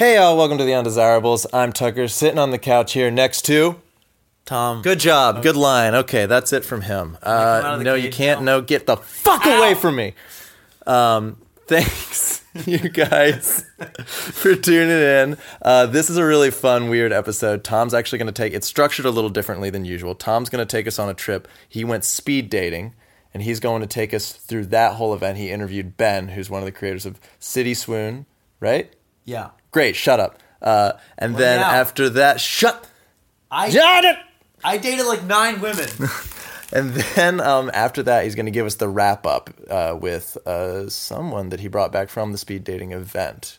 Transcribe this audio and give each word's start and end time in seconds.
Hey 0.00 0.14
y'all, 0.14 0.34
welcome 0.34 0.56
to 0.56 0.64
the 0.64 0.72
Undesirables. 0.72 1.46
I'm 1.52 1.74
Tucker, 1.74 2.08
sitting 2.08 2.38
on 2.38 2.52
the 2.52 2.58
couch 2.58 2.94
here 2.94 3.10
next 3.10 3.42
to. 3.42 3.82
Tom. 4.46 4.80
Good 4.80 4.98
job, 4.98 5.42
good 5.42 5.56
line. 5.56 5.94
Okay, 5.94 6.24
that's 6.24 6.54
it 6.54 6.64
from 6.64 6.80
him. 6.80 7.18
out 7.22 7.64
Uh, 7.66 7.68
of 7.74 7.78
the 7.80 7.84
no, 7.84 7.94
you 7.96 8.04
cage 8.04 8.14
can't. 8.14 8.42
No, 8.42 8.62
get 8.62 8.86
the 8.86 8.96
fuck 8.96 9.44
away 9.44 9.74
from 9.74 9.96
me. 9.96 10.14
Um, 10.86 11.36
thanks, 11.66 12.42
you 12.64 12.78
guys, 12.78 13.66
for 14.06 14.56
tuning 14.56 14.88
in. 14.88 15.36
Uh, 15.60 15.84
this 15.84 16.08
is 16.08 16.16
a 16.16 16.24
really 16.24 16.50
fun, 16.50 16.88
weird 16.88 17.12
episode. 17.12 17.62
Tom's 17.62 17.92
actually 17.92 18.20
going 18.20 18.32
to 18.32 18.42
take. 18.42 18.54
It's 18.54 18.66
structured 18.66 19.04
a 19.04 19.10
little 19.10 19.28
differently 19.28 19.68
than 19.68 19.84
usual. 19.84 20.14
Tom's 20.14 20.48
going 20.48 20.66
to 20.66 20.76
take 20.76 20.88
us 20.88 20.98
on 20.98 21.10
a 21.10 21.14
trip. 21.14 21.46
He 21.68 21.84
went 21.84 22.04
speed 22.06 22.48
dating. 22.48 22.94
And 23.34 23.42
he's 23.42 23.60
going 23.60 23.82
to 23.82 23.86
take 23.86 24.14
us 24.14 24.32
through 24.32 24.64
that 24.68 24.94
whole 24.94 25.12
event. 25.12 25.36
He 25.36 25.50
interviewed 25.50 25.98
Ben, 25.98 26.28
who's 26.28 26.48
one 26.48 26.62
of 26.62 26.64
the 26.66 26.72
creators 26.72 27.04
of 27.04 27.20
City 27.38 27.74
Swoon, 27.74 28.24
right? 28.60 28.92
Yeah. 29.26 29.50
Great, 29.70 29.96
shut 29.96 30.20
up. 30.20 30.38
Uh, 30.60 30.92
and 31.16 31.36
then 31.36 31.60
now. 31.60 31.70
after 31.70 32.08
that, 32.10 32.40
shut, 32.40 32.86
I 33.50 33.70
shut 33.70 34.04
it. 34.04 34.16
I 34.62 34.76
dated 34.76 35.06
like 35.06 35.24
nine 35.24 35.60
women. 35.60 35.88
And 36.72 36.94
then 36.94 37.40
um, 37.40 37.70
after 37.74 38.02
that, 38.04 38.24
he's 38.24 38.34
going 38.34 38.46
to 38.46 38.52
give 38.52 38.66
us 38.66 38.76
the 38.76 38.88
wrap 38.88 39.26
up 39.26 39.50
uh, 39.68 39.96
with 40.00 40.36
uh, 40.46 40.88
someone 40.88 41.48
that 41.48 41.60
he 41.60 41.68
brought 41.68 41.90
back 41.90 42.08
from 42.08 42.32
the 42.32 42.38
speed 42.38 42.64
dating 42.64 42.92
event. 42.92 43.58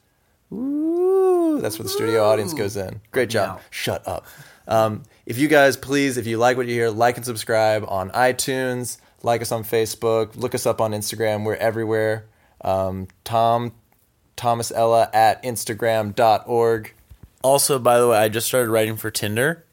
Ooh, 0.51 1.59
that's 1.61 1.77
where 1.77 1.83
the 1.83 1.89
studio 1.89 2.23
audience 2.23 2.53
goes 2.53 2.77
in. 2.77 3.01
Great 3.11 3.29
job. 3.29 3.57
Now. 3.57 3.61
Shut 3.69 4.07
up. 4.07 4.25
Um, 4.67 5.03
if 5.25 5.37
you 5.37 5.47
guys, 5.47 5.75
please, 5.75 6.17
if 6.17 6.27
you 6.27 6.37
like 6.37 6.57
what 6.57 6.67
you 6.67 6.73
hear, 6.73 6.89
like 6.89 7.17
and 7.17 7.25
subscribe 7.25 7.83
on 7.87 8.09
iTunes, 8.11 8.97
like 9.23 9.41
us 9.41 9.51
on 9.51 9.63
Facebook, 9.63 10.35
look 10.35 10.55
us 10.55 10.65
up 10.65 10.79
on 10.79 10.91
Instagram. 10.91 11.43
We're 11.43 11.55
everywhere. 11.55 12.25
Um, 12.61 13.07
Tom, 13.23 13.73
Thomas 14.41 14.71
Ella 14.71 15.07
at 15.13 15.43
Instagram.org. 15.43 16.93
also, 17.43 17.77
by 17.77 17.99
the 17.99 18.07
way, 18.07 18.17
I 18.17 18.27
just 18.27 18.47
started 18.47 18.71
writing 18.71 18.95
for 18.97 19.11
Tinder. 19.11 19.63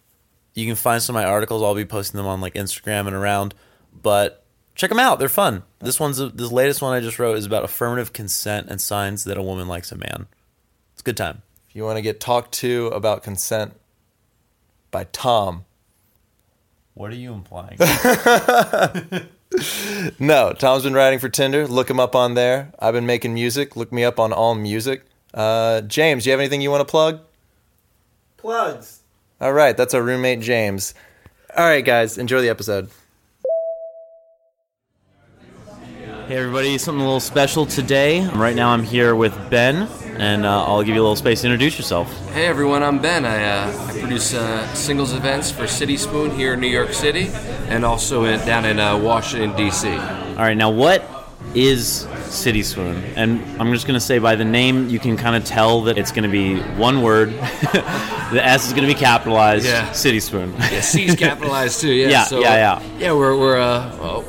You 0.52 0.66
can 0.66 0.76
find 0.76 1.02
some 1.02 1.16
of 1.16 1.22
my 1.22 1.26
articles. 1.26 1.62
I'll 1.62 1.74
be 1.74 1.86
posting 1.86 2.18
them 2.18 2.26
on 2.26 2.42
like 2.42 2.52
Instagram 2.52 3.06
and 3.06 3.16
around. 3.16 3.54
But 4.02 4.44
check 4.74 4.90
them 4.90 4.98
out. 4.98 5.18
They're 5.18 5.30
fun. 5.30 5.62
This 5.78 5.98
one's 5.98 6.18
this 6.18 6.52
latest 6.52 6.82
one 6.82 6.92
I 6.92 7.00
just 7.00 7.18
wrote 7.18 7.38
is 7.38 7.46
about 7.46 7.64
affirmative 7.64 8.12
consent 8.12 8.66
and 8.68 8.78
signs 8.78 9.24
that 9.24 9.38
a 9.38 9.42
woman 9.42 9.68
likes 9.68 9.90
a 9.90 9.96
man. 9.96 10.26
It's 10.92 11.00
a 11.00 11.04
good 11.04 11.16
time. 11.16 11.40
If 11.70 11.74
you 11.74 11.84
want 11.84 11.96
to 11.96 12.02
get 12.02 12.20
talked 12.20 12.52
to 12.56 12.88
about 12.88 13.22
consent 13.22 13.74
by 14.90 15.04
Tom, 15.12 15.64
What 16.92 17.10
are 17.10 17.16
you 17.16 17.32
implying? 17.32 17.78
No, 20.18 20.52
Tom's 20.52 20.84
been 20.84 20.94
writing 20.94 21.18
for 21.18 21.28
Tinder. 21.28 21.66
Look 21.66 21.88
him 21.88 21.98
up 21.98 22.14
on 22.14 22.34
there. 22.34 22.72
I've 22.78 22.94
been 22.94 23.06
making 23.06 23.34
music. 23.34 23.76
Look 23.76 23.92
me 23.92 24.04
up 24.04 24.20
on 24.20 24.32
All 24.32 24.54
Music. 24.54 25.04
Uh, 25.32 25.80
James, 25.82 26.24
do 26.24 26.30
you 26.30 26.32
have 26.32 26.40
anything 26.40 26.60
you 26.60 26.70
want 26.70 26.86
to 26.86 26.90
plug? 26.90 27.20
Plugs. 28.36 29.00
All 29.40 29.52
right, 29.52 29.76
that's 29.76 29.94
our 29.94 30.02
roommate 30.02 30.40
James. 30.40 30.94
All 31.56 31.64
right, 31.64 31.84
guys, 31.84 32.18
enjoy 32.18 32.40
the 32.40 32.48
episode. 32.48 32.88
Hey 36.26 36.36
everybody, 36.36 36.76
something 36.76 37.00
a 37.00 37.04
little 37.04 37.20
special 37.20 37.64
today. 37.64 38.26
Right 38.28 38.54
now 38.54 38.68
I'm 38.70 38.82
here 38.82 39.14
with 39.14 39.32
Ben, 39.48 39.88
and 40.18 40.44
uh, 40.44 40.64
I'll 40.64 40.82
give 40.82 40.94
you 40.94 41.00
a 41.00 41.04
little 41.04 41.16
space 41.16 41.42
to 41.42 41.46
introduce 41.46 41.78
yourself. 41.78 42.12
Hey 42.30 42.46
everyone, 42.46 42.82
I'm 42.82 42.98
Ben. 43.00 43.24
I, 43.24 43.44
uh, 43.44 43.86
I 43.88 43.98
produce 43.98 44.34
uh, 44.34 44.66
singles 44.74 45.12
events 45.12 45.50
for 45.50 45.66
City 45.66 45.96
Swoon 45.96 46.30
here 46.32 46.54
in 46.54 46.60
New 46.60 46.68
York 46.68 46.92
City 46.92 47.28
and 47.68 47.84
also 47.84 48.24
in, 48.24 48.44
down 48.46 48.64
in 48.64 48.78
uh, 48.80 48.98
Washington, 48.98 49.56
D.C. 49.56 49.88
All 49.88 50.44
right, 50.44 50.56
now 50.56 50.70
what 50.70 51.08
is 51.54 52.06
City 52.24 52.62
Swoon? 52.62 53.02
And 53.16 53.40
I'm 53.60 53.72
just 53.72 53.86
going 53.86 53.94
to 53.98 54.04
say 54.04 54.18
by 54.18 54.34
the 54.34 54.44
name, 54.44 54.88
you 54.88 54.98
can 54.98 55.16
kind 55.16 55.36
of 55.36 55.44
tell 55.44 55.82
that 55.82 55.96
it's 55.98 56.10
going 56.12 56.24
to 56.24 56.28
be 56.28 56.60
one 56.76 57.02
word. 57.02 57.30
the 57.72 58.40
S 58.42 58.66
is 58.66 58.72
going 58.72 58.86
to 58.86 58.92
be 58.92 58.98
capitalized. 58.98 59.64
Yeah. 59.66 59.90
City 59.92 60.20
Swoon. 60.20 60.52
Yeah, 60.58 60.80
C's 60.80 61.14
capitalized 61.16 61.80
too. 61.80 61.92
Yeah, 61.92 62.08
Yeah, 62.10 62.24
so, 62.24 62.40
yeah, 62.40 62.54
yeah. 62.80 62.98
Yeah, 62.98 63.12
we're, 63.12 63.38
we're 63.38 63.56
a, 63.56 63.62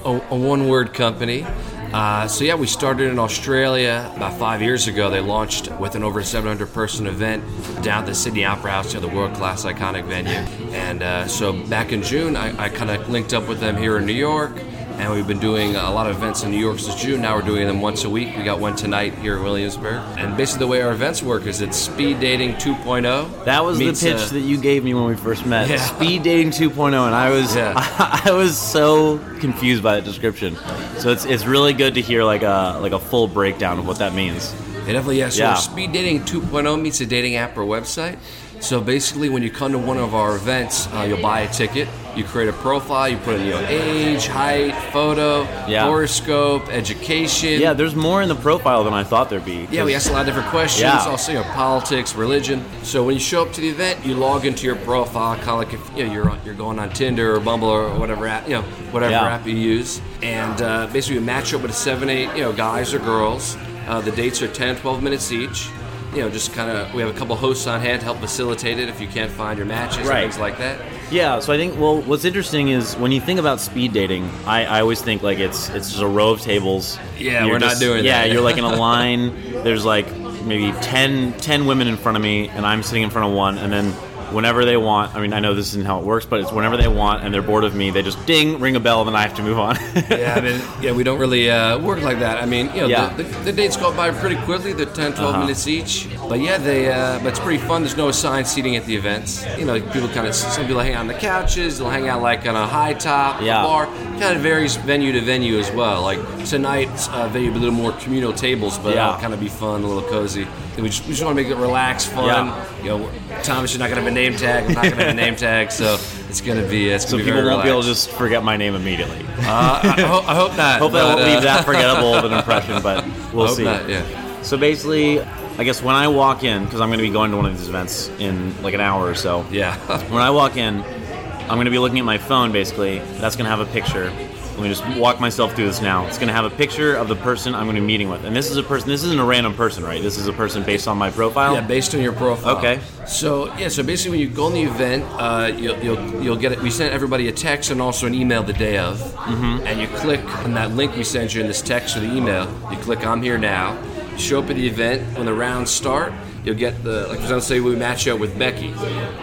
a, 0.06 0.22
a 0.30 0.36
one 0.36 0.68
word 0.70 0.94
company. 0.94 1.46
Uh, 1.94 2.28
so 2.28 2.44
yeah, 2.44 2.54
we 2.54 2.68
started 2.68 3.10
in 3.10 3.18
Australia 3.18 4.12
about 4.16 4.38
five 4.38 4.62
years 4.62 4.88
ago. 4.88 5.10
They 5.10 5.22
launched 5.22 5.72
with 5.80 5.96
an 5.96 6.04
over 6.04 6.22
700 6.22 6.72
person 6.72 7.08
event 7.08 7.44
down 7.84 8.04
at 8.04 8.06
the 8.06 8.14
Sydney 8.14 8.46
Opera 8.46 8.72
House, 8.72 8.94
you 8.94 9.00
know, 9.00 9.08
the 9.08 9.16
world 9.16 9.34
class 9.34 9.66
iconic 9.66 10.06
venue. 10.06 10.38
And 10.72 11.02
uh, 11.02 11.28
so 11.28 11.52
back 11.52 11.92
in 11.92 12.04
June, 12.04 12.36
I, 12.36 12.66
I 12.66 12.70
kind 12.70 12.92
of 12.92 13.10
linked 13.10 13.34
up 13.34 13.48
with 13.48 13.60
them 13.60 13.76
here 13.76 13.98
in 13.98 14.06
New 14.06 14.14
York. 14.14 14.56
And 15.00 15.14
we've 15.14 15.26
been 15.26 15.40
doing 15.40 15.78
a 15.78 15.90
lot 15.92 16.10
of 16.10 16.18
events 16.18 16.44
in 16.44 16.52
New 16.52 16.60
York 16.60 16.78
since 16.78 17.02
June. 17.02 17.22
Now 17.22 17.34
we're 17.38 17.42
doing 17.42 17.66
them 17.66 17.80
once 17.80 18.04
a 18.04 18.10
week. 18.10 18.36
We 18.36 18.44
got 18.44 18.60
one 18.60 18.76
tonight 18.76 19.14
here 19.20 19.38
in 19.38 19.44
Williamsburg. 19.44 20.02
And 20.18 20.36
basically, 20.36 20.66
the 20.66 20.68
way 20.68 20.82
our 20.82 20.92
events 20.92 21.24
work 21.24 21.46
is 21.46 21.62
it's 21.62 21.78
speed 21.78 22.20
dating 22.20 22.56
2.0. 22.56 23.46
That 23.46 23.64
was 23.64 23.80
the 23.80 23.92
pitch 23.92 24.04
uh, 24.04 24.28
that 24.28 24.42
you 24.42 24.60
gave 24.60 24.84
me 24.84 24.94
when 24.94 25.06
we 25.06 25.16
first 25.16 25.46
met. 25.46 25.70
Yeah. 25.70 25.78
Speed 25.78 26.24
dating 26.24 26.52
2.0, 26.52 26.88
and 26.88 27.16
I 27.16 27.30
was 27.30 27.56
Yeah. 27.56 27.74
I, 28.26 28.32
was 28.34 28.58
so 28.58 29.20
confused 29.40 29.82
by 29.82 29.96
that 29.96 30.04
description. 30.04 30.58
So 30.98 31.12
it's 31.12 31.24
it's 31.24 31.46
really 31.46 31.72
good 31.72 31.94
to 31.94 32.02
hear 32.02 32.26
like 32.26 32.44
a 32.44 32.78
like 32.82 32.92
a 32.92 33.00
full 33.00 33.30
breakdown 33.30 33.80
of 33.80 33.88
what 33.88 34.00
that 34.00 34.14
means. 34.14 34.54
Yeah, 34.86 34.94
definitely, 34.94 35.20
yeah. 35.20 35.30
So 35.30 35.44
Yeah. 35.44 35.54
Speed 35.56 35.94
Dating 35.94 36.22
2.0 36.22 36.82
meets 36.82 37.00
a 37.00 37.06
dating 37.06 37.36
app 37.38 37.58
or 37.58 37.62
website. 37.62 38.18
So 38.60 38.82
basically, 38.82 39.30
when 39.30 39.44
you 39.44 39.50
come 39.50 39.72
to 39.72 39.78
one 39.78 39.98
of 39.98 40.14
our 40.14 40.36
events, 40.36 40.88
uh, 40.94 41.06
you'll 41.08 41.22
buy 41.22 41.42
a 41.42 41.48
ticket. 41.54 41.88
You 42.20 42.26
create 42.26 42.50
a 42.50 42.54
profile. 42.54 43.08
You 43.08 43.16
put 43.16 43.36
in 43.40 43.46
your 43.48 43.62
age, 43.62 44.28
height, 44.28 44.76
photo, 44.92 45.44
Yeah. 45.70 45.86
horoscope, 45.86 46.68
education. 46.70 47.62
Yeah, 47.62 47.72
there's 47.72 47.96
more 47.96 48.22
in 48.22 48.28
the 48.28 48.36
profile 48.36 48.84
than 48.84 48.94
I 48.94 49.06
thought 49.06 49.30
there'd 49.30 49.46
be. 49.46 49.70
Yeah, 49.72 49.86
we 49.86 49.96
ask 49.96 50.10
a 50.10 50.12
lot 50.14 50.20
of 50.22 50.26
different 50.26 50.50
questions. 50.50 50.82
Yeah. 50.84 51.00
Also, 51.08 51.32
you 51.32 51.38
know, 51.38 51.46
politics, 51.46 52.14
religion. 52.16 52.62
So 52.84 53.04
when 53.06 53.14
you 53.14 53.22
show 53.22 53.42
up 53.44 53.54
to 53.54 53.62
the 53.62 53.70
event, 53.70 54.06
you 54.06 54.16
log 54.16 54.46
into 54.46 54.66
your 54.66 54.76
profile, 54.76 55.36
kind 55.38 55.50
of 55.50 55.58
like 55.60 55.74
if 55.74 55.98
you 55.98 56.06
know, 56.06 56.14
you're 56.14 56.30
on, 56.30 56.40
you're 56.44 56.56
going 56.56 56.78
on 56.78 56.90
Tinder 56.90 57.34
or 57.36 57.40
Bumble 57.40 57.70
or 57.70 57.90
whatever 57.98 58.28
app, 58.28 58.50
you 58.50 58.56
know, 58.56 58.64
whatever 58.92 59.12
Yeah. 59.14 59.36
app 59.36 59.48
you 59.48 59.56
use, 59.56 60.02
and 60.22 60.62
uh, 60.62 60.88
basically 60.92 61.20
we 61.20 61.26
match 61.26 61.54
up 61.54 61.62
with 61.62 61.74
seven, 61.74 62.10
eight, 62.10 62.28
you 62.36 62.42
know, 62.44 62.52
guys 62.52 62.94
or 62.94 63.00
girls. 63.00 63.56
Uh, 63.88 64.02
the 64.02 64.12
dates 64.12 64.42
are 64.42 64.48
10, 64.50 64.76
12 64.76 65.02
minutes 65.02 65.32
each. 65.32 65.70
You 66.14 66.22
know, 66.24 66.30
just 66.30 66.54
kind 66.54 66.72
of 66.76 66.92
we 66.94 67.02
have 67.04 67.16
a 67.16 67.18
couple 67.18 67.36
hosts 67.36 67.68
on 67.68 67.82
hand 67.82 68.00
to 68.00 68.06
help 68.06 68.18
facilitate 68.18 68.80
it 68.80 68.90
if 68.90 69.00
you 69.00 69.08
can't 69.08 69.32
find 69.32 69.58
your 69.58 69.68
matches 69.68 70.08
Right. 70.08 70.24
and 70.24 70.32
things 70.32 70.40
like 70.42 70.58
that. 70.58 70.82
Yeah, 71.12 71.40
so 71.40 71.54
I 71.54 71.58
think 71.58 71.80
well, 71.80 72.02
what's 72.02 72.26
interesting 72.26 72.70
is 72.70 72.96
when 72.96 73.12
you 73.12 73.22
think 73.22 73.40
about 73.40 73.60
speed 73.60 73.94
dating, 73.94 74.28
I, 74.46 74.66
I 74.66 74.82
always 74.82 75.02
think 75.02 75.22
like 75.22 75.38
it's 75.38 75.70
it's 75.70 75.90
just 75.90 76.02
a 76.02 76.08
row 76.08 76.32
of 76.32 76.42
tables. 76.42 76.98
Yeah, 77.18 77.44
You're 77.46 77.54
we're 77.54 77.60
not 77.60 77.70
just- 77.72 77.82
doing 77.82 78.04
yeah, 78.06 78.24
that. 78.24 78.32
you're 78.32 78.42
like 78.42 78.58
in 78.58 78.64
a 78.64 78.76
line. 78.88 79.34
There's 79.64 79.86
like 79.86 80.08
maybe 80.44 80.72
10, 80.82 81.34
10 81.34 81.66
women 81.68 81.88
in 81.88 81.96
front 81.98 82.16
of 82.18 82.24
me, 82.24 82.48
and 82.50 82.66
I'm 82.66 82.82
sitting 82.82 83.04
in 83.04 83.10
front 83.12 83.28
of 83.30 83.34
one, 83.36 83.58
and 83.60 83.72
then 83.72 83.94
whenever 84.34 84.66
they 84.66 84.78
want, 84.78 85.16
I 85.16 85.22
mean, 85.22 85.34
I 85.34 85.40
know 85.40 85.54
this 85.54 85.68
isn't 85.70 85.86
how 85.86 86.00
it 86.00 86.06
works, 86.06 86.26
but 86.26 86.40
it's 86.40 86.52
whenever 86.52 86.78
they 86.78 86.88
want, 86.88 87.24
and 87.24 87.34
they're 87.34 87.42
bored 87.42 87.64
of 87.64 87.76
me, 87.76 87.90
they 87.92 88.02
just 88.02 88.24
ding, 88.26 88.60
ring 88.60 88.76
a 88.76 88.80
bell, 88.80 89.00
and 89.02 89.08
then 89.08 89.16
I 89.16 89.22
have 89.22 89.36
to 89.36 89.44
move 89.44 89.60
on. 89.60 89.76
Yeah, 90.10 90.36
I 90.38 90.42
mean, 90.42 90.62
yeah, 90.82 90.92
we 90.92 91.04
don't 91.04 91.20
really 91.20 91.50
uh, 91.52 91.78
work 91.80 92.02
like 92.02 92.20
that. 92.20 92.42
I 92.42 92.46
mean, 92.46 92.68
you 92.74 92.82
know, 92.82 92.88
Yeah. 92.88 93.14
the, 93.14 93.24
the, 93.24 93.40
the 93.46 93.52
dates 93.54 93.78
go 93.78 93.96
by 93.96 94.12
pretty 94.12 94.36
quickly. 94.38 94.74
They're 94.74 94.86
10, 94.86 95.14
12 95.14 95.18
Uh-huh. 95.20 95.40
minutes 95.42 95.68
each. 95.68 96.08
But 96.30 96.42
yeah, 96.42 96.60
they, 96.60 96.92
uh, 96.92 97.18
but 97.24 97.30
it's 97.30 97.40
pretty 97.40 97.58
fun. 97.58 97.82
There's 97.82 97.98
no 97.98 98.08
assigned 98.10 98.46
seating 98.46 98.76
at 98.76 98.86
the 98.86 98.96
events. 98.96 99.44
You 99.58 99.66
know, 99.66 99.82
people 99.82 100.08
kind 100.10 100.28
of, 100.28 100.36
some 100.36 100.68
people 100.68 100.80
hang 100.80 100.94
out 100.94 101.00
on 101.00 101.08
the 101.08 101.16
couches. 101.16 101.80
They'll 101.80 101.90
hang 101.90 102.08
out 102.08 102.22
like 102.22 102.46
on 102.46 102.56
a 102.56 102.68
high 102.68 102.94
top, 102.94 103.42
Yeah. 103.42 103.64
bar. 103.64 103.88
Kind 103.88 104.36
of 104.38 104.42
varies 104.44 104.76
venue 104.76 105.12
to 105.14 105.22
venue 105.22 105.58
as 105.58 105.72
well. 105.72 106.04
Like 106.04 106.20
tonight's 106.46 107.10
uh, 107.10 107.30
venue, 107.30 107.50
a 107.50 107.54
little 107.54 107.72
more 107.72 107.94
communal 107.94 108.32
tables, 108.32 108.78
but 108.78 108.94
Yeah. 108.94 109.10
it'll 109.10 109.22
kind 109.22 109.34
of 109.34 109.40
be 109.40 109.48
fun, 109.50 109.82
a 109.84 109.88
little 109.88 110.08
cozy. 110.08 110.44
And 110.76 110.84
we 110.84 110.90
just, 110.90 111.04
we 111.06 111.10
just 111.14 111.24
want 111.26 111.36
to 111.36 111.44
make 111.44 111.52
it 111.52 111.58
relaxed, 111.58 112.10
fun. 112.10 112.26
Yeah. 112.28 112.84
You 112.84 112.90
know, 112.90 113.12
Thomas 113.42 113.72
is 113.74 113.80
not 113.80 113.90
going 113.90 113.96
to 113.98 114.04
have 114.04 114.12
a 114.12 114.14
name 114.14 114.36
tag. 114.36 114.66
I'm 114.66 114.74
not 114.74 114.84
going 114.84 114.98
to 114.98 115.04
have 115.06 115.14
a 115.14 115.20
name 115.20 115.36
tag, 115.36 115.72
so 115.72 115.98
it's 116.30 116.42
going 116.42 116.62
to 116.62 116.70
be, 116.70 116.90
it's 116.90 117.06
so 117.10 117.18
to 117.18 117.24
be 117.24 117.32
people 117.32 117.44
won't 117.44 117.64
be 117.64 117.70
able 117.70 117.82
to 117.82 117.88
just 117.88 118.12
forget 118.12 118.44
my 118.44 118.56
name 118.56 118.76
immediately. 118.76 119.26
Uh, 119.40 119.82
I, 119.84 119.96
I 119.98 120.02
hope, 120.02 120.30
I 120.30 120.36
hope 120.36 120.56
not. 120.56 120.80
Hope 120.80 120.92
that 120.92 121.02
but, 121.04 121.16
won't 121.18 121.22
uh, 121.22 121.34
leave 121.34 121.42
that 121.42 121.66
forgettable 121.66 122.14
of 122.14 122.24
an 122.26 122.34
impression, 122.38 122.84
but 122.84 123.04
we'll 123.34 123.48
hope 123.48 123.58
see. 123.58 123.64
not, 123.64 123.90
yeah. 123.90 124.04
So 124.44 124.58
basically, 124.58 125.20
I 125.60 125.66
guess 125.66 125.84
when 125.84 125.94
I 125.94 126.08
walk 126.08 126.46
in, 126.46 126.64
because 126.64 126.80
I'm 126.80 126.88
going 126.88 127.00
to 127.00 127.04
be 127.04 127.12
going 127.12 127.32
to 127.32 127.38
one 127.38 127.46
of 127.46 127.58
these 127.58 127.68
events 127.68 128.08
in 128.18 128.64
like 128.64 128.74
an 128.74 128.80
hour 128.80 129.06
or 129.06 129.14
so. 129.14 129.46
Yeah. 129.52 129.76
When 130.10 130.22
I 130.22 130.30
walk 130.30 130.56
in, 130.56 130.82
I'm 130.82 131.56
going 131.56 131.66
to 131.66 131.72
be 131.72 131.80
looking 131.80 132.00
at 132.00 132.06
my 132.06 132.18
phone 132.18 132.54
basically. 132.54 133.00
That's 133.20 133.36
going 133.36 133.44
to 133.44 133.50
have 133.50 133.60
a 133.60 133.66
picture. 133.66 134.06
Let 134.06 134.62
me 134.62 134.70
just 134.70 134.88
walk 134.98 135.20
myself 135.20 135.56
through 135.56 135.66
this 135.66 135.82
now. 135.82 136.08
It's 136.08 136.18
going 136.18 136.30
to 136.30 136.34
have 136.34 136.46
a 136.46 136.50
picture 136.50 136.96
of 136.96 137.10
the 137.10 137.18
person 137.18 137.56
I'm 137.56 137.66
going 137.66 137.76
to 137.76 137.82
be 137.82 137.88
meeting 137.88 138.08
with. 138.08 138.24
And 138.24 138.34
this 138.34 138.50
is 138.50 138.56
a 138.56 138.64
person, 138.64 138.88
this 138.88 139.04
isn't 139.04 139.20
a 139.20 139.26
random 139.26 139.54
person, 139.54 139.84
right? 139.84 140.02
This 140.02 140.18
is 140.18 140.28
a 140.28 140.34
person 140.34 140.64
based 140.64 140.88
on 140.88 140.98
my 140.98 141.12
profile. 141.12 141.56
Yeah, 141.56 141.62
based 141.62 141.94
on 141.94 142.02
your 142.02 142.14
profile. 142.14 142.56
Okay. 142.58 142.80
So 143.06 143.54
yeah, 143.58 143.68
so 143.68 143.84
basically, 143.84 144.12
when 144.12 144.20
you 144.22 144.34
go 144.34 144.46
on 144.46 144.54
the 144.54 144.64
event, 144.64 145.04
uh, 145.12 145.52
you'll, 145.58 145.78
you'll 145.80 146.24
you'll 146.24 146.36
get 146.38 146.54
it. 146.54 146.62
We 146.62 146.70
send 146.70 146.94
everybody 146.94 147.28
a 147.28 147.34
text 147.34 147.70
and 147.70 147.82
also 147.82 148.08
an 148.08 148.14
email 148.14 148.44
the 148.44 148.54
day 148.54 148.78
of, 148.78 148.98
mm-hmm. 148.98 149.68
and 149.68 149.82
you 149.82 149.88
click 150.00 150.24
on 150.46 150.54
that 150.54 150.72
link 150.72 150.96
we 150.96 151.04
send 151.04 151.34
you 151.34 151.42
in 151.42 151.48
this 151.48 151.62
text 151.62 151.98
or 151.98 152.00
the 152.00 152.14
email. 152.14 152.46
You 152.72 152.78
click 152.78 153.06
I'm 153.06 153.22
here 153.22 153.38
now. 153.38 153.78
Show 154.20 154.40
up 154.40 154.50
at 154.50 154.58
the 154.58 154.68
event 154.68 155.18
when 155.18 155.26
the 155.26 155.34
rounds 155.34 155.72
start. 155.72 156.14
You'll 156.44 156.56
get 156.56 156.84
the 156.84 157.08
like 157.08 157.18
for 157.18 157.24
example, 157.24 157.42
say 157.42 157.60
we 157.60 157.76
match 157.76 158.08
up 158.08 158.20
with 158.20 158.38
Becky. 158.38 158.74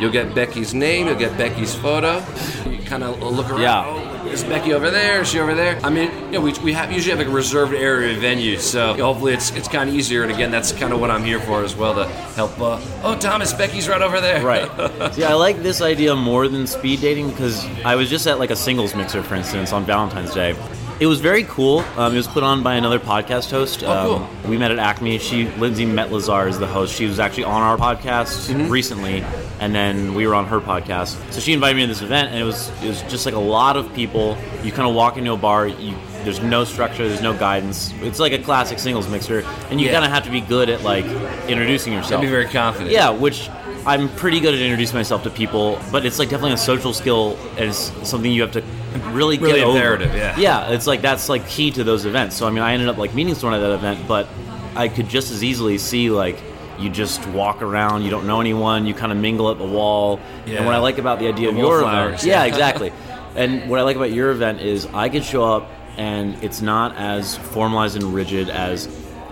You'll 0.00 0.12
get 0.12 0.34
Becky's 0.34 0.74
name. 0.74 1.06
You'll 1.06 1.16
get 1.18 1.36
Becky's 1.36 1.74
photo. 1.74 2.24
You 2.68 2.78
kind 2.78 3.02
of 3.02 3.20
look 3.22 3.50
around. 3.50 3.60
Yeah. 3.60 3.84
Oh, 3.86 4.28
is 4.28 4.42
Becky 4.44 4.72
over 4.72 4.90
there? 4.90 5.22
Is 5.22 5.28
she 5.28 5.38
over 5.38 5.54
there? 5.54 5.78
I 5.82 5.90
mean, 5.90 6.10
you 6.26 6.32
know, 6.32 6.40
we, 6.40 6.52
we 6.64 6.72
have 6.72 6.92
usually 6.92 7.10
have 7.10 7.18
like 7.18 7.28
a 7.28 7.34
reserved 7.34 7.74
area 7.74 8.18
venue, 8.18 8.58
so 8.58 8.94
hopefully 8.94 9.32
it's 9.32 9.50
it's 9.52 9.68
kind 9.68 9.88
of 9.88 9.94
easier. 9.94 10.22
And 10.22 10.32
again, 10.32 10.50
that's 10.50 10.72
kind 10.72 10.92
of 10.92 11.00
what 11.00 11.10
I'm 11.10 11.24
here 11.24 11.40
for 11.40 11.62
as 11.62 11.76
well 11.76 11.94
to 11.94 12.06
help. 12.34 12.58
Uh, 12.60 12.80
oh, 13.02 13.16
Thomas, 13.18 13.52
Becky's 13.52 13.88
right 13.88 14.02
over 14.02 14.20
there. 14.20 14.44
Right. 14.44 15.12
See, 15.14 15.24
I 15.24 15.34
like 15.34 15.62
this 15.62 15.80
idea 15.80 16.14
more 16.14 16.48
than 16.48 16.66
speed 16.66 17.00
dating 17.00 17.30
because 17.30 17.64
I 17.84 17.94
was 17.96 18.10
just 18.10 18.26
at 18.26 18.38
like 18.38 18.50
a 18.50 18.56
singles 18.56 18.94
mixer, 18.94 19.22
for 19.22 19.34
instance, 19.36 19.72
on 19.72 19.84
Valentine's 19.84 20.34
Day. 20.34 20.54
It 20.98 21.06
was 21.06 21.20
very 21.20 21.44
cool. 21.44 21.80
Um, 21.98 22.14
it 22.14 22.16
was 22.16 22.26
put 22.26 22.42
on 22.42 22.62
by 22.62 22.76
another 22.76 22.98
podcast 22.98 23.50
host. 23.50 23.82
Oh, 23.84 23.86
cool. 23.86 24.44
Um, 24.44 24.50
we 24.50 24.56
met 24.56 24.70
at 24.70 24.78
Acme. 24.78 25.18
She, 25.18 25.46
Lindsey 25.58 25.84
Metselaar, 25.84 26.48
is 26.48 26.58
the 26.58 26.66
host. 26.66 26.94
She 26.94 27.04
was 27.04 27.18
actually 27.20 27.44
on 27.44 27.60
our 27.60 27.76
podcast 27.76 28.50
Mm-hmm. 28.50 28.70
recently, 28.70 29.22
and 29.60 29.74
then 29.74 30.14
we 30.14 30.26
were 30.26 30.34
on 30.34 30.46
her 30.46 30.58
podcast. 30.58 31.16
So 31.32 31.40
she 31.40 31.52
invited 31.52 31.76
me 31.76 31.82
to 31.82 31.88
this 31.88 32.00
event, 32.00 32.30
and 32.30 32.38
it 32.38 32.44
was 32.44 32.70
it 32.82 32.88
was 32.88 33.02
just 33.02 33.26
like 33.26 33.34
a 33.34 33.38
lot 33.38 33.76
of 33.76 33.92
people. 33.92 34.38
You 34.62 34.72
kind 34.72 34.88
of 34.88 34.94
walk 34.94 35.18
into 35.18 35.32
a 35.32 35.36
bar. 35.36 35.66
You 35.68 35.94
there's 36.24 36.40
no 36.40 36.64
structure. 36.64 37.06
There's 37.06 37.20
no 37.22 37.34
guidance. 37.36 37.92
It's 38.00 38.18
like 38.18 38.32
a 38.32 38.38
classic 38.38 38.78
singles 38.78 39.06
mixer, 39.06 39.40
and 39.70 39.78
you 39.78 39.88
Yeah. 39.88 39.92
kind 39.92 40.04
of 40.06 40.10
have 40.12 40.24
to 40.24 40.30
be 40.30 40.40
good 40.40 40.70
at 40.70 40.82
like 40.82 41.04
introducing 41.46 41.92
yourself. 41.92 42.22
Be 42.22 42.26
very 42.28 42.46
confident. 42.46 42.90
Yeah, 42.90 43.10
which 43.10 43.50
I'm 43.84 44.08
pretty 44.16 44.40
good 44.40 44.54
at 44.54 44.60
introducing 44.60 44.96
myself 44.96 45.22
to 45.24 45.30
people, 45.30 45.78
but 45.92 46.06
it's 46.06 46.18
like 46.18 46.30
definitely 46.30 46.54
a 46.54 46.56
social 46.58 46.94
skill 46.94 47.36
and 47.58 47.66
it's 47.68 47.92
something 48.08 48.32
you 48.32 48.40
have 48.42 48.52
to 48.52 48.62
really, 49.02 49.38
Really 49.38 49.60
get 49.60 49.66
over. 49.66 49.76
imperative, 49.78 50.14
yeah. 50.14 50.36
Yeah, 50.38 50.70
it's 50.70 50.86
like 50.86 51.02
that's 51.02 51.28
like 51.28 51.46
key 51.48 51.70
to 51.72 51.84
those 51.84 52.04
events. 52.04 52.36
So 52.36 52.46
I 52.46 52.50
mean, 52.50 52.62
I 52.62 52.72
ended 52.72 52.88
up 52.88 52.96
like 52.98 53.14
meeting 53.14 53.34
someone 53.34 53.60
at 53.60 53.62
that 53.66 53.74
event, 53.74 54.06
but 54.08 54.28
I 54.74 54.88
could 54.88 55.08
just 55.08 55.30
as 55.30 55.42
easily 55.42 55.78
see 55.78 56.10
like 56.10 56.38
you 56.78 56.90
just 56.90 57.26
walk 57.28 57.62
around, 57.62 58.02
you 58.02 58.10
don't 58.10 58.26
know 58.26 58.40
anyone, 58.40 58.86
you 58.86 58.92
kind 58.94 59.10
of 59.10 59.16
mingle 59.18 59.50
at 59.50 59.58
the 59.58 59.64
wall. 59.66 60.20
Yeah. 60.46 60.56
And 60.56 60.66
what 60.66 60.74
I 60.74 60.78
like 60.78 60.98
about 60.98 61.18
the 61.18 61.28
idea 61.28 61.46
The 61.46 61.52
of 61.52 61.56
your 61.58 61.80
wallflowers, 61.82 62.22
event, 62.22 62.24
yeah, 62.24 62.44
yeah. 62.44 62.48
exactly. 62.52 62.92
and 63.34 63.70
what 63.70 63.78
I 63.78 63.82
like 63.82 63.96
about 63.96 64.12
your 64.12 64.30
event 64.30 64.60
is 64.60 64.86
I 64.92 65.08
could 65.08 65.24
show 65.24 65.44
up 65.44 65.70
and 65.96 66.34
it's 66.44 66.60
not 66.60 66.94
as 66.96 67.38
formalized 67.38 67.96
and 67.96 68.12
rigid 68.14 68.50
as 68.50 68.88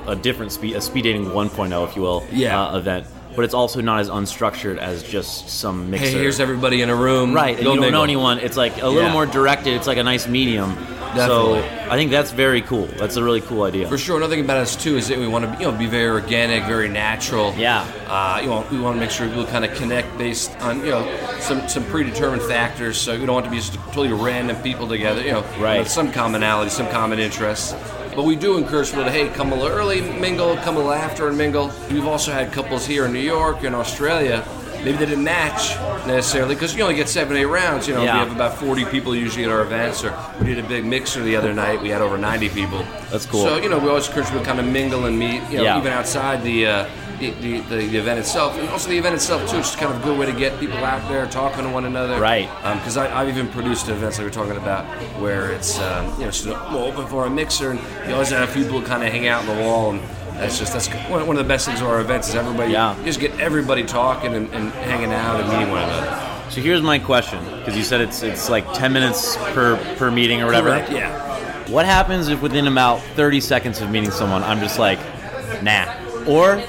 a 0.06 0.17
different 0.17 0.52
speed, 0.52 0.75
a 0.76 0.81
speed 0.81 1.02
dating 1.02 1.26
1.0, 1.26 1.87
if 1.88 1.96
you 1.96 2.00
will, 2.02 2.25
Yeah. 2.32 2.62
uh, 2.62 2.78
event. 2.78 3.06
But 3.36 3.44
it's 3.44 3.54
also 3.54 3.81
not 3.81 4.00
as 4.00 4.08
unstructured 4.10 4.78
as 4.78 5.02
just 5.02 5.48
some 5.48 5.90
mixer. 5.90 6.06
Hey, 6.06 6.12
here's 6.12 6.38
everybody 6.40 6.82
in 6.82 6.90
a 6.90 6.94
room. 6.94 7.34
right, 7.34 7.56
and 7.56 7.64
Go 7.64 7.70
you 7.72 7.76
don't 7.76 7.81
mingle. 7.86 8.00
know 8.00 8.04
anyone. 8.04 8.38
It's 8.38 8.56
like 8.56 8.81
a 8.81 8.86
little 8.86 9.02
Yeah. 9.08 9.12
more 9.12 9.26
directed. 9.26 9.75
It's 9.75 9.86
like 9.88 9.98
a 9.98 10.02
nice 10.04 10.28
medium. 10.28 10.75
Definitely. 11.14 11.60
So 11.62 11.90
I 11.90 11.96
think 11.96 12.10
that's 12.10 12.32
very 12.32 12.60
cool. 12.62 12.86
That's 12.98 13.16
a 13.16 13.22
really 13.22 13.40
cool 13.40 13.62
idea. 13.64 13.88
For 13.88 13.98
sure. 13.98 14.16
Another 14.16 14.34
thing 14.34 14.44
about 14.44 14.56
us 14.58 14.75
too 14.76 14.96
is 14.96 15.06
that 15.08 15.19
we 15.19 15.28
want 15.28 15.44
to, 15.52 15.58
you 15.64 15.70
know, 15.70 15.76
be 15.76 15.86
very 15.86 16.10
organic, 16.10 16.64
very 16.64 16.88
natural. 16.88 17.54
Yeah. 17.56 17.84
Uh, 18.08 18.40
you 18.42 18.48
know, 18.48 18.64
we 18.70 18.78
want 18.81 18.96
to 18.96 19.00
make 19.00 19.10
sure 19.10 19.26
people 19.28 19.44
kind 19.46 19.64
of 19.64 19.72
connect 19.75 20.16
based 20.19 20.50
on, 20.60 20.81
you 20.84 20.90
know, 20.90 21.08
some 21.40 21.66
some 21.69 21.84
predetermined 21.84 22.42
factors. 22.42 22.96
So 22.98 23.12
we 23.19 23.26
don't 23.26 23.34
want 23.34 23.44
to 23.46 23.50
be 23.50 23.58
just 23.58 23.75
totally 23.92 24.12
random 24.12 24.56
people 24.62 24.88
together. 24.88 25.22
You 25.22 25.32
know, 25.32 25.44
Right. 25.60 25.78
with 25.78 25.88
some 25.88 26.10
commonality, 26.12 26.70
some 26.70 26.88
common 26.88 27.19
interests. 27.20 27.75
But 28.14 28.25
we 28.25 28.37
do 28.37 28.56
encourage 28.58 28.90
people 28.90 29.05
to, 29.05 29.11
hey, 29.11 29.28
come 29.28 29.50
a 29.52 29.56
little 29.56 29.76
early, 29.76 30.00
mingle, 30.00 30.56
come 30.58 30.76
a 30.76 30.78
little 30.78 30.93
after, 30.93 31.28
and 31.28 31.37
mingle. 31.37 31.72
We've 31.90 32.06
also 32.06 32.31
had 32.31 32.52
couples 32.52 32.87
here 32.87 33.06
in 33.06 33.12
New 33.12 33.19
York 33.19 33.64
and 33.64 33.75
Australia. 33.75 34.44
Maybe 34.84 34.93
they 34.99 35.06
didn't 35.06 35.25
match 35.25 35.76
necessarily 36.06 36.55
because 36.55 36.76
you 36.76 36.82
only 36.82 36.94
get 36.94 37.08
seven, 37.08 37.37
eight 37.37 37.46
rounds. 37.46 37.88
You 37.88 37.94
know, 37.94 38.02
Yeah. 38.05 38.12
we 38.22 38.28
have 38.28 38.32
about 38.37 38.56
40 38.58 38.84
people 38.84 39.16
usually 39.16 39.44
at 39.44 39.50
our 39.50 39.62
events. 39.62 40.05
Or 40.05 40.14
we 40.40 40.46
did 40.55 40.58
a 40.64 40.69
big 40.69 40.84
mixer 40.84 41.22
the 41.22 41.34
other 41.37 41.52
night. 41.55 41.81
We 41.82 41.88
had 41.88 42.02
over 42.02 42.19
90 42.19 42.50
people. 42.50 42.84
That's 43.11 43.25
cool. 43.26 43.44
So 43.46 43.56
you 43.56 43.69
know, 43.70 43.78
we 43.78 43.88
always 43.88 44.06
encourage 44.06 44.26
people 44.26 44.40
to 44.43 44.46
kind 44.46 44.60
of 44.60 44.67
mingle 44.67 45.06
and 45.06 45.19
meet. 45.19 45.43
You 45.50 45.58
know, 45.58 45.64
Yeah. 45.64 45.78
even 45.78 45.93
outside 45.93 46.44
the, 46.44 46.67
uh, 46.67 46.84
the, 47.30 47.60
the, 47.60 47.86
the 47.86 47.98
event 47.98 48.18
itself, 48.20 48.56
and 48.58 48.68
also 48.68 48.88
the 48.88 48.98
event 48.98 49.14
itself 49.14 49.48
too. 49.50 49.58
It's 49.58 49.68
just 49.68 49.78
kind 49.78 49.92
of 49.92 50.00
a 50.00 50.04
good 50.04 50.18
way 50.18 50.26
to 50.26 50.32
get 50.32 50.58
people 50.60 50.78
out 50.78 51.06
there 51.08 51.26
talking 51.26 51.64
to 51.64 51.70
one 51.70 51.84
another. 51.84 52.20
Right. 52.20 52.48
Because 52.78 52.96
I 52.96 53.20
I've 53.20 53.28
even 53.28 53.48
produced 53.48 53.88
events 53.88 54.18
like 54.18 54.26
we're 54.26 54.32
talking 54.32 54.56
about 54.56 54.84
where 55.20 55.50
it's 55.52 55.78
um, 55.78 56.06
you 56.18 56.24
know 56.26 56.30
just 56.30 56.46
open 56.46 57.06
for 57.06 57.26
a 57.26 57.30
mixer, 57.30 57.70
and 57.70 57.80
you 58.08 58.14
always 58.14 58.30
have 58.30 58.52
people 58.52 58.80
kind 58.82 59.02
of 59.02 59.10
hang 59.10 59.26
out 59.26 59.46
on 59.48 59.56
the 59.56 59.62
wall 59.62 59.90
and. 59.92 60.00
That's 60.34 60.58
just 60.58 60.72
that's 60.72 60.88
one 61.08 61.24
one 61.28 61.36
of 61.36 61.44
the 61.44 61.48
best 61.48 61.64
things 61.64 61.80
of 61.80 61.86
our 61.86 62.00
events 62.00 62.28
is 62.28 62.34
everybody 62.34 62.72
Yeah. 62.72 62.98
you 62.98 63.04
just 63.04 63.20
get 63.20 63.38
everybody 63.38 63.84
talking 63.84 64.34
and, 64.34 64.52
and 64.52 64.72
hanging 64.72 65.12
out 65.12 65.38
and 65.40 65.48
meeting 65.48 65.70
one 65.70 65.84
another. 65.84 66.50
So 66.50 66.60
here's 66.60 66.82
my 66.82 66.98
question, 66.98 67.38
because 67.60 67.76
you 67.76 67.84
said 67.84 68.00
it's 68.00 68.24
it's 68.24 68.48
like 68.50 68.64
10 68.74 68.92
minutes 68.92 69.36
per 69.36 69.76
per 69.96 70.10
meeting 70.10 70.42
or 70.42 70.46
whatever. 70.46 70.70
Correct. 70.70 70.90
Yeah. 70.90 71.70
What 71.70 71.86
happens 71.86 72.26
if 72.26 72.42
within 72.42 72.66
about 72.66 73.00
30 73.14 73.38
seconds 73.40 73.80
of 73.80 73.90
meeting 73.92 74.10
someone, 74.10 74.42
I'm 74.42 74.58
just 74.58 74.76
like, 74.76 74.98
nah, 75.62 75.84
or 76.26 76.60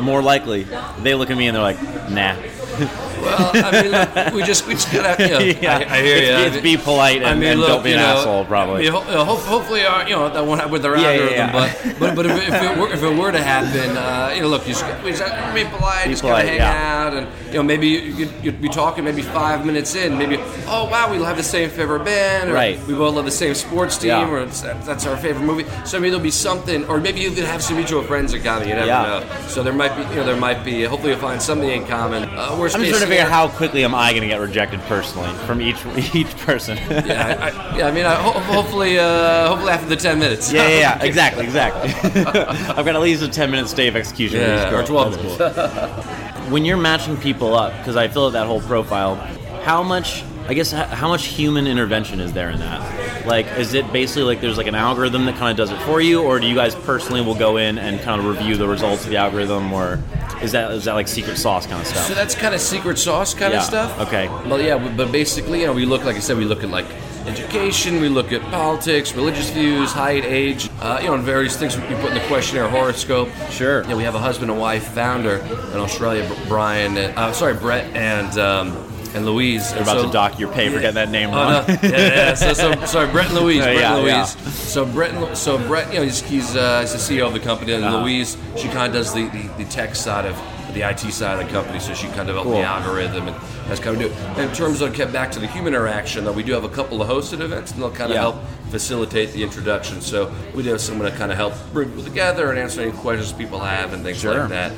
more 0.00 0.22
likely, 0.22 0.66
they 1.02 1.14
look 1.14 1.30
at 1.30 1.36
me 1.36 1.46
and 1.48 1.56
they're 1.56 1.62
like, 1.62 1.80
nah. 2.10 2.36
Well, 3.22 3.50
I 3.54 3.82
mean, 3.82 3.90
look, 3.92 4.34
we 4.34 4.42
just 4.42 4.66
we 4.66 4.74
just 4.74 4.92
gotta 4.92 5.22
you 5.22 5.30
know, 5.30 5.38
Yeah. 5.62 5.78
I, 5.78 5.96
I 5.98 6.02
hear 6.02 6.16
It's- 6.16 6.40
you. 6.40 6.46
it's 6.54 6.62
be 6.62 6.76
polite 6.76 7.22
and- 7.22 7.42
and 7.42 7.60
don't 7.60 7.82
be 7.82 7.92
an 7.92 7.98
know, 7.98 8.04
asshole, 8.18 8.44
probably. 8.44 8.80
I 8.82 8.84
you 8.84 8.90
know, 8.92 9.24
ho- 9.24 9.36
hopefully, 9.36 9.82
uh, 9.84 10.06
you 10.06 10.14
know 10.14 10.28
that 10.28 10.44
won't 10.44 10.60
happen 10.60 10.72
with 10.72 10.82
their 10.82 10.96
Yeah, 10.96 11.12
yeah, 11.12 11.20
algorithm. 11.20 11.36
yeah. 11.36 11.52
But 11.52 11.98
but 12.00 12.16
but 12.16 12.26
if, 12.26 12.48
if, 12.48 12.62
it 12.62 12.78
were, 12.78 12.90
if 12.92 13.02
it 13.02 13.14
were 13.16 13.32
to 13.32 13.42
happen, 13.42 13.96
uh, 13.96 14.32
you 14.34 14.42
know, 14.42 14.48
look, 14.48 14.66
you 14.66 14.74
just, 14.74 14.84
we 15.04 15.10
just 15.12 15.22
be 15.54 15.64
polite, 15.64 16.04
Be 16.04 16.10
just 16.10 16.22
polite, 16.22 16.46
gotta 16.46 16.48
hang 16.48 16.56
yeah. 16.58 17.06
out, 17.06 17.14
and 17.14 17.26
you 17.48 17.54
know, 17.54 17.62
maybe 17.62 17.88
you- 17.88 18.14
you'd, 18.18 18.32
you'd 18.42 18.60
be 18.62 18.68
talking 18.68 19.04
maybe 19.04 19.22
five 19.22 19.64
minutes 19.66 19.94
in, 19.94 20.16
maybe 20.18 20.36
oh 20.66 20.88
wow, 20.90 21.10
we 21.10 21.22
have 21.24 21.36
the 21.36 21.42
same 21.42 21.70
favorite 21.70 22.04
band, 22.04 22.50
or 22.50 22.54
Right. 22.54 22.78
we 22.86 22.94
both 22.94 23.14
love 23.14 23.24
the 23.24 23.30
same 23.30 23.54
sports 23.54 23.96
team, 23.98 24.08
Yeah. 24.10 24.28
or 24.28 24.40
it's, 24.42 24.60
that's 24.60 25.06
our 25.06 25.16
favorite 25.16 25.44
movie. 25.44 25.64
So 25.84 25.98
maybe 25.98 26.10
there'll 26.10 26.22
be 26.22 26.30
something, 26.30 26.84
or 26.86 26.98
maybe 27.00 27.20
you 27.20 27.30
even 27.30 27.44
have 27.44 27.62
some 27.62 27.76
mutual 27.76 28.02
friends 28.02 28.32
in 28.34 28.42
common. 28.42 28.68
You 28.68 28.74
never 28.74 28.86
know. 28.86 29.24
So 29.48 29.62
there 29.62 29.72
might 29.72 29.94
be, 29.96 30.02
you 30.10 30.16
know, 30.16 30.24
there 30.24 30.36
might 30.36 30.64
be. 30.64 30.82
Hopefully, 30.84 31.12
you'll 31.12 31.20
find 31.20 31.40
something 31.40 31.68
in 31.70 31.86
common. 31.86 32.24
Uh, 32.24 32.56
worst 32.58 32.74
I'm 32.74 32.82
case 32.82 32.90
just 32.90 33.00
trying 33.00 33.07
to 33.07 33.07
figure 33.08 33.24
out 33.24 33.30
how 33.30 33.48
quickly 33.48 33.84
am 33.84 33.94
I 33.94 34.10
going 34.10 34.22
to 34.22 34.28
get 34.28 34.40
rejected 34.40 34.80
personally 34.82 35.30
from 35.46 35.60
each 35.60 35.84
each 36.14 36.36
person. 36.38 36.76
yeah, 36.78 37.36
I, 37.40 37.48
I, 37.48 37.78
yeah. 37.78 37.86
I 37.88 37.90
mean, 37.92 38.06
I, 38.06 38.14
ho- 38.14 38.38
hopefully, 38.40 38.98
uh, 38.98 39.48
hopefully 39.48 39.72
after 39.72 39.88
the 39.88 39.96
ten 39.96 40.18
minutes. 40.18 40.52
Yeah, 40.52 40.68
yeah, 40.68 40.78
yeah, 40.78 41.02
exactly, 41.04 41.44
exactly. 41.50 41.90
I've 42.22 42.84
got 42.84 42.88
at 42.94 43.00
least 43.00 43.22
a 43.22 43.28
10 43.28 43.50
minute 43.50 43.68
stay 43.68 43.88
of 43.88 43.96
execution. 43.96 44.40
Yeah, 44.40 44.74
or 44.74 44.84
12 44.84 45.38
That's 45.38 45.56
cool. 45.66 46.50
when 46.52 46.64
you're 46.64 46.76
matching 46.76 47.16
people 47.16 47.54
up, 47.54 47.76
because 47.78 47.96
I 47.96 48.08
fill 48.08 48.26
out 48.26 48.32
that 48.34 48.46
whole 48.46 48.60
profile, 48.60 49.16
how 49.64 49.82
much, 49.82 50.22
I 50.46 50.54
guess, 50.54 50.70
how 50.72 51.08
much 51.08 51.26
human 51.26 51.66
intervention 51.66 52.20
is 52.20 52.32
there 52.32 52.50
in 52.50 52.58
that? 52.60 52.80
Like, 53.26 53.46
is 53.58 53.74
it 53.74 53.92
basically 53.92 54.22
like 54.24 54.40
there's 54.40 54.56
like 54.56 54.66
an 54.66 54.74
algorithm 54.74 55.24
that 55.26 55.36
kind 55.36 55.50
of 55.50 55.56
does 55.56 55.70
it 55.76 55.80
for 55.84 56.00
you, 56.00 56.22
or 56.22 56.38
do 56.40 56.46
you 56.46 56.54
guys 56.54 56.74
personally 56.74 57.20
will 57.20 57.34
go 57.34 57.56
in 57.56 57.78
and 57.78 58.00
kind 58.00 58.20
of 58.20 58.26
review 58.26 58.56
the 58.56 58.66
results 58.68 59.04
of 59.04 59.10
the 59.10 59.16
algorithm, 59.16 59.72
or 59.72 59.98
is 60.42 60.52
that 60.52 60.70
is 60.72 60.84
that 60.84 60.94
like 60.94 61.08
secret 61.08 61.36
sauce 61.36 61.66
kind 61.66 61.80
of 61.80 61.86
stuff? 61.86 62.06
So 62.06 62.14
that's 62.14 62.34
kind 62.34 62.54
of 62.54 62.60
secret 62.60 62.98
sauce 62.98 63.34
kind 63.34 63.52
Yeah, 63.52 63.58
of 63.60 63.64
stuff. 63.64 64.00
okay. 64.00 64.28
Well, 64.48 64.60
yeah, 64.60 64.78
but- 64.96 65.12
basically, 65.12 65.60
you 65.60 65.66
know, 65.66 65.72
we 65.72 65.84
look 65.86 66.04
like 66.04 66.16
I 66.16 66.20
said, 66.20 66.36
we 66.36 66.44
look 66.44 66.62
at 66.62 66.70
like 66.70 66.86
education, 67.26 68.00
we 68.00 68.08
look 68.08 68.32
at 68.32 68.40
politics, 68.50 69.14
religious 69.14 69.50
views, 69.50 69.92
height, 69.92 70.24
age, 70.24 70.70
uh, 70.80 70.98
you 71.02 71.08
know, 71.08 71.14
and 71.14 71.24
various 71.24 71.56
things 71.56 71.76
we 71.76 71.82
put 71.96 72.06
in 72.06 72.14
the 72.14 72.24
questionnaire 72.26 72.68
horoscope. 72.68 73.28
Sure. 73.50 73.84
Yeah, 73.84 73.96
we 73.96 74.02
have 74.04 74.14
a 74.14 74.18
husband 74.18 74.50
and 74.50 74.58
wife 74.60 74.88
founder 74.94 75.36
in 75.72 75.76
Australia, 75.78 76.30
Brian. 76.48 76.96
and- 76.96 77.16
Uh, 77.18 77.32
sorry, 77.32 77.54
Brett 77.54 77.84
and 77.94 78.38
um, 78.38 78.76
and 79.14 79.26
Louise. 79.26 79.72
They're 79.72 79.82
about 79.82 80.04
to 80.06 80.12
dock 80.12 80.38
your 80.38 80.52
pay 80.52 80.68
for 80.68 80.80
getting 80.80 80.94
that 80.96 81.10
name 81.10 81.30
Oh, 81.30 81.32
wrong. 81.32 81.64
no. 81.66 81.74
yeah, 81.82 81.90
yeah. 81.90 82.34
So, 82.34 82.52
so 82.54 82.84
sorry, 82.86 83.10
Brett 83.10 83.26
and 83.26 83.34
Louise. 83.36 83.58
Yeah, 83.58 83.64
Brett 83.64 83.76
and 83.98 84.06
yeah, 84.06 84.16
Louise. 84.18 84.52
So 84.52 84.84
Brett, 84.86 85.10
and, 85.14 85.36
so 85.36 85.58
Brett, 85.66 85.92
you 85.92 85.98
know, 85.98 86.04
he's 86.04 86.20
he's, 86.22 86.56
uh, 86.56 86.80
he's 86.80 86.92
the 86.92 86.98
CEO 86.98 87.26
of 87.26 87.32
the 87.32 87.40
company, 87.40 87.72
and 87.72 87.84
Uh-huh. 87.84 88.02
Louise, 88.02 88.36
she 88.56 88.68
kind 88.68 88.86
of 88.88 88.92
does 88.92 89.12
the, 89.14 89.28
the, 89.28 89.48
the 89.58 89.64
tech 89.70 89.94
side 89.94 90.24
of 90.26 90.36
the 90.74 90.82
IT 90.88 90.98
side 91.12 91.40
of 91.40 91.46
the 91.46 91.52
company. 91.52 91.80
So 91.80 91.94
she 91.94 92.06
kind 92.08 92.20
of 92.20 92.26
developed 92.28 92.50
Cool. 92.50 92.58
the 92.58 92.64
algorithm, 92.66 93.28
and 93.28 93.36
that's 93.66 93.80
kind 93.80 93.96
of 93.96 94.02
do. 94.02 94.14
And 94.40 94.50
in 94.50 94.54
terms 94.54 94.80
of 94.82 94.94
get 94.94 95.12
back 95.12 95.30
to 95.32 95.38
the 95.40 95.46
human 95.46 95.74
interaction, 95.74 96.24
though, 96.24 96.32
we 96.32 96.42
do 96.42 96.52
have 96.52 96.64
a 96.64 96.68
couple 96.68 97.00
of 97.00 97.08
hosted 97.08 97.40
events, 97.40 97.72
and 97.72 97.80
they'll 97.82 97.90
kind 97.90 98.10
of 98.10 98.16
Yeah. 98.16 98.20
help 98.22 98.36
facilitate 98.70 99.32
the 99.32 99.42
introduction. 99.42 100.02
So 100.02 100.30
we 100.54 100.62
do 100.62 100.68
have 100.70 100.80
someone 100.82 101.10
to 101.10 101.16
kind 101.16 101.32
of 101.32 101.38
help 101.38 101.54
bring 101.72 101.88
people 101.88 102.04
together 102.04 102.50
and 102.50 102.58
answer 102.58 102.82
any 102.82 102.92
questions 102.92 103.32
people 103.32 103.60
have 103.60 103.94
and 103.94 104.02
things 104.04 104.18
Sure. 104.20 104.40
like 104.40 104.50
that. 104.50 104.72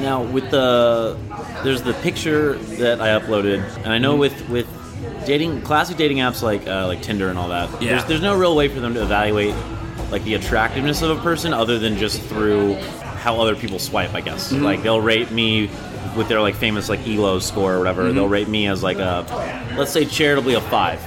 Now 0.00 0.22
with 0.22 0.50
the 0.50 1.16
there's 1.64 1.82
the 1.82 1.94
picture 1.94 2.54
that 2.54 3.00
I 3.00 3.08
uploaded, 3.18 3.62
and 3.78 3.88
I 3.92 3.98
know 3.98 4.12
Mm-hmm. 4.16 4.20
with 4.20 4.48
with 4.48 5.26
dating 5.26 5.62
classic 5.62 5.96
dating 5.96 6.18
apps 6.18 6.42
like 6.42 6.66
uh, 6.66 6.86
like 6.86 7.02
Tinder 7.02 7.28
and 7.28 7.38
all 7.38 7.48
that. 7.48 7.70
Yeah. 7.82 7.90
There's 7.96 8.04
there's 8.06 8.22
no 8.22 8.36
real 8.36 8.54
way 8.56 8.68
for 8.68 8.80
them 8.80 8.94
to 8.94 9.02
evaluate 9.02 9.54
like 10.10 10.24
the 10.24 10.34
attractiveness 10.34 11.02
of 11.02 11.16
a 11.18 11.20
person 11.22 11.52
other 11.52 11.78
than 11.78 11.96
just 11.98 12.22
through 12.22 12.74
how 13.18 13.40
other 13.40 13.56
people 13.56 13.78
swipe. 13.78 14.14
I 14.14 14.20
guess 14.20 14.52
Mm-hmm. 14.52 14.64
like 14.64 14.82
they'll 14.82 15.00
rate 15.00 15.30
me 15.32 15.68
with 16.16 16.28
their 16.28 16.40
like 16.40 16.54
famous 16.54 16.88
like 16.88 17.06
Elo 17.06 17.38
score 17.40 17.74
or 17.74 17.78
whatever. 17.78 18.04
Mm-hmm. 18.04 18.14
They'll 18.14 18.28
rate 18.28 18.48
me 18.48 18.66
as 18.68 18.82
like 18.82 18.98
a 18.98 19.26
let's 19.76 19.90
say 19.90 20.04
charitably 20.04 20.54
a 20.54 20.60
five 20.60 21.00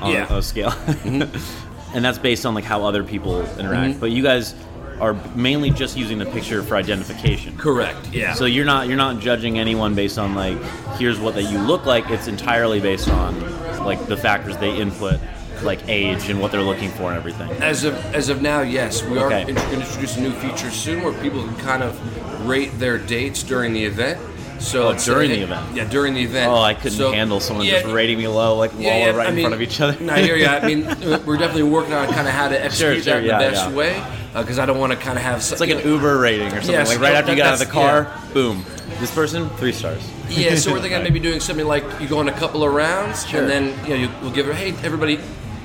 on 0.00 0.12
Yeah. 0.12 0.24
Mm-hmm. 0.26 0.34
a 0.34 0.42
scale, 0.42 0.72
and 1.94 2.04
that's 2.04 2.18
based 2.18 2.46
on 2.46 2.54
like 2.54 2.64
how 2.64 2.84
other 2.84 3.04
people 3.04 3.40
interact. 3.58 4.00
But 4.00 4.10
you 4.10 4.22
guys 4.22 4.54
are 5.00 5.14
mainly 5.34 5.70
just 5.70 5.96
using 5.96 6.18
the 6.18 6.26
picture 6.26 6.62
for 6.62 6.76
identification. 6.76 7.56
Correct. 7.56 8.12
Yeah. 8.12 8.34
So 8.34 8.44
you're 8.44 8.64
not 8.64 8.88
you're 8.88 8.96
not 8.96 9.20
judging 9.20 9.58
anyone 9.58 9.94
based 9.94 10.18
on 10.18 10.34
like 10.34 10.60
here's 10.98 11.18
what 11.20 11.34
that 11.34 11.44
you 11.44 11.58
look 11.58 11.86
like. 11.86 12.10
It's 12.10 12.28
entirely 12.28 12.80
based 12.80 13.08
on 13.08 13.40
like 13.84 14.06
the 14.06 14.16
factors 14.16 14.56
they 14.58 14.76
input, 14.76 15.20
like 15.62 15.88
age 15.88 16.28
and 16.28 16.40
what 16.40 16.52
they're 16.52 16.62
looking 16.62 16.90
for 16.90 17.10
and 17.10 17.16
everything. 17.16 17.50
As 17.62 17.84
of 17.84 17.94
as 18.14 18.28
of 18.28 18.42
now, 18.42 18.62
yes, 18.62 19.02
we 19.02 19.18
are 19.18 19.28
going 19.28 19.46
to 19.54 19.72
introduce 19.72 20.16
a 20.16 20.20
new 20.20 20.32
feature 20.32 20.70
soon 20.70 21.02
where 21.02 21.12
people 21.22 21.42
can 21.44 21.56
kind 21.56 21.82
of 21.82 22.46
rate 22.48 22.70
their 22.78 22.98
dates 22.98 23.42
during 23.42 23.72
the 23.72 23.84
event. 23.84 24.18
So 24.60 24.88
Oh, 24.88 24.94
during 24.94 25.30
the 25.30 25.42
event. 25.42 25.76
Yeah, 25.76 25.84
during 25.84 26.14
the 26.14 26.22
event. 26.24 26.50
Oh, 26.50 26.56
I 26.58 26.74
couldn't 26.74 26.98
So- 26.98 27.12
handle 27.12 27.38
someone 27.38 27.64
yeah, 27.64 27.82
just 27.82 27.94
rating 27.94 28.18
me 28.18 28.26
low, 28.26 28.56
like 28.56 28.72
while 28.72 28.82
yeah, 28.82 29.12
we're 29.12 29.18
right 29.18 29.26
I 29.28 29.30
in 29.30 29.36
mean, 29.36 29.42
front 29.44 29.54
of 29.54 29.62
each 29.62 29.80
other. 29.80 29.96
No, 30.00 30.12
I 30.12 30.20
hear 30.20 30.34
you. 30.34 30.46
I 30.46 30.66
mean, 30.66 30.84
we're 31.26 31.36
definitely 31.36 31.62
working 31.62 31.92
on 31.92 32.08
kind 32.08 32.26
of 32.26 32.34
how 32.34 32.48
to 32.48 32.60
execute 32.60 33.04
sure, 33.04 33.14
that 33.14 33.18
in 33.22 33.26
yeah, 33.26 33.38
the 33.38 33.50
best 33.52 33.70
yeah. 33.70 33.76
way 33.76 34.04
because 34.42 34.58
I 34.58 34.66
don't 34.66 34.78
want 34.78 34.92
to 34.92 34.98
kind 34.98 35.16
of 35.18 35.24
have. 35.24 35.38
It's 35.38 35.60
like 35.60 35.70
an 35.70 35.86
Uber 35.86 36.18
rating 36.18 36.48
or 36.48 36.50
something. 36.56 36.72
Yes, 36.72 36.88
like 36.88 37.00
right 37.00 37.14
after 37.14 37.30
you 37.30 37.36
get 37.36 37.46
out 37.46 37.54
of 37.54 37.58
the 37.60 37.66
car, 37.66 38.12
boom. 38.32 38.64
This 39.00 39.14
person, 39.14 39.48
three 39.50 39.72
stars. 39.72 40.08
Yeah, 40.28 40.54
so 40.56 40.72
we're 40.72 40.80
thinking 40.80 40.98
of 40.98 41.04
maybe 41.04 41.20
doing 41.20 41.40
something 41.40 41.66
like 41.66 41.84
you 42.00 42.08
go 42.08 42.18
on 42.18 42.28
a 42.28 42.32
couple 42.32 42.64
of 42.64 42.72
rounds, 42.72 43.26
Sure. 43.26 43.40
and 43.40 43.48
then 43.48 43.84
you 43.84 43.90
know 43.90 43.94
you, 43.96 44.10
we'll 44.22 44.32
give 44.32 44.46
her, 44.46 44.52
hey, 44.52 44.70
everybody, 44.82 45.20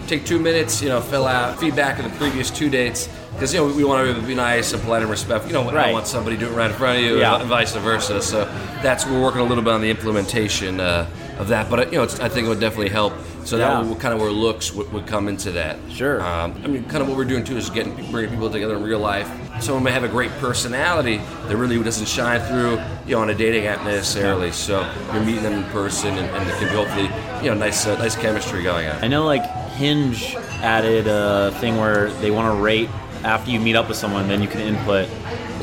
take 0.07 0.25
two 0.25 0.39
minutes, 0.39 0.81
you 0.81 0.89
know, 0.89 1.01
fill 1.01 1.25
out 1.25 1.59
feedback 1.59 1.97
of 1.99 2.05
the 2.09 2.17
previous 2.17 2.49
two 2.51 2.69
dates. 2.69 3.09
Because 3.33 3.51
you 3.53 3.59
know 3.59 3.65
we, 3.65 3.73
we 3.73 3.83
want 3.83 4.15
to 4.15 4.21
be 4.27 4.35
nice 4.35 4.73
and 4.73 4.83
polite 4.83 5.01
and 5.01 5.09
respectful. 5.09 5.47
You 5.51 5.53
know, 5.55 5.67
I 5.69 5.85
don't 5.85 5.93
want 5.93 6.05
somebody 6.07 6.37
doing 6.37 6.53
it 6.53 6.55
right 6.55 6.69
in 6.69 6.77
front 6.77 6.99
of 6.99 7.03
you, 7.03 7.19
Yeah. 7.19 7.39
and 7.39 7.49
vice 7.49 7.73
versa. 7.75 8.21
So 8.21 8.45
that's 8.83 9.05
we're 9.07 9.19
working 9.21 9.41
a 9.41 9.45
little 9.45 9.63
bit 9.63 9.73
on 9.73 9.81
the 9.81 9.89
implementation 9.89 10.79
uh, 10.79 11.09
of 11.39 11.47
that. 11.49 11.69
But 11.69 11.91
you 11.91 11.97
know, 11.97 12.03
it's, 12.03 12.19
I 12.19 12.29
think 12.29 12.45
it 12.45 12.49
would 12.49 12.59
definitely 12.59 12.89
help. 12.89 13.13
So 13.45 13.57
Yeah. 13.57 13.81
that 13.81 13.85
would, 13.85 13.99
kind 13.99 14.13
of 14.13 14.21
where 14.21 14.31
looks 14.31 14.73
would, 14.73 14.91
would 14.93 15.05
come 15.05 15.27
into 15.27 15.51
that. 15.51 15.77
Sure. 15.89 16.21
Um, 16.21 16.53
I 16.63 16.67
mean, 16.67 16.85
kind 16.85 17.01
of 17.01 17.09
what 17.09 17.17
we're 17.17 17.25
doing 17.25 17.43
too 17.43 17.57
is 17.57 17.69
getting 17.69 17.93
bringing 18.11 18.31
people 18.31 18.49
together 18.49 18.75
in 18.75 18.83
real 18.83 18.99
life. 18.99 19.29
Someone 19.61 19.83
may 19.83 19.91
have 19.91 20.03
a 20.03 20.07
great 20.07 20.31
personality 20.39 21.17
that 21.47 21.55
really 21.57 21.81
doesn't 21.83 22.07
shine 22.07 22.39
through, 22.41 22.79
you 23.05 23.15
know, 23.15 23.21
on 23.21 23.29
a 23.29 23.35
dating 23.35 23.65
app 23.67 23.83
necessarily. 23.83 24.51
So 24.51 24.89
you're 25.13 25.23
meeting 25.23 25.43
them 25.43 25.53
in 25.53 25.63
person, 25.71 26.09
and, 26.17 26.27
and 26.35 26.49
there 26.49 26.57
can 26.57 26.69
be 26.69 26.75
hopefully, 26.75 27.09
you 27.43 27.49
know, 27.51 27.57
nice, 27.57 27.85
uh, 27.85 27.97
nice 27.97 28.15
chemistry 28.15 28.63
going 28.63 28.87
on. 28.87 29.03
I 29.03 29.07
know 29.07 29.25
like 29.25 29.43
Hinge 29.73 30.35
added 30.61 31.07
a 31.07 31.51
thing 31.59 31.77
where 31.77 32.09
they 32.13 32.31
want 32.31 32.55
to 32.55 32.61
rate 32.61 32.89
after 33.23 33.51
you 33.51 33.59
meet 33.59 33.75
up 33.75 33.87
with 33.87 33.97
someone, 33.97 34.27
then 34.27 34.41
you 34.41 34.47
can 34.47 34.61
input, 34.61 35.07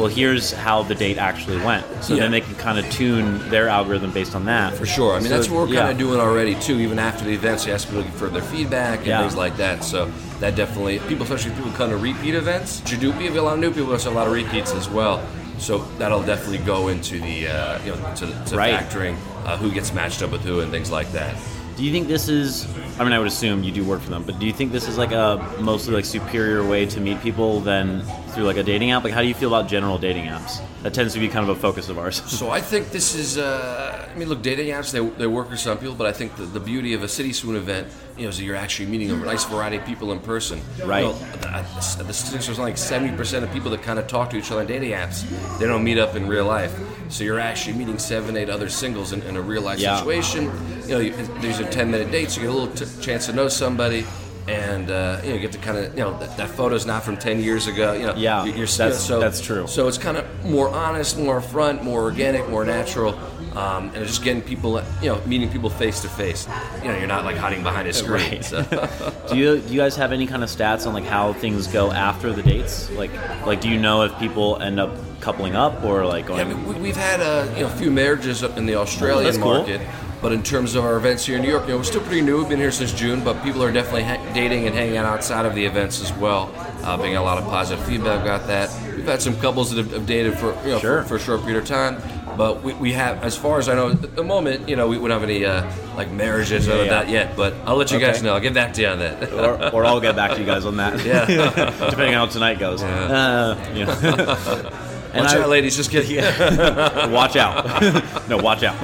well, 0.00 0.09
here's 0.09 0.52
how 0.52 0.83
the 0.83 0.95
date 0.95 1.19
actually 1.19 1.59
went. 1.59 1.85
So 2.02 2.14
Yeah. 2.14 2.21
then 2.23 2.30
they 2.33 2.40
can 2.40 2.54
kind 2.54 2.78
of 2.78 2.88
tune 2.90 3.49
their 3.50 3.69
algorithm 3.69 4.11
based 4.12 4.35
on 4.35 4.47
that. 4.47 4.75
For 4.75 4.87
sure. 4.87 5.12
I 5.14 5.19
mean, 5.21 5.28
So, 5.28 5.37
that's 5.37 5.49
what 5.50 5.69
we're 5.69 5.75
yeah. 5.75 5.80
kind 5.80 5.92
of 5.92 5.99
doing 5.99 6.19
already 6.21 6.54
too. 6.57 6.80
Even 6.80 6.99
after 6.99 7.25
the 7.25 7.33
events, 7.33 7.66
you 7.66 7.73
ask 7.73 7.88
people 7.88 8.04
for 8.16 8.28
their 8.28 8.42
feedback 8.42 8.99
and 9.00 9.07
Yeah. 9.09 9.21
things 9.21 9.37
like 9.37 9.57
that. 9.59 9.85
So 9.85 10.09
that 10.40 10.57
definitely 10.57 10.99
people, 11.00 11.25
especially 11.25 11.50
people 11.52 11.71
who 11.71 11.76
come 11.76 11.90
to 11.90 11.97
repeat 11.97 12.35
events. 12.35 12.83
You 12.90 12.97
do 12.97 13.12
we 13.12 13.26
have 13.26 13.37
a 13.37 13.42
lot 13.42 13.54
of 13.54 13.61
new 13.61 13.71
people, 13.71 13.92
also 13.92 14.11
a 14.11 14.14
lot 14.14 14.26
of 14.26 14.33
repeats 14.33 14.73
as 14.73 14.88
well. 14.88 15.21
So 15.59 15.85
that'll 15.99 16.23
definitely 16.23 16.64
go 16.64 16.88
into 16.88 17.21
the 17.21 17.49
uh, 17.49 17.78
you 17.85 17.92
know 17.95 18.14
to, 18.16 18.26
to 18.47 18.57
Right. 18.57 18.75
factoring 18.75 19.16
uh, 19.45 19.59
who 19.59 19.71
gets 19.71 19.92
matched 19.92 20.23
up 20.23 20.30
with 20.33 20.40
who 20.42 20.61
and 20.61 20.71
things 20.73 20.90
like 20.90 21.12
that. 21.12 21.35
Do 21.76 21.85
you 21.87 21.92
think 21.92 22.09
this 22.09 22.28
is? 22.28 22.66
I 22.99 23.04
mean, 23.04 23.12
I 23.14 23.19
would 23.19 23.28
assume 23.28 23.62
you 23.64 23.73
do 23.73 23.85
work 23.85 24.00
for 24.02 24.11
them, 24.11 24.23
but 24.23 24.38
do 24.38 24.45
you 24.47 24.52
think 24.52 24.71
this 24.73 24.87
is 24.88 24.99
like 24.99 25.12
a 25.12 25.38
mostly 25.61 25.95
like 25.95 26.04
superior 26.04 26.62
way 26.66 26.85
to 26.87 27.00
meet 27.00 27.23
people 27.23 27.61
than 27.61 28.02
through 28.40 28.47
like 28.47 28.56
a 28.56 28.62
dating 28.62 28.90
app? 28.90 29.04
Like, 29.04 29.12
how 29.12 29.20
do 29.20 29.28
you 29.28 29.35
feel 29.35 29.54
about 29.54 29.68
general 29.68 29.99
dating 29.99 30.25
apps? 30.25 30.62
That 30.82 30.94
tends 30.94 31.12
to 31.12 31.20
be 31.20 31.28
kind 31.28 31.47
of 31.49 31.54
a 31.54 31.61
focus 31.61 31.90
of 31.90 31.99
ours. 31.99 32.23
So 32.30 32.49
I 32.49 32.62
think 32.62 32.90
this 32.90 33.14
is. 33.14 33.37
Uh, 33.37 34.09
I 34.11 34.18
mean, 34.18 34.30
look, 34.30 34.40
dating 34.40 34.68
apps 34.68 34.90
they, 34.92 35.06
they 35.18 35.26
work 35.26 35.50
for 35.50 35.59
some 35.59 35.76
people, 35.76 35.94
but 35.94 36.06
I 36.06 36.12
think 36.12 36.35
the, 36.37 36.44
the 36.44 36.61
beauty 36.61 36.94
of 36.94 37.02
a 37.02 37.09
City 37.09 37.35
Swoon 37.35 37.56
event, 37.56 37.88
you 38.16 38.23
know, 38.23 38.30
is 38.30 38.38
that 38.38 38.44
you're 38.44 38.56
actually 38.56 38.87
meeting 38.87 39.11
a 39.11 39.16
nice 39.16 39.44
variety 39.44 39.76
of 39.76 39.85
people 39.85 40.11
in 40.12 40.20
person. 40.20 40.62
Right. 40.82 41.00
You 41.00 41.09
know, 41.09 41.12
the, 41.12 42.04
the 42.04 42.12
statistics 42.12 42.59
are 42.59 42.62
like 42.62 42.78
seventy 42.78 43.14
percent 43.14 43.44
of 43.44 43.52
people 43.52 43.70
that 43.73 43.82
kind 43.82 43.99
of 43.99 44.06
talk 44.06 44.30
to 44.30 44.38
each 44.38 44.50
other 44.50 44.62
on 44.62 44.66
dating 44.66 44.92
apps, 44.92 45.28
they 45.59 45.66
don't 45.66 45.85
meet 45.85 45.99
up 45.99 46.16
in 46.16 46.26
real 46.26 46.47
life. 46.47 46.75
So 47.11 47.25
you're 47.25 47.40
actually 47.40 47.76
meeting 47.76 47.99
seven, 47.99 48.37
eight 48.38 48.49
other 48.49 48.70
singles 48.70 49.12
in, 49.12 49.20
in 49.25 49.37
a 49.37 49.42
real 49.42 49.61
life 49.62 49.80
Yeah. 49.80 49.99
situation. 49.99 50.44
You 50.87 50.94
know, 50.94 51.00
you, 51.00 51.12
these 51.42 51.61
are 51.61 51.70
ten 51.70 51.90
minute 51.90 52.11
dates. 52.11 52.37
You 52.37 52.44
get 52.44 52.50
a 52.50 52.54
little 52.54 52.75
t- 52.75 53.02
chance 53.02 53.26
to 53.26 53.35
know 53.35 53.49
somebody. 53.49 54.06
And 54.50 54.90
uh, 54.90 55.21
you 55.23 55.30
know, 55.33 55.38
get 55.38 55.52
to 55.52 55.59
kind 55.59 55.78
of 55.78 55.85
you 55.97 56.00
know 56.00 56.19
that, 56.19 56.37
that 56.37 56.49
photo's 56.50 56.85
not 56.85 57.04
from 57.04 57.16
ten 57.16 57.40
years 57.40 57.69
ago. 57.69 57.92
You 57.92 58.07
know, 58.09 58.14
Yeah, 58.16 58.45
you're, 58.45 58.57
you're 58.57 58.66
that's- 58.66 59.07
so, 59.07 59.21
that's 59.21 59.40
true. 59.40 59.66
So 59.69 59.87
it's 59.87 59.99
kind 59.99 60.16
of 60.16 60.25
more 60.45 60.69
honest, 60.69 61.16
more 61.19 61.40
upfront, 61.40 61.85
more 61.85 62.02
organic, 62.02 62.49
more 62.49 62.64
natural, 62.64 63.16
um, 63.57 63.92
and 63.95 64.04
just 64.07 64.25
getting 64.25 64.42
people, 64.42 64.83
you 65.00 65.09
know, 65.11 65.21
meeting 65.25 65.49
people 65.50 65.71
face 65.71 66.00
to 66.02 66.09
face. 66.09 66.49
You 66.83 66.88
know, 66.88 66.99
you're 66.99 67.07
not 67.07 67.25
like 67.25 67.37
hiding 67.37 67.62
behind 67.62 67.87
a 67.87 67.92
screen. 67.92 68.11
Right. 68.33 68.45
So. 68.45 68.62
do 69.30 69.37
you 69.37 69.61
do 69.61 69.73
you 69.73 69.78
guys 69.78 69.95
have 69.97 70.11
any 70.11 70.26
kind 70.26 70.42
of 70.42 70.49
stats 70.50 70.85
on 70.87 70.95
like 70.95 71.04
how 71.04 71.33
things 71.33 71.69
go 71.69 71.92
after 71.92 72.33
the 72.33 72.42
dates? 72.42 72.90
Like, 72.90 73.12
like 73.47 73.61
do 73.61 73.69
you 73.69 73.78
know 73.78 74.02
if 74.02 74.19
people 74.19 74.61
end 74.61 74.80
up 74.80 74.90
coupling 75.21 75.54
up 75.54 75.85
or 75.85 76.07
like 76.07 76.28
Yeah. 76.28 76.37
I 76.37 76.45
mean, 76.45 76.66
we- 76.66 76.75
we've 76.75 76.97
had 76.97 77.21
uh, 77.21 77.47
you 77.54 77.61
know 77.62 77.69
a 77.69 77.76
few 77.76 77.90
marriages 77.92 78.42
up 78.42 78.57
in 78.57 78.66
the 78.66 78.75
Australian 78.75 79.33
cool. 79.40 79.54
market, 79.59 79.80
but 80.21 80.33
in 80.33 80.43
terms 80.43 80.75
of 80.75 80.85
our 80.85 80.97
events 80.97 81.25
here 81.27 81.37
in 81.37 81.43
New 81.43 81.49
York, 81.49 81.65
you 81.65 81.71
know, 81.71 81.77
we're 81.79 81.85
still 81.85 82.03
pretty 82.03 82.21
new. 82.23 82.39
We've 82.39 82.49
been 82.49 82.59
here 82.59 82.71
since 82.73 82.93
June, 82.93 83.23
but 83.25 83.43
people 83.43 83.62
are 83.62 83.73
definitely 83.73 84.05
ha- 84.05 84.21
dating 84.35 84.67
and 84.67 84.75
hanging 84.75 84.97
out 84.97 85.07
outside 85.07 85.47
of 85.47 85.55
the 85.55 85.65
events 85.65 86.00
as 86.03 86.12
well. 86.15 86.53
Uh, 86.83 86.97
being 86.97 87.17
a 87.17 87.23
lot 87.23 87.39
of 87.39 87.45
positive 87.45 87.85
feedback 87.87 88.23
about 88.23 88.47
that. 88.47 88.71
We've 88.97 89.05
had 89.05 89.21
some 89.21 89.39
couples 89.39 89.71
that 89.71 89.77
have, 89.79 89.93
have 89.93 90.07
dated 90.07 90.39
for 90.39 90.55
you 90.65 90.73
know 90.73 90.79
Sure. 90.79 91.03
for, 91.03 91.09
for 91.09 91.17
a 91.17 91.21
short 91.21 91.41
period 91.43 91.62
of 91.62 91.69
time, 91.69 92.00
but 92.39 92.62
we, 92.62 92.73
we 92.75 92.93
have, 92.93 93.23
as 93.23 93.37
far 93.37 93.59
as 93.59 93.69
I 93.69 93.75
know, 93.75 93.91
at 93.91 94.17
the 94.17 94.25
moment, 94.25 94.67
you 94.69 94.77
know, 94.77 94.89
we 94.89 94.97
wouldn't 94.97 95.21
have 95.21 95.29
any 95.29 95.45
uh, 95.45 95.71
like 95.97 96.11
marriages 96.11 96.69
out 96.69 96.81
of 96.81 96.87
yeah. 96.87 96.93
that 96.93 97.09
yet. 97.11 97.37
But 97.37 97.53
I'll 97.67 97.77
let 97.77 97.91
you 97.91 97.99
guys 98.00 98.23
know. 98.23 98.33
I'll 98.35 98.41
get 98.41 98.55
back 98.55 98.73
to 98.75 98.81
you 98.81 98.89
on 98.89 98.99
that. 99.00 99.31
or, 99.33 99.75
or 99.75 99.85
I'll 99.85 100.00
get 100.00 100.17
back 100.17 100.33
to 100.33 100.41
you 100.41 100.47
guys 100.47 100.65
on 100.65 100.77
that. 100.79 101.05
Yeah. 101.05 101.27
depending 101.91 102.15
on 102.15 102.27
how 102.27 102.33
tonight 102.33 102.59
goes. 102.59 102.83
Uh, 102.83 103.57
yeah. 103.75 104.71
and 105.12 105.25
Watch 105.25 105.35
I, 105.35 105.40
out, 105.43 105.49
ladies. 105.49 105.76
Just 105.76 105.90
kidding. 105.90 106.17
watch 107.12 107.37
out. 107.37 108.29
no, 108.29 108.37
watch 108.38 108.62
out. 108.62 108.76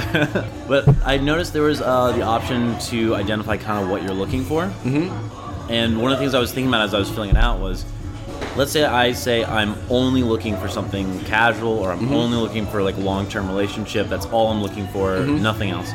but 0.68 0.88
I 1.04 1.18
noticed 1.18 1.52
there 1.52 1.62
was 1.62 1.80
uh, 1.80 2.12
the 2.12 2.22
option 2.22 2.78
to 2.90 3.14
identify 3.14 3.56
kind 3.56 3.84
of 3.84 3.90
what 3.90 4.02
you're 4.02 4.14
looking 4.14 4.44
for. 4.44 4.64
Mm-hmm. 4.64 5.70
And 5.70 6.00
one 6.00 6.12
of 6.12 6.18
the 6.18 6.22
things 6.24 6.34
I 6.34 6.40
was 6.40 6.52
thinking 6.52 6.68
about 6.68 6.82
as 6.82 6.94
I 6.94 6.98
was 6.98 7.10
filling 7.10 7.30
it 7.30 7.36
out 7.36 7.60
was, 7.60 7.84
let's 8.56 8.70
say 8.72 8.84
I 8.84 9.12
say 9.12 9.44
I'm 9.44 9.76
only 9.90 10.22
looking 10.22 10.56
for 10.56 10.68
something 10.68 11.20
casual, 11.24 11.78
or 11.78 11.90
Mm-hmm. 11.94 12.06
I'm 12.08 12.14
only 12.14 12.36
looking 12.38 12.66
for 12.66 12.82
like 12.82 12.96
a 12.96 13.00
long-term 13.00 13.48
relationship. 13.48 14.08
That's 14.08 14.26
all 14.26 14.48
I'm 14.50 14.62
looking 14.62 14.86
for. 14.88 15.16
Mm-hmm. 15.16 15.42
Nothing 15.42 15.70
else. 15.70 15.90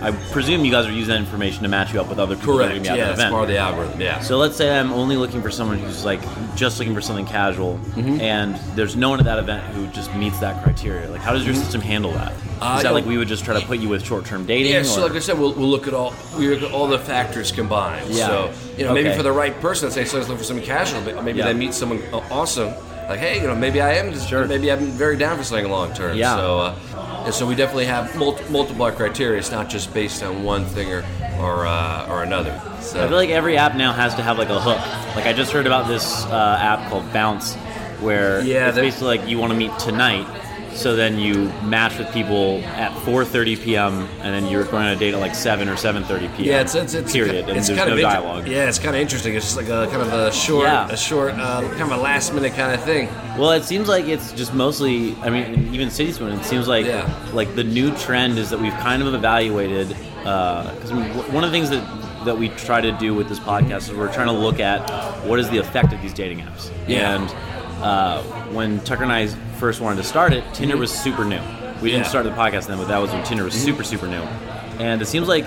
I 0.00 0.12
presume 0.32 0.64
you 0.64 0.70
guys 0.70 0.86
are 0.86 0.92
using 0.92 1.12
that 1.14 1.18
information 1.20 1.62
to 1.64 1.68
match 1.68 1.92
you 1.92 2.00
up 2.00 2.08
with 2.08 2.18
other 2.18 2.36
people 2.36 2.58
that 2.58 2.66
are 2.66 2.68
Correct. 2.68 2.84
going 2.84 2.84
to 2.84 2.88
be 2.88 2.88
at 2.90 2.98
Yeah, 2.98 3.04
that 3.06 3.14
event. 3.14 3.30
part 3.32 3.42
of 3.44 3.48
the 3.48 3.58
algorithm. 3.58 4.00
Yeah. 4.00 4.20
So 4.20 4.36
let's 4.38 4.56
say 4.56 4.78
I'm 4.78 4.92
only 4.92 5.16
looking 5.16 5.42
for 5.42 5.50
someone 5.50 5.78
who's 5.78 6.04
like 6.04 6.20
just 6.54 6.78
looking 6.78 6.94
for 6.94 7.00
something 7.00 7.26
casual, 7.26 7.78
Mm-hmm. 7.96 8.20
and 8.20 8.54
there's 8.76 8.94
no 8.94 9.10
one 9.10 9.18
at 9.18 9.24
that 9.24 9.38
event 9.40 9.64
who 9.74 9.86
just 9.88 10.14
meets 10.14 10.38
that 10.38 10.62
criteria. 10.62 11.08
Like, 11.10 11.20
how 11.20 11.32
does 11.32 11.44
your 11.44 11.54
system 11.54 11.80
handle 11.80 12.12
that? 12.12 12.32
Is 12.32 12.38
Mm-hmm. 12.38 12.62
Uh, 12.62 12.82
that 12.82 12.92
like 12.92 13.06
we 13.06 13.16
would 13.18 13.28
just 13.28 13.44
try 13.44 13.58
to 13.60 13.64
put 13.66 13.78
you 13.78 13.88
with 13.88 14.04
short-term 14.04 14.44
dating? 14.46 14.72
Yeah, 14.72 14.82
so 14.82 15.02
like 15.02 15.12
I 15.12 15.20
said, 15.20 15.38
we'll, 15.38 15.52
we'll 15.54 15.68
look 15.68 15.86
at 15.86 15.94
all 15.94 16.12
we 16.36 16.48
look 16.48 16.62
at 16.62 16.72
all 16.72 16.88
the 16.88 16.98
factors 16.98 17.52
combined. 17.52 18.08
Yeah. 18.10 18.26
So 18.26 18.52
you 18.76 18.84
know, 18.84 18.92
maybe 18.94 19.12
for 19.16 19.22
the 19.22 19.30
right 19.32 19.58
person, 19.60 19.90
say 19.92 20.04
someone's 20.04 20.28
looking 20.28 20.38
for 20.38 20.44
something 20.44 20.64
casual, 20.66 21.00
but 21.02 21.22
maybe 21.24 21.38
Yeah. 21.38 21.46
they 21.46 21.54
meet 21.54 21.72
someone 21.74 22.02
awesome. 22.12 22.74
Like, 23.08 23.20
hey, 23.20 23.40
you 23.40 23.46
know, 23.46 23.54
maybe 23.54 23.80
I 23.80 23.94
am 23.94 24.12
just 24.12 24.28
Sure. 24.28 24.46
maybe 24.46 24.70
I'm 24.70 24.90
very 24.90 25.16
down 25.16 25.38
for 25.38 25.44
something 25.44 25.70
long 25.70 25.94
term. 25.94 26.16
Yeah. 26.16 26.36
So, 26.36 26.58
uh, 26.60 26.74
and 27.24 27.32
so 27.34 27.46
we 27.46 27.54
definitely 27.54 27.86
have 27.86 28.14
mul- 28.16 28.38
multiple 28.50 28.90
criteria. 28.92 29.38
It's 29.38 29.50
not 29.50 29.68
just 29.70 29.94
based 29.94 30.22
on 30.22 30.44
one 30.44 30.66
thing 30.66 30.92
or 30.92 31.04
or 31.40 31.66
uh, 31.66 32.06
or 32.10 32.22
another. 32.22 32.52
So 32.82 33.02
I 33.02 33.08
feel 33.08 33.16
like 33.16 33.30
every 33.30 33.56
app 33.56 33.74
now 33.76 33.92
has 33.92 34.14
to 34.16 34.22
have 34.22 34.38
like 34.38 34.50
a 34.50 34.60
hook. 34.60 34.78
Like 35.16 35.26
I 35.26 35.32
just 35.32 35.52
heard 35.52 35.66
about 35.66 35.88
this 35.88 36.24
uh, 36.26 36.58
app 36.60 36.90
called 36.90 37.10
Bounce, 37.12 37.54
where 38.00 38.42
Yeah, 38.42 38.66
it's 38.68 38.76
that- 38.76 38.82
basically 38.82 39.18
like 39.18 39.26
you 39.28 39.38
want 39.38 39.52
to 39.52 39.58
meet 39.58 39.76
tonight. 39.78 40.26
So 40.78 40.94
then 40.94 41.18
you 41.18 41.46
match 41.64 41.98
with 41.98 42.12
people 42.12 42.60
at 42.64 42.92
4:30 43.04 43.60
p.m. 43.64 43.92
and 44.22 44.32
then 44.32 44.46
you're 44.50 44.62
going 44.64 44.84
on 44.86 44.92
a 44.92 44.96
date 44.96 45.12
at 45.12 45.18
like 45.18 45.34
7 45.34 45.68
or 45.68 45.74
7:30 45.74 46.36
p.m. 46.36 46.44
yeah, 46.48 46.60
it's 46.60 46.76
it's, 46.76 46.94
it's 46.94 47.12
period, 47.12 47.48
and 47.48 47.58
It's 47.58 47.66
there's 47.66 47.76
kind 47.78 47.88
no 47.90 47.94
of 47.94 47.98
inter- 47.98 48.10
dialogue. 48.12 48.46
Yeah, 48.46 48.68
it's 48.68 48.78
kind 48.78 48.94
of 48.94 49.02
interesting. 49.02 49.34
It's 49.34 49.44
just 49.44 49.56
like 49.56 49.66
a 49.68 49.88
kind 49.90 50.02
of 50.02 50.12
a 50.12 50.32
short, 50.32 50.66
Yeah. 50.68 50.88
a 50.88 50.96
short, 50.96 51.34
uh, 51.34 51.62
kind 51.62 51.82
of 51.82 51.90
a 51.90 51.96
last 51.96 52.32
minute 52.32 52.54
kind 52.54 52.72
of 52.72 52.80
thing. 52.84 53.08
Well, 53.36 53.50
it 53.52 53.64
seems 53.64 53.88
like 53.88 54.06
it's 54.06 54.30
just 54.32 54.54
mostly. 54.54 55.16
I 55.16 55.30
mean, 55.30 55.74
even 55.74 55.90
City 55.90 56.12
Swoon. 56.12 56.32
It 56.38 56.44
seems 56.44 56.68
like 56.68 56.86
Yeah. 56.86 57.10
like 57.32 57.54
the 57.56 57.64
new 57.64 57.90
trend 57.96 58.38
is 58.38 58.48
that 58.50 58.60
we've 58.60 58.72
kind 58.74 59.02
of 59.02 59.12
evaluated 59.12 59.88
because 60.18 60.90
w- 60.90 61.12
one 61.32 61.42
of 61.42 61.50
the 61.50 61.56
things 61.58 61.70
that 61.70 61.82
that 62.24 62.38
we 62.38 62.50
try 62.50 62.80
to 62.80 62.92
do 62.98 63.14
with 63.14 63.28
this 63.28 63.40
podcast 63.40 63.88
is 63.88 63.92
we're 63.94 64.12
trying 64.12 64.26
to 64.28 64.32
look 64.32 64.60
at 64.60 64.88
what 65.24 65.40
is 65.40 65.48
the 65.50 65.58
effect 65.58 65.92
of 65.92 66.00
these 66.02 66.14
dating 66.14 66.38
apps. 66.40 66.70
Yeah. 66.86 67.14
And 67.16 67.34
uh, 67.82 68.22
when 68.52 68.80
Tucker 68.80 69.04
and 69.04 69.12
I 69.12 69.26
first 69.58 69.80
wanted 69.80 69.96
to 69.96 70.04
start 70.04 70.32
it, 70.32 70.44
Tinder 70.54 70.74
mm-hmm. 70.74 70.80
was 70.80 70.90
super 70.92 71.24
new. 71.24 71.40
We 71.80 71.90
didn't 71.90 72.04
Yeah. 72.04 72.08
start 72.08 72.24
the 72.24 72.30
podcast 72.30 72.66
then, 72.66 72.78
but 72.78 72.88
that 72.88 72.98
was 72.98 73.10
when 73.12 73.22
Tinder 73.24 73.44
was 73.44 73.54
mm-hmm. 73.54 73.64
super 73.64 73.84
super 73.84 74.06
new. 74.06 74.22
And 74.78 75.00
it 75.02 75.06
seems 75.06 75.28
like 75.28 75.44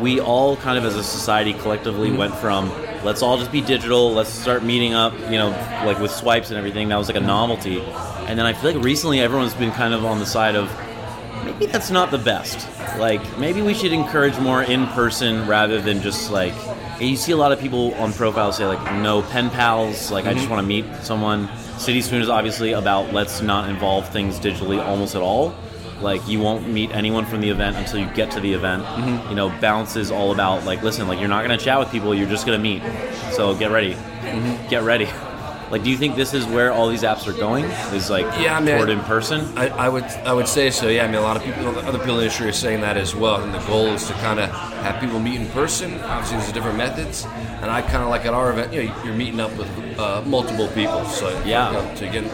we 0.00 0.20
all 0.20 0.56
kind 0.56 0.78
of 0.78 0.84
as 0.84 0.96
a 0.96 1.02
society 1.02 1.52
collectively 1.52 2.08
mm-hmm. 2.08 2.18
went 2.18 2.34
from 2.36 2.70
let's 3.04 3.22
all 3.22 3.38
just 3.38 3.52
be 3.52 3.60
digital 3.60 4.12
let's 4.12 4.30
start 4.30 4.64
meeting 4.64 4.94
up 4.94 5.12
you 5.30 5.38
know 5.38 5.50
like 5.84 5.98
with 5.98 6.10
swipes 6.10 6.50
and 6.50 6.58
everything 6.58 6.88
that 6.88 6.96
was 6.96 7.08
like 7.08 7.16
a 7.16 7.20
novelty 7.20 7.80
and 8.26 8.38
then 8.38 8.46
i 8.46 8.52
feel 8.52 8.72
like 8.72 8.82
recently 8.82 9.20
everyone's 9.20 9.54
been 9.54 9.70
kind 9.72 9.94
of 9.94 10.04
on 10.04 10.18
the 10.18 10.26
side 10.26 10.56
of 10.56 10.70
maybe 11.44 11.66
that's 11.66 11.90
not 11.90 12.10
the 12.10 12.18
best 12.18 12.68
like 12.98 13.38
maybe 13.38 13.62
we 13.62 13.74
should 13.74 13.92
encourage 13.92 14.36
more 14.38 14.62
in 14.62 14.86
person 14.88 15.46
rather 15.46 15.80
than 15.80 16.00
just 16.02 16.30
like 16.30 16.54
you 17.00 17.16
see 17.16 17.32
a 17.32 17.36
lot 17.36 17.52
of 17.52 17.60
people 17.60 17.94
on 17.94 18.12
profiles 18.12 18.56
say 18.56 18.66
like 18.66 18.82
no 18.94 19.22
pen 19.22 19.50
pals 19.50 20.10
like 20.10 20.26
i 20.26 20.32
just 20.32 20.44
mm-hmm. 20.44 20.54
want 20.54 20.62
to 20.62 20.68
meet 20.68 20.84
someone. 21.02 21.48
City 21.78 22.02
Swoon 22.02 22.22
is 22.22 22.28
obviously 22.28 22.72
about 22.72 23.12
let's 23.12 23.40
not 23.40 23.70
involve 23.70 24.08
things 24.08 24.38
digitally 24.40 24.84
almost 24.84 25.14
at 25.14 25.22
all. 25.22 25.54
Like 26.00 26.26
you 26.28 26.40
won't 26.40 26.68
meet 26.68 26.90
anyone 26.92 27.24
from 27.24 27.40
the 27.40 27.50
event 27.50 27.76
until 27.76 28.00
you 28.00 28.06
get 28.14 28.30
to 28.32 28.40
the 28.40 28.52
event. 28.52 28.84
Mm-hmm. 28.84 29.30
You 29.30 29.36
know 29.36 29.48
bounce 29.60 29.96
is 29.96 30.10
all 30.10 30.32
about 30.32 30.64
like 30.64 30.82
listen 30.82 31.06
like 31.06 31.20
you're 31.20 31.28
not 31.28 31.44
going 31.44 31.56
to 31.56 31.64
chat 31.64 31.78
with 31.78 31.90
people 31.90 32.14
you're 32.14 32.28
just 32.28 32.46
going 32.46 32.58
to 32.58 32.62
meet. 32.62 32.82
So 33.32 33.54
get 33.54 33.70
ready. 33.70 33.94
Mm-hmm. 33.94 34.68
Get 34.68 34.82
ready 34.82 35.08
Like, 35.70 35.82
do 35.84 35.90
you 35.90 35.98
think 35.98 36.16
this 36.16 36.32
is 36.32 36.46
where 36.46 36.72
all 36.72 36.88
these 36.88 37.02
apps 37.02 37.26
are 37.26 37.32
going? 37.38 37.64
Is 37.92 38.08
like 38.08 38.24
Yeah, 38.40 38.56
I 38.56 38.60
mean, 38.60 38.76
toward 38.76 38.88
in 38.88 39.00
person? 39.00 39.56
I, 39.58 39.68
I 39.68 39.88
would 39.88 40.04
I 40.04 40.32
would 40.32 40.48
say 40.48 40.70
so. 40.70 40.88
Yeah, 40.88 41.04
I 41.04 41.06
mean 41.06 41.16
a 41.16 41.20
lot 41.20 41.36
of 41.36 41.42
people, 41.44 41.68
other 41.68 41.98
people 41.98 42.14
in 42.14 42.16
the 42.16 42.22
industry 42.24 42.48
are 42.48 42.52
saying 42.52 42.80
that 42.80 42.96
as 42.96 43.14
well. 43.14 43.42
And 43.42 43.52
the 43.52 43.58
goal 43.66 43.86
is 43.88 44.06
to 44.06 44.12
kind 44.14 44.40
of 44.40 44.48
have 44.50 45.00
people 45.00 45.20
meet 45.20 45.40
in 45.40 45.46
person. 45.48 46.00
Obviously, 46.00 46.38
there's 46.38 46.52
different 46.52 46.78
methods, 46.78 47.24
and 47.60 47.70
I 47.70 47.82
kind 47.82 48.02
of 48.02 48.08
like 48.08 48.24
at 48.24 48.32
our 48.34 48.50
event, 48.52 48.72
you 48.72 48.84
know, 48.84 49.04
you're 49.04 49.14
meeting 49.14 49.40
up 49.40 49.54
with 49.58 49.68
uh, 49.98 50.22
multiple 50.26 50.68
people. 50.68 51.04
So 51.06 51.28
Yeah. 51.44 51.68
you 51.70 51.72
know, 51.76 51.94
to 51.96 52.08
get 52.08 52.24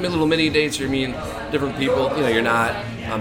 little 0.00 0.26
mini 0.26 0.48
dates, 0.50 0.78
you're 0.78 0.88
meeting 0.88 1.14
different 1.50 1.76
people. 1.76 2.10
You 2.16 2.22
know, 2.22 2.28
you're 2.28 2.42
not 2.42 2.74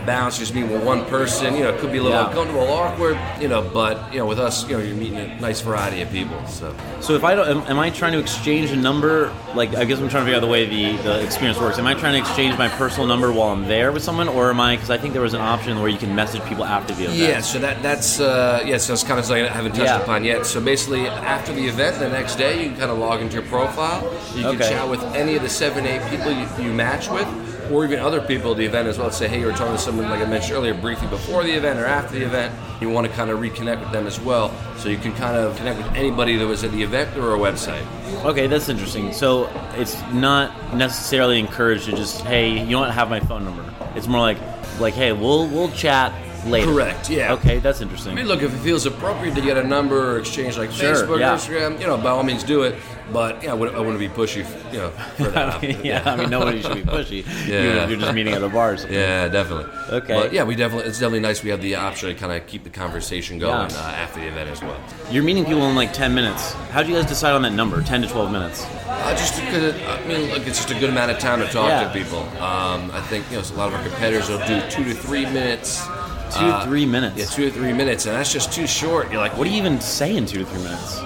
balance 0.05 0.37
just 0.39 0.53
meeting 0.55 0.71
with 0.71 0.83
one 0.83 1.05
person. 1.05 1.55
You 1.55 1.63
know, 1.63 1.69
it 1.69 1.79
could 1.79 1.91
be 1.91 1.97
a 1.99 2.03
little 2.03 2.17
Yeah. 2.17 2.27
uncomfortable, 2.27 2.67
awkward. 2.69 3.17
You 3.39 3.47
know, 3.47 3.61
but 3.61 4.11
you 4.11 4.19
know, 4.19 4.25
with 4.25 4.39
us, 4.39 4.67
you 4.67 4.77
know, 4.77 4.83
you're 4.83 4.95
meeting 4.95 5.17
a 5.19 5.39
nice 5.39 5.61
variety 5.61 6.01
of 6.01 6.11
people. 6.11 6.37
So 6.47 6.73
So 6.99 7.13
if 7.15 7.23
I 7.23 7.35
don't, 7.35 7.47
am, 7.47 7.57
am 7.67 7.79
I 7.79 7.89
trying 7.89 8.13
to 8.13 8.19
exchange 8.19 8.71
a 8.71 8.75
number? 8.75 9.31
Like, 9.55 9.75
I 9.75 9.83
guess 9.85 9.99
I'm 9.99 10.09
trying 10.09 10.23
to 10.25 10.31
figure 10.31 10.37
out 10.37 10.41
the 10.41 10.47
way 10.47 10.65
the, 10.65 10.97
the 11.03 11.21
experience 11.23 11.59
works. 11.59 11.77
Am 11.77 11.85
I 11.87 11.93
trying 11.93 12.13
to 12.13 12.19
exchange 12.19 12.57
my 12.57 12.69
personal 12.69 13.07
number 13.07 13.31
while 13.31 13.49
I'm 13.49 13.67
there 13.67 13.91
with 13.91 14.03
someone, 14.03 14.27
or 14.27 14.49
am 14.49 14.59
I? 14.59 14.75
Because 14.75 14.89
I 14.89 14.97
think 14.97 15.13
there 15.13 15.21
was 15.21 15.33
an 15.33 15.41
option 15.41 15.79
where 15.79 15.89
you 15.89 15.97
can 15.97 16.15
message 16.15 16.43
people 16.45 16.63
after 16.65 16.93
the 16.93 17.03
event. 17.05 17.17
Yeah, 17.19 17.41
so 17.41 17.59
that 17.59 17.81
that's 17.83 18.19
uh, 18.19 18.63
yeah, 18.65 18.77
so 18.77 18.93
it's 18.93 19.03
kind 19.03 19.19
of 19.19 19.25
something 19.25 19.45
I 19.45 19.49
haven't 19.49 19.73
touched 19.73 19.85
Yeah. 19.85 20.01
upon 20.01 20.23
yet. 20.23 20.45
So 20.45 20.59
basically, 20.61 21.07
after 21.07 21.53
the 21.53 21.67
event, 21.67 21.99
the 21.99 22.09
next 22.09 22.35
day, 22.37 22.63
you 22.63 22.69
can 22.69 22.79
kind 22.79 22.91
of 22.91 22.97
log 22.97 23.21
into 23.21 23.33
your 23.35 23.43
profile. 23.45 24.01
You 24.35 24.43
can 24.43 24.55
Okay. 24.55 24.69
chat 24.69 24.87
with 24.89 25.03
any 25.15 25.35
of 25.35 25.43
the 25.43 25.49
seven, 25.49 25.85
eight 25.85 26.01
people 26.09 26.31
you, 26.31 26.47
you 26.59 26.71
match 26.73 27.09
with, 27.09 27.27
or 27.71 27.85
even 27.85 27.99
other 27.99 28.21
people 28.21 28.51
at 28.51 28.57
the 28.57 28.65
event 28.65 28.87
as 28.87 28.97
well. 28.97 29.11
Say, 29.11 29.27
hey, 29.27 29.39
you 29.39 29.45
were 29.45 29.51
talking 29.51 29.75
to 29.75 29.81
someone 29.81 30.09
like 30.09 30.21
I 30.21 30.25
mentioned 30.25 30.53
earlier, 30.57 30.73
briefly 30.73 31.07
before 31.07 31.43
the 31.43 31.51
event 31.51 31.79
or 31.79 31.85
after 31.85 32.17
the 32.17 32.25
event. 32.25 32.53
You 32.81 32.89
want 32.89 33.07
to 33.07 33.13
kind 33.13 33.29
of 33.29 33.39
reconnect 33.39 33.79
with 33.79 33.91
them 33.91 34.07
as 34.07 34.19
well, 34.19 34.53
so 34.77 34.89
you 34.89 34.97
can 34.97 35.13
kind 35.13 35.37
of 35.37 35.55
connect 35.55 35.77
with 35.77 35.87
anybody 35.93 36.35
that 36.37 36.45
was 36.45 36.63
at 36.63 36.71
the 36.71 36.83
event 36.83 37.15
or 37.17 37.35
a 37.35 37.37
website. 37.37 37.85
Okay, 38.25 38.47
that's 38.47 38.67
interesting. 38.69 39.13
So 39.13 39.49
it's 39.75 39.99
not 40.11 40.75
necessarily 40.75 41.39
encouraged 41.39 41.85
to 41.85 41.91
just, 41.95 42.21
hey, 42.21 42.59
you 42.63 42.71
don't 42.71 42.91
have 42.91 43.09
my 43.09 43.19
phone 43.21 43.45
number. 43.45 43.63
It's 43.95 44.07
more 44.07 44.21
like, 44.21 44.37
like, 44.79 44.95
hey, 44.95 45.13
we'll 45.13 45.47
we'll 45.47 45.71
chat 45.71 46.13
later. 46.45 46.71
Correct, 46.71 47.09
yeah. 47.09 47.33
Okay, 47.33 47.59
that's 47.59 47.79
interesting. 47.81 48.13
I 48.13 48.15
mean, 48.15 48.27
look, 48.27 48.41
if 48.41 48.53
it 48.53 48.57
feels 48.57 48.85
appropriate 48.85 49.35
to 49.35 49.41
get 49.41 49.57
a 49.57 49.63
number 49.63 50.15
or 50.15 50.19
exchange 50.19 50.57
like 50.57 50.71
Sure, 50.71 50.93
Facebook 50.93 51.19
yeah. 51.19 51.35
Instagram, 51.35 51.79
you 51.79 51.87
know, 51.87 51.97
by 51.97 52.09
all 52.09 52.23
means 52.23 52.43
do 52.43 52.63
it. 52.63 52.75
But 53.11 53.43
yeah, 53.43 53.51
I 53.51 53.53
wouldn't, 53.53 53.77
I 53.77 53.81
wouldn't 53.81 53.99
be 53.99 54.07
pushy, 54.07 54.45
you 54.71 54.79
know, 54.79 54.89
for 55.17 55.23
that. 55.31 55.61
yeah, 55.85 56.01
I 56.05 56.15
mean, 56.15 56.29
nobody 56.29 56.61
should 56.61 56.75
be 56.75 56.81
pushy. 56.83 57.25
Yeah. 57.47 57.87
You're 57.87 57.99
just 57.99 58.13
meeting 58.13 58.33
at 58.33 58.41
a 58.43 58.49
bar. 58.49 58.75
Yeah, 58.89 59.27
definitely. 59.27 59.65
Okay. 59.89 60.13
But 60.13 60.33
yeah, 60.33 60.43
we 60.43 60.55
definitely. 60.55 60.87
It's 60.87 60.99
definitely 60.99 61.19
nice. 61.19 61.43
We 61.43 61.49
have 61.49 61.61
the 61.61 61.75
option 61.75 62.09
to 62.09 62.15
kind 62.15 62.31
of 62.31 62.47
keep 62.47 62.63
the 62.63 62.69
conversation 62.69 63.37
going 63.39 63.69
Yeah. 63.69 63.77
uh, 63.77 63.91
after 63.91 64.21
the 64.21 64.27
event 64.27 64.49
as 64.49 64.61
well. 64.61 64.79
You're 65.11 65.23
meeting 65.23 65.43
people 65.45 65.67
in 65.69 65.75
like 65.75 65.91
10 65.93 66.15
minutes. 66.15 66.53
How 66.71 66.81
do 66.83 66.89
you 66.89 66.95
guys 66.95 67.05
decide 67.05 67.33
on 67.33 67.41
that 67.41 67.51
number, 67.53 67.81
10 67.81 68.03
to 68.03 68.07
12 68.07 68.31
minutes? 68.31 68.65
Uh, 68.87 69.11
just 69.17 69.39
because 69.41 69.75
I 69.81 70.03
mean, 70.07 70.29
look, 70.29 70.47
it's 70.47 70.57
just 70.57 70.71
a 70.71 70.79
good 70.79 70.89
amount 70.89 71.11
of 71.11 71.19
time 71.19 71.39
to 71.39 71.47
talk 71.47 71.67
Yeah. 71.67 71.83
to 71.87 71.93
people. 71.93 72.19
Um, 72.41 72.89
I 72.93 73.01
think 73.09 73.25
you 73.29 73.37
know 73.37 73.43
a 73.43 73.53
lot 73.57 73.67
of 73.67 73.73
our 73.75 73.83
competitors 73.83 74.29
will 74.29 74.39
do 74.47 74.61
two 74.69 74.83
to 74.85 74.93
three 74.93 75.25
minutes. 75.25 75.85
Two 76.33 76.39
to 76.51 76.61
three 76.63 76.85
minutes. 76.85 77.17
Yeah, 77.17 77.25
two 77.25 77.45
to 77.45 77.51
three 77.51 77.73
minutes, 77.73 78.05
and 78.07 78.15
that's 78.15 78.31
just 78.33 78.51
too 78.51 78.65
short. 78.65 79.11
You're 79.11 79.19
like, 79.21 79.37
What 79.37 79.43
do 79.43 79.51
you 79.51 79.57
even 79.57 79.79
say 79.81 80.15
in 80.15 80.25
two 80.25 80.39
to 80.39 80.45
three 80.45 80.63
minutes? 80.63 80.99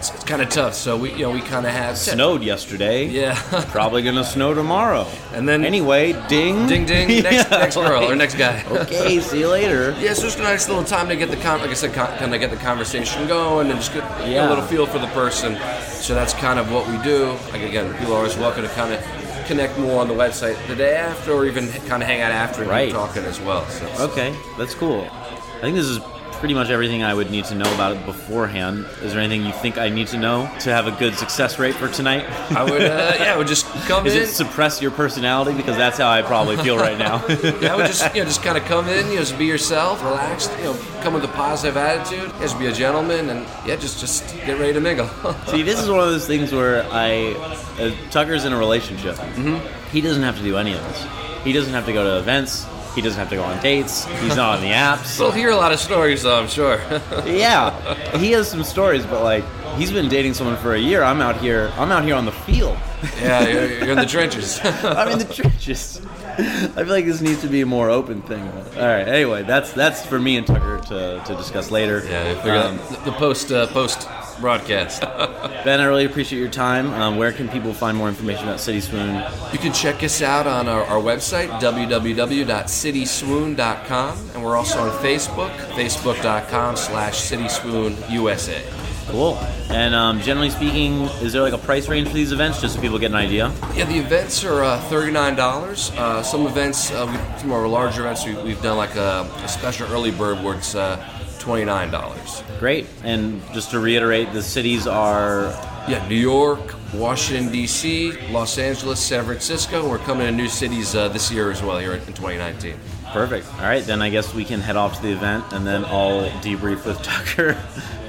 It's, 0.00 0.08
it's 0.14 0.24
kind 0.24 0.40
of 0.40 0.48
tough. 0.48 0.72
So 0.72 0.96
we, 0.96 1.10
you 1.12 1.18
know, 1.18 1.30
we 1.30 1.42
kind 1.42 1.66
of 1.66 1.72
have 1.72 1.98
Snowed 1.98 2.42
yesterday. 2.42 3.04
Yeah. 3.04 3.34
Probably 3.68 4.00
gonna 4.02 4.24
snow 4.24 4.54
tomorrow. 4.54 5.06
And 5.34 5.46
then- 5.46 5.62
anyway, 5.62 6.14
ding, 6.26 6.66
Ding 6.66 6.86
ding. 6.86 7.08
Next, 7.22 7.50
Yeah, 7.50 7.58
next 7.58 7.76
girl 7.76 8.10
or 8.10 8.16
next 8.16 8.36
guy. 8.36 8.64
Okay, 8.70 9.20
see 9.20 9.40
you 9.40 9.48
later. 9.48 9.94
Yeah, 10.00 10.14
so 10.14 10.22
just 10.22 10.38
a 10.38 10.42
nice 10.42 10.68
little 10.70 10.84
time 10.84 11.06
to 11.10 11.16
get 11.16 11.28
the 11.30 11.36
con- 11.36 11.60
like 11.60 11.68
I 11.68 11.74
said, 11.74 11.92
con- 11.92 12.16
kind 12.16 12.32
of 12.34 12.40
get 12.40 12.50
the 12.50 12.56
conversation 12.56 13.28
going 13.28 13.70
and 13.70 13.78
just 13.78 13.92
get 13.92 14.08
get 14.20 14.28
Yeah. 14.30 14.46
a 14.46 14.48
little 14.48 14.64
feel 14.64 14.86
for 14.86 14.98
the 14.98 15.06
person. 15.08 15.56
So 16.00 16.14
that's 16.14 16.32
kind 16.32 16.58
of 16.58 16.72
what 16.72 16.88
we 16.88 16.96
do. 17.04 17.32
Like 17.52 17.60
again, 17.60 17.92
people 17.98 18.14
are 18.14 18.18
always 18.18 18.38
welcome 18.38 18.62
to 18.62 18.70
kind 18.70 18.94
of 18.94 19.04
connect 19.46 19.78
more 19.78 20.00
on 20.00 20.08
the 20.08 20.14
website 20.14 20.56
the 20.66 20.76
day 20.76 20.96
after, 20.96 21.32
or 21.32 21.44
even 21.44 21.68
kind 21.86 22.02
of 22.02 22.08
hang 22.08 22.22
out 22.22 22.32
after 22.32 22.62
and 22.62 22.70
Right. 22.70 22.90
talking 22.90 23.24
as 23.24 23.38
well. 23.40 23.66
So 23.68 23.84
Okay, 24.04 24.34
that's 24.56 24.74
cool. 24.74 25.06
I 25.10 25.60
think 25.60 25.76
this 25.76 25.84
is 25.86 25.98
pretty 26.40 26.54
much 26.54 26.70
everything 26.70 27.02
I 27.02 27.12
would 27.12 27.30
need 27.30 27.44
to 27.46 27.54
know 27.54 27.72
about 27.74 27.94
it 27.94 28.04
beforehand. 28.06 28.86
Is 29.02 29.12
there 29.12 29.20
anything 29.20 29.46
you 29.46 29.52
think 29.52 29.76
I 29.76 29.90
need 29.90 30.08
to 30.08 30.18
know 30.18 30.50
to 30.60 30.72
have 30.72 30.86
a 30.86 30.90
good 30.92 31.14
success 31.14 31.58
rate 31.58 31.74
for 31.74 31.88
tonight? 31.88 32.24
I 32.50 32.64
would, 32.64 32.82
uh, 32.82 33.16
yeah, 33.18 33.34
I 33.34 33.36
would 33.36 33.46
just 33.46 33.66
come 33.86 34.06
Is 34.06 34.16
in. 34.16 34.22
Is 34.22 34.30
it 34.30 34.32
suppress 34.32 34.80
your 34.80 34.90
personality? 34.90 35.54
Because 35.54 35.76
that's 35.76 35.98
how 35.98 36.08
I 36.08 36.22
probably 36.22 36.56
feel 36.56 36.78
right 36.78 36.98
now. 36.98 37.24
yeah, 37.60 37.74
I 37.74 37.76
would 37.76 37.86
just 37.86 38.14
you 38.14 38.22
know 38.22 38.26
just 38.26 38.42
kind 38.42 38.56
of 38.56 38.64
come 38.64 38.88
in, 38.88 39.06
you 39.08 39.16
know, 39.16 39.20
just 39.20 39.38
be 39.38 39.44
yourself, 39.44 40.02
relaxed, 40.02 40.50
you 40.58 40.64
know, 40.64 40.78
come 41.02 41.12
with 41.12 41.24
a 41.24 41.28
positive 41.28 41.76
attitude, 41.76 42.32
just 42.40 42.58
be 42.58 42.66
a 42.66 42.72
gentleman, 42.72 43.28
and 43.28 43.46
yeah, 43.66 43.76
just 43.76 44.00
just 44.00 44.26
get 44.46 44.58
ready 44.58 44.72
to 44.72 44.80
mingle. 44.80 45.08
See, 45.48 45.62
this 45.62 45.78
is 45.78 45.90
one 45.90 46.00
of 46.00 46.06
those 46.06 46.26
things 46.26 46.52
where 46.52 46.84
I, 46.90 47.34
uh, 47.78 47.94
Tucker's 48.10 48.46
in 48.46 48.54
a 48.54 48.58
relationship. 48.58 49.16
Mm-hmm. 49.16 49.88
He 49.90 50.00
doesn't 50.00 50.22
have 50.22 50.38
to 50.38 50.42
do 50.42 50.56
any 50.56 50.72
of 50.72 50.82
this. 50.82 51.06
He 51.44 51.52
doesn't 51.52 51.72
have 51.74 51.86
to 51.86 51.92
go 51.92 52.04
to 52.04 52.18
events. 52.18 52.66
He 52.94 53.00
doesn't 53.02 53.18
have 53.18 53.30
to 53.30 53.36
go 53.36 53.42
on 53.44 53.60
dates. 53.62 54.04
He's 54.20 54.34
not 54.36 54.56
on 54.56 54.60
the 54.62 54.70
apps. 54.70 55.18
We'll 55.20 55.30
hear 55.30 55.50
a 55.50 55.56
lot 55.56 55.72
of 55.72 55.78
stories, 55.78 56.22
though, 56.22 56.38
I'm 56.40 56.48
sure. 56.48 56.80
Yeah, 57.26 57.70
he 58.18 58.32
has 58.32 58.48
some 58.50 58.64
stories, 58.64 59.06
but 59.06 59.22
like 59.22 59.44
he's 59.76 59.92
been 59.92 60.08
dating 60.08 60.34
someone 60.34 60.56
for 60.56 60.74
a 60.74 60.78
year. 60.78 61.02
I'm 61.02 61.20
out 61.20 61.36
here. 61.40 61.70
I'm 61.76 61.92
out 61.92 62.04
here 62.04 62.14
on 62.16 62.24
the 62.24 62.32
field. 62.32 62.76
yeah, 63.20 63.46
you're, 63.48 63.70
you're 63.78 63.90
in 63.90 63.96
the 63.98 64.06
trenches. 64.06 64.60
I'm 64.64 65.08
in 65.12 65.18
the 65.18 65.32
trenches. 65.32 66.00
I 66.38 66.68
feel 66.84 66.86
like 66.86 67.04
this 67.06 67.20
needs 67.20 67.40
to 67.42 67.48
be 67.48 67.60
a 67.60 67.66
more 67.66 67.90
open 67.90 68.22
thing. 68.22 68.50
But, 68.54 68.76
all 68.78 68.86
right. 68.88 69.06
Anyway, 69.06 69.42
that's 69.44 69.72
that's 69.72 70.04
for 70.04 70.18
me 70.18 70.36
and 70.36 70.46
Tucker 70.46 70.78
to, 70.88 71.22
to 71.26 71.36
discuss 71.36 71.70
later. 71.70 72.02
Yeah, 72.06 72.64
Um, 72.66 72.76
the 73.04 73.12
post 73.12 73.52
uh, 73.52 73.66
post 73.68 74.08
broadcast. 74.40 75.02
Ben, 75.64 75.80
I 75.80 75.84
really 75.84 76.04
appreciate 76.04 76.38
your 76.38 76.50
time. 76.50 76.92
Um, 76.94 77.16
where 77.16 77.32
can 77.32 77.48
people 77.48 77.74
find 77.74 77.96
more 77.96 78.08
information 78.08 78.44
about 78.44 78.60
City 78.60 78.80
Swoon? 78.80 79.16
You 79.52 79.58
can 79.58 79.72
check 79.72 80.02
us 80.02 80.22
out 80.22 80.46
on 80.46 80.68
our, 80.68 80.84
our 80.84 81.00
website, 81.00 81.48
www.cityswoon.com, 81.60 84.18
and 84.34 84.44
we're 84.44 84.56
also 84.56 84.80
on 84.80 84.90
Facebook, 85.02 85.50
facebook.com 85.72 86.76
slash 86.76 87.30
cityswoonusa. 87.30 88.62
Cool. 89.10 89.36
And 89.70 89.94
um, 89.94 90.20
generally 90.20 90.50
speaking, 90.50 91.02
is 91.22 91.32
there 91.32 91.42
like 91.42 91.52
a 91.52 91.58
price 91.58 91.88
range 91.88 92.08
for 92.08 92.14
these 92.14 92.32
events, 92.32 92.60
just 92.60 92.74
so 92.74 92.80
people 92.80 92.98
get 92.98 93.10
an 93.10 93.16
idea? 93.16 93.52
Yeah, 93.74 93.86
the 93.86 93.98
events 93.98 94.44
are 94.44 94.62
uh, 94.62 94.80
$39. 94.88 95.96
Uh, 95.96 96.22
some 96.22 96.46
events, 96.46 96.90
uh, 96.90 97.06
we, 97.10 97.40
some 97.40 97.50
of 97.50 97.56
our 97.56 97.66
larger 97.66 98.02
events, 98.02 98.24
we, 98.24 98.34
we've 98.42 98.62
done 98.62 98.76
like 98.76 98.94
a, 98.96 99.28
a 99.42 99.48
special 99.48 99.90
early 99.90 100.10
bird 100.10 100.42
where 100.44 100.56
it's 100.56 100.74
uh, 100.74 100.96
$29. 101.40 102.58
Great. 102.60 102.86
And 103.02 103.42
just 103.52 103.70
to 103.70 103.80
reiterate, 103.80 104.32
the 104.32 104.42
cities 104.42 104.86
are 104.86 105.52
Yeah, 105.88 106.06
New 106.08 106.14
York, 106.14 106.74
Washington, 106.94 107.50
D.C., 107.52 108.12
Los 108.30 108.58
Angeles, 108.58 109.00
San 109.00 109.24
Francisco. 109.24 109.88
We're 109.88 109.98
coming 109.98 110.26
to 110.26 110.32
new 110.32 110.48
cities 110.48 110.94
uh, 110.94 111.08
this 111.08 111.30
year 111.30 111.50
as 111.50 111.62
well 111.62 111.78
here 111.78 111.94
in 111.94 112.00
2019. 112.00 112.74
perfect. 113.12 113.46
All 113.54 113.62
right, 113.62 113.82
then 113.84 114.02
I 114.02 114.10
guess 114.10 114.34
we 114.34 114.44
can 114.44 114.60
head 114.60 114.76
off 114.76 114.96
to 114.96 115.02
the 115.02 115.12
event, 115.12 115.44
and 115.52 115.66
then 115.66 115.84
I'll 115.86 116.28
debrief 116.42 116.84
with 116.84 117.02
Tucker 117.02 117.56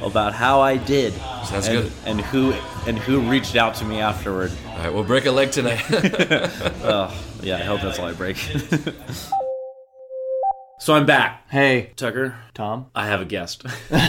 about 0.04 0.34
how 0.34 0.62
I 0.62 0.78
did. 0.78 1.14
Sounds 1.46 1.68
and, 1.68 1.84
good. 1.84 1.92
And 2.06 2.22
who 2.22 2.54
and 2.88 2.98
who 3.00 3.22
reached 3.30 3.56
out 3.56 3.76
to 3.76 3.86
me 3.86 4.00
afterward. 4.00 4.52
All 4.68 4.78
right, 4.78 4.94
we'll 4.94 5.04
break 5.04 5.26
a 5.26 5.32
leg 5.32 5.52
tonight. 5.52 5.84
Oh, 6.84 7.14
yeah, 7.44 7.58
I 7.58 7.64
hope 7.64 7.82
that's 7.82 8.00
all 8.00 8.08
I 8.10 8.14
break. 8.14 8.38
So 10.82 10.96
I'm 10.96 11.06
back. 11.06 11.48
Hey, 11.48 11.92
Tucker, 11.96 12.40
Tom. 12.56 12.88
I 12.96 13.06
have 13.06 13.22
a 13.22 13.26
guest. 13.26 13.64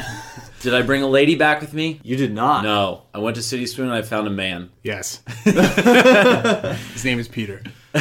did 0.62 0.72
I 0.72 0.80
bring 0.80 1.02
a 1.02 1.06
lady 1.06 1.34
back 1.34 1.60
with 1.60 1.74
me? 1.74 2.00
You 2.02 2.16
did 2.16 2.32
not. 2.32 2.64
No. 2.64 3.02
I 3.12 3.18
went 3.18 3.36
to 3.36 3.42
City 3.42 3.66
Swoon 3.66 3.88
and 3.88 3.94
I 3.94 4.00
found 4.00 4.26
a 4.26 4.30
man. 4.30 4.70
Yes. 4.82 5.20
His 5.44 7.04
name 7.04 7.18
is 7.18 7.28
Peter. 7.28 7.62
All 7.94 8.00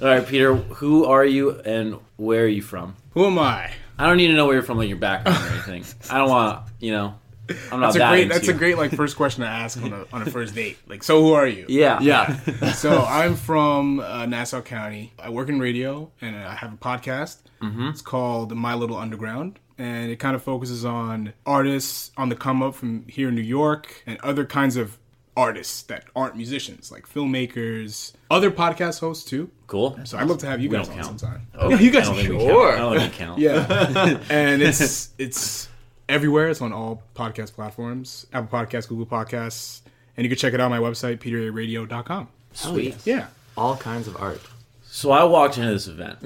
right, 0.00 0.26
Peter, 0.26 0.56
who 0.56 1.04
are 1.04 1.24
you 1.24 1.60
and 1.60 2.00
where 2.16 2.42
are 2.42 2.48
you 2.48 2.60
from? 2.60 2.96
Who 3.12 3.24
am 3.24 3.38
I? 3.38 3.70
I 3.96 4.08
don't 4.08 4.16
need 4.16 4.28
to 4.28 4.34
know 4.34 4.46
where 4.46 4.54
you're 4.54 4.64
from, 4.64 4.76
like 4.76 4.88
your 4.88 4.98
background 4.98 5.38
or 5.38 5.52
anything. 5.52 5.84
I 6.10 6.18
don't 6.18 6.28
want 6.28 6.66
to, 6.66 6.72
you 6.84 6.90
know. 6.90 7.19
I'm 7.72 7.80
not 7.80 7.86
That's 7.92 7.96
a 7.96 7.98
that 8.00 8.10
great. 8.10 8.22
into 8.22 8.34
That's 8.34 8.48
a 8.48 8.52
great 8.54 8.76
like 8.78 8.92
first 8.92 9.16
question 9.16 9.42
to 9.42 9.48
ask 9.48 9.80
on 9.82 9.92
a 9.92 10.04
on 10.12 10.22
a 10.22 10.26
first 10.30 10.54
date. 10.54 10.78
Like, 10.86 11.02
so 11.02 11.20
who 11.22 11.32
are 11.32 11.46
you? 11.46 11.66
Yeah. 11.68 11.98
Yeah. 12.00 12.38
So 12.74 13.02
I'm 13.04 13.34
from 13.36 14.00
uh, 14.00 14.26
Nassau 14.26 14.60
County. 14.62 15.12
I 15.18 15.30
work 15.30 15.48
in 15.48 15.58
radio 15.60 16.10
and 16.20 16.36
I 16.36 16.54
have 16.54 16.72
a 16.72 16.76
podcast. 16.76 17.38
Mm-hmm. 17.62 17.88
It's 17.88 18.02
called 18.02 18.54
My 18.56 18.74
Little 18.74 18.96
Underground, 18.96 19.58
and 19.78 20.10
it 20.10 20.16
kind 20.18 20.34
of 20.34 20.42
focuses 20.42 20.84
on 20.84 21.34
artists 21.44 22.10
on 22.16 22.28
the 22.30 22.36
come 22.36 22.62
up 22.62 22.74
from 22.74 23.04
here 23.08 23.28
in 23.28 23.34
New 23.34 23.42
York 23.42 24.02
and 24.06 24.18
other 24.22 24.44
kinds 24.46 24.76
of 24.76 24.96
artists 25.36 25.82
that 25.84 26.04
aren't 26.16 26.36
musicians, 26.36 26.90
like 26.90 27.06
filmmakers, 27.06 28.12
other 28.30 28.50
podcast 28.50 29.00
hosts 29.00 29.24
too. 29.28 29.50
Cool. 29.66 29.98
So 30.04 30.18
I'd 30.18 30.26
love 30.26 30.38
to 30.38 30.46
have 30.46 30.60
you 30.60 30.68
We 30.68 30.76
guys 30.76 30.88
don't 30.88 30.98
on 30.98 31.04
count. 31.04 31.20
sometime. 31.20 31.46
Okay. 31.54 31.74
Yeah, 31.74 31.80
you 31.86 31.90
guys 31.90 32.08
I 32.08 32.12
don't 32.12 32.16
think 32.16 32.28
we 32.38 32.46
sure. 32.46 32.72
count. 32.72 32.74
I 32.74 32.78
don't 32.78 32.98
think 32.98 33.12
we 33.12 33.18
count. 33.18 33.38
Yeah, 33.38 34.20
and 34.30 34.62
it's 34.62 35.10
it's 35.18 35.68
everywhere. 36.10 36.48
It's 36.48 36.60
on 36.60 36.72
all 36.72 37.02
podcast 37.14 37.54
platforms: 37.54 38.26
Apple 38.32 38.58
Podcasts, 38.58 38.88
Google 38.88 39.06
Podcasts, 39.06 39.80
and 40.16 40.24
you 40.24 40.28
can 40.28 40.36
check 40.38 40.52
it 40.52 40.60
out 40.60 40.64
on 40.64 40.70
my 40.70 40.78
website, 40.78 41.18
peteraradio.com. 41.18 42.28
Sweet. 42.52 42.96
Yeah, 43.04 43.28
All 43.56 43.76
kinds 43.76 44.08
of 44.08 44.16
art. 44.16 44.40
So 44.92 45.12
I 45.12 45.22
walked 45.22 45.56
into 45.56 45.70
this 45.70 45.86
event, 45.86 46.18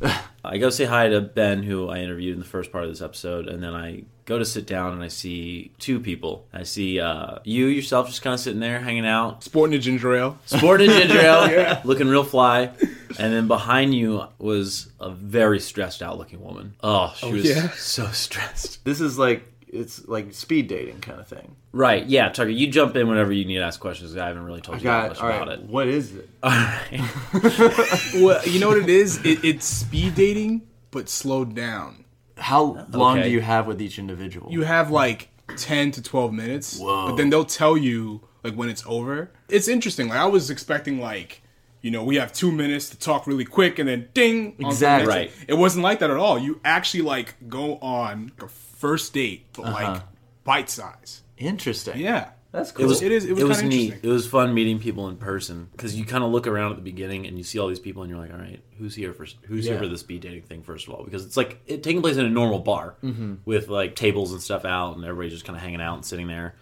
I 0.44 0.58
go 0.58 0.70
say 0.70 0.84
hi 0.84 1.08
to 1.08 1.20
Ben, 1.20 1.64
who 1.64 1.88
I 1.88 1.98
interviewed 1.98 2.34
in 2.34 2.38
the 2.38 2.46
first 2.46 2.70
part 2.70 2.84
of 2.84 2.90
this 2.90 3.02
episode, 3.02 3.48
and 3.48 3.60
then 3.60 3.74
I 3.74 4.04
go 4.26 4.38
to 4.38 4.44
sit 4.44 4.64
down 4.64 4.92
and 4.92 5.02
I 5.02 5.08
see 5.08 5.72
two 5.80 5.98
people. 5.98 6.46
I 6.52 6.62
see 6.62 7.00
uh, 7.00 7.38
you 7.42 7.66
yourself 7.66 8.06
just 8.06 8.22
kind 8.22 8.32
of 8.34 8.38
sitting 8.38 8.60
there 8.60 8.78
hanging 8.78 9.04
out, 9.06 9.42
Sporting 9.42 9.74
a 9.74 9.78
ginger 9.80 10.14
ale. 10.14 10.38
sporting 10.46 10.88
a 10.88 10.98
ginger 11.00 11.18
ale, 11.20 11.80
looking 11.84 12.06
real 12.06 12.22
fly. 12.22 12.70
And 13.18 13.32
then 13.32 13.48
behind 13.48 13.94
you 13.94 14.24
was 14.38 14.90
a 15.00 15.10
very 15.10 15.60
stressed 15.60 16.02
out 16.02 16.18
looking 16.18 16.42
woman. 16.42 16.74
Oh, 16.82 17.14
she 17.16 17.26
oh, 17.26 17.32
was 17.32 17.44
yeah? 17.44 17.70
so 17.76 18.06
stressed. 18.08 18.84
This 18.84 19.00
is 19.00 19.18
like 19.18 19.44
it's 19.72 20.06
like 20.06 20.32
speed 20.34 20.68
dating 20.68 21.00
kind 21.00 21.18
of 21.18 21.26
thing. 21.26 21.56
Right, 21.72 22.04
yeah, 22.04 22.28
Tucker, 22.28 22.50
you 22.50 22.66
jump 22.66 22.94
in 22.96 23.08
whenever 23.08 23.32
you 23.32 23.46
need 23.46 23.56
to 23.56 23.62
ask 23.62 23.80
questions. 23.80 24.14
I 24.14 24.26
haven't 24.28 24.44
really 24.44 24.60
told 24.60 24.82
you 24.82 24.88
that 24.90 25.08
much 25.08 25.20
all 25.20 25.30
about 25.30 25.48
right. 25.48 25.58
it. 25.58 25.64
What 25.64 25.88
is 25.88 26.14
it? 26.14 26.28
All 26.42 26.50
right. 26.50 27.00
Well, 28.22 28.46
you 28.46 28.60
know 28.60 28.68
what 28.68 28.76
it 28.76 28.90
is? 28.90 29.24
It, 29.24 29.42
it's 29.42 29.64
speed 29.64 30.14
dating, 30.14 30.62
but 30.90 31.08
slowed 31.08 31.54
down. 31.54 32.04
How 32.36 32.86
long 32.92 33.18
Okay. 33.18 33.28
do 33.28 33.30
you 33.32 33.40
have 33.40 33.66
with 33.66 33.80
each 33.80 33.98
individual? 33.98 34.52
You 34.52 34.62
have 34.62 34.90
like 34.90 35.30
ten 35.56 35.90
to 35.92 36.02
twelve 36.02 36.34
minutes, 36.34 36.78
Whoa. 36.78 37.08
but 37.08 37.16
then 37.16 37.30
they'll 37.30 37.44
tell 37.44 37.76
you 37.76 38.20
like 38.44 38.54
when 38.54 38.68
it's 38.68 38.82
over. 38.86 39.30
It's 39.48 39.68
interesting. 39.68 40.08
Like 40.08 40.18
I 40.18 40.26
was 40.26 40.50
expecting 40.50 41.00
like. 41.00 41.41
You 41.82 41.90
know, 41.90 42.04
we 42.04 42.16
have 42.16 42.32
two 42.32 42.50
minutes 42.52 42.90
to 42.90 42.98
talk 42.98 43.26
really 43.26 43.44
quick, 43.44 43.78
and 43.80 43.88
then 43.88 44.08
ding. 44.14 44.46
on 44.52 44.54
the 44.58 44.66
Exactly. 44.68 45.08
Right. 45.12 45.32
It 45.48 45.54
wasn't 45.54 45.82
like 45.82 45.98
that 45.98 46.10
at 46.10 46.16
all. 46.16 46.38
You 46.38 46.60
actually 46.64 47.02
like 47.02 47.34
go 47.48 47.76
on 47.78 48.32
a 48.40 48.48
first 48.48 49.12
date, 49.12 49.46
but 49.52 49.64
like 49.72 50.02
bite 50.44 50.70
size. 50.70 51.22
Interesting. 51.38 51.98
Yeah, 51.98 52.30
That's 52.52 52.70
cool. 52.70 52.84
It 52.84 52.86
cool. 52.86 52.88
was, 52.90 53.02
It 53.02 53.10
is- 53.12 53.24
it 53.24 53.32
was 53.32 53.60
kinda 53.60 53.62
neat. 53.76 53.84
interesting. 53.86 54.10
It 54.10 54.12
was 54.12 54.26
fun 54.28 54.54
meeting 54.54 54.78
people 54.78 55.08
in 55.08 55.16
person 55.16 55.68
because 55.72 55.96
you 55.98 56.04
kind 56.04 56.22
of 56.22 56.30
look 56.30 56.46
around 56.46 56.70
at 56.70 56.76
the 56.76 56.82
beginning 56.82 57.26
and 57.26 57.36
you 57.36 57.42
see 57.42 57.58
all 57.58 57.66
these 57.66 57.80
people 57.80 58.02
and 58.02 58.10
you're 58.10 58.20
like, 58.20 58.32
all 58.32 58.38
right, 58.38 58.60
who's 58.78 58.94
here 58.94 59.12
for 59.12 59.26
who's 59.42 59.64
here 59.66 59.78
for 59.78 59.88
the 59.88 59.98
speed 59.98 60.20
dating 60.20 60.42
thing 60.42 60.62
first 60.62 60.86
of 60.86 60.94
all? 60.94 61.02
Because 61.04 61.24
it's 61.26 61.36
like 61.36 61.60
it 61.66 61.82
taking 61.82 62.00
place 62.00 62.16
in 62.16 62.24
a 62.26 62.30
normal 62.30 62.60
bar 62.60 62.94
Mm-hmm. 63.02 63.34
with 63.44 63.68
like 63.68 63.96
tables 63.96 64.30
and 64.32 64.40
stuff 64.40 64.64
out 64.64 64.94
and 64.96 65.04
everybody 65.04 65.30
just 65.30 65.44
kind 65.44 65.56
of 65.56 65.62
hanging 65.64 65.80
out 65.80 65.94
and 65.96 66.04
sitting 66.04 66.28
there. 66.28 66.54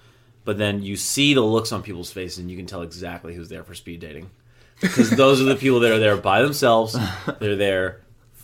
But 0.47 0.57
then 0.57 0.83
you 0.83 0.97
see 0.97 1.35
the 1.35 1.43
looks 1.43 1.73
on 1.73 1.83
people's 1.83 2.11
faces 2.11 2.39
and 2.39 2.51
you 2.51 2.57
can 2.57 2.65
tell 2.67 2.81
exactly 2.81 3.35
who's 3.35 3.51
there 3.51 3.65
for 3.65 3.75
speed 3.75 4.01
dating 4.01 4.31
because 4.81 5.11
those 5.11 5.41
are 5.41 5.45
the 5.45 5.57
people 5.57 5.81
that 5.81 5.93
are 5.93 5.99
there 5.99 6.17
by 6.17 6.43
themselves. 6.43 6.97
They're 7.39 7.57
there 7.57 8.01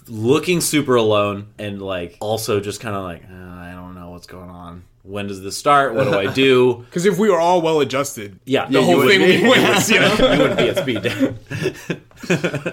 looking 0.09 0.61
super 0.61 0.94
alone 0.96 1.49
and 1.59 1.83
like 1.83 2.16
also 2.20 2.61
just 2.61 2.81
kind 2.81 2.94
of 2.94 3.03
like 3.03 3.22
"Uh, 3.25 3.35
I 3.35 3.72
don't 3.75 3.94
know 3.94 4.11
what's 4.11 4.27
going 4.27 4.51
on. 4.51 4.85
When 5.03 5.29
does 5.29 5.40
this 5.40 5.57
start? 5.57 5.94
What 5.94 6.05
do 6.05 6.18
I 6.18 6.33
do? 6.33 6.75
because 6.90 7.07
if 7.07 7.16
we 7.16 7.31
were 7.31 7.38
all 7.38 7.62
well 7.62 7.79
adjusted, 7.81 8.40
Yeah, 8.44 8.66
the 8.66 8.81
you 8.81 8.85
whole 8.85 8.96
would 8.96 9.09
thing 9.09 9.20
would 9.20 9.27
be. 9.29 9.37
be 9.38 9.44
pointless. 9.44 9.88
You 9.88 10.01
know? 10.01 10.14
you 10.18 10.38
wouldn't 10.40 10.59
be 10.59 10.68
at 10.68 10.79
speed 10.79 11.03
dating. 11.03 11.38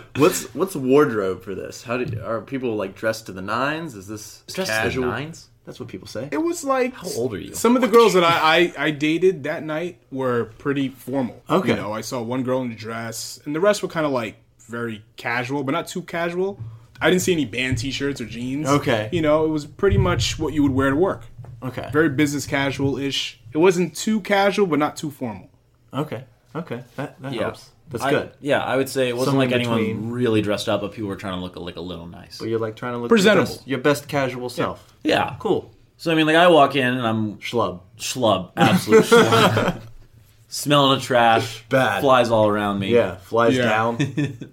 What's 0.15 0.45
what's 0.55 0.75
wardrobe 0.75 1.43
for 1.43 1.53
this? 1.53 1.83
How 1.83 1.97
did 1.97 2.17
are 2.19 2.41
people 2.41 2.75
like 2.75 2.95
dressed 2.95 3.27
to 3.27 3.31
the 3.33 3.41
nines? 3.41 3.93
Is 3.95 4.07
this 4.07 4.43
Dressed 4.47 4.71
to 4.71 4.77
the 4.77 4.83
casual? 4.83 5.05
nines? 5.07 5.49
That's 5.65 5.79
what 5.79 5.87
people 5.87 6.07
say. 6.07 6.27
It 6.31 6.37
was 6.43 6.63
like 6.63 6.93
How 6.93 7.07
old 7.15 7.33
are 7.33 7.37
you? 7.39 7.53
Some 7.53 7.75
of 7.75 7.81
the 7.81 7.87
girls 7.87 8.13
that 8.15 8.23
I, 8.23 8.73
I, 8.77 8.87
I 8.87 8.91
dated 8.91 9.43
that 9.43 9.63
night 9.63 9.97
were 10.11 10.45
pretty 10.57 10.89
formal. 10.89 11.41
Okay. 11.49 11.69
You 11.69 11.75
know, 11.77 11.93
I 11.93 12.01
saw 12.01 12.21
one 12.21 12.43
girl 12.43 12.61
in 12.63 12.71
a 12.71 12.75
dress, 12.75 13.39
and 13.45 13.55
the 13.55 13.61
rest 13.61 13.81
were 13.81 13.87
kind 13.89 14.05
of 14.05 14.11
like 14.11 14.35
very 14.67 15.03
casual, 15.15 15.63
but 15.63 15.71
not 15.71 15.87
too 15.87 16.01
casual. 16.01 16.59
I 16.99 17.09
didn't 17.09 17.21
see 17.21 17.31
any 17.33 17.45
band 17.45 17.77
T-shirts 17.77 18.19
or 18.21 18.25
jeans. 18.25 18.67
Okay. 18.67 19.09
You 19.11 19.21
know, 19.21 19.45
it 19.45 19.49
was 19.49 19.65
pretty 19.65 19.97
much 19.97 20.37
what 20.39 20.53
you 20.53 20.63
would 20.63 20.71
wear 20.73 20.89
to 20.89 20.95
work. 20.95 21.23
Okay. 21.61 21.89
Very 21.93 22.09
business 22.09 22.45
casual 22.45 22.97
ish. 22.97 23.39
It 23.53 23.57
wasn't 23.57 23.95
too 23.95 24.19
casual, 24.21 24.67
but 24.67 24.79
not 24.79 24.95
too 24.97 25.11
formal. 25.11 25.49
Okay. 25.93 26.25
Okay. 26.55 26.83
That, 26.97 27.21
that 27.21 27.33
Yeah. 27.33 27.41
helps. 27.43 27.71
That's 27.89 28.03
I- 28.03 28.09
good. 28.11 28.31
yeah, 28.41 28.63
I 28.63 28.75
would 28.77 28.89
say 28.89 29.09
it 29.09 29.15
wasn't 29.15 29.31
Somewhere 29.33 29.47
like 29.47 29.55
anyone 29.55 29.77
between. 29.79 30.09
really 30.11 30.41
dressed 30.41 30.67
up, 30.69 30.81
but 30.81 30.93
people 30.93 31.09
were 31.09 31.15
trying 31.15 31.37
to 31.37 31.41
look 31.41 31.55
like 31.55 31.75
a 31.75 31.81
little 31.81 32.07
nice. 32.07 32.39
But 32.39 32.47
you're 32.49 32.59
like 32.59 32.75
trying 32.75 32.93
to 32.93 32.97
look 32.99 33.09
Presentable. 33.09 33.47
Your 33.49 33.55
best, 33.57 33.67
your 33.67 33.79
best 33.79 34.07
casual 34.07 34.49
self. 34.49 34.93
Yeah, 35.03 35.35
Cool. 35.39 35.71
So 35.97 36.11
I 36.11 36.15
mean, 36.15 36.25
like 36.25 36.35
I 36.35 36.47
walk 36.49 36.75
in 36.75 36.85
and 36.85 37.05
I'm 37.07 37.37
Schlub. 37.37 37.79
schlub, 37.97 38.51
absolute 38.57 39.03
schlub, 39.05 39.79
smelling 40.49 40.97
of 40.97 41.03
trash, 41.03 41.63
Bad. 41.69 42.01
flies 42.01 42.29
all 42.29 42.47
around 42.49 42.79
me. 42.79 42.89
Yeah. 42.93 43.15
Flies 43.17 43.55
Yeah. 43.55 43.69
down. 43.69 43.97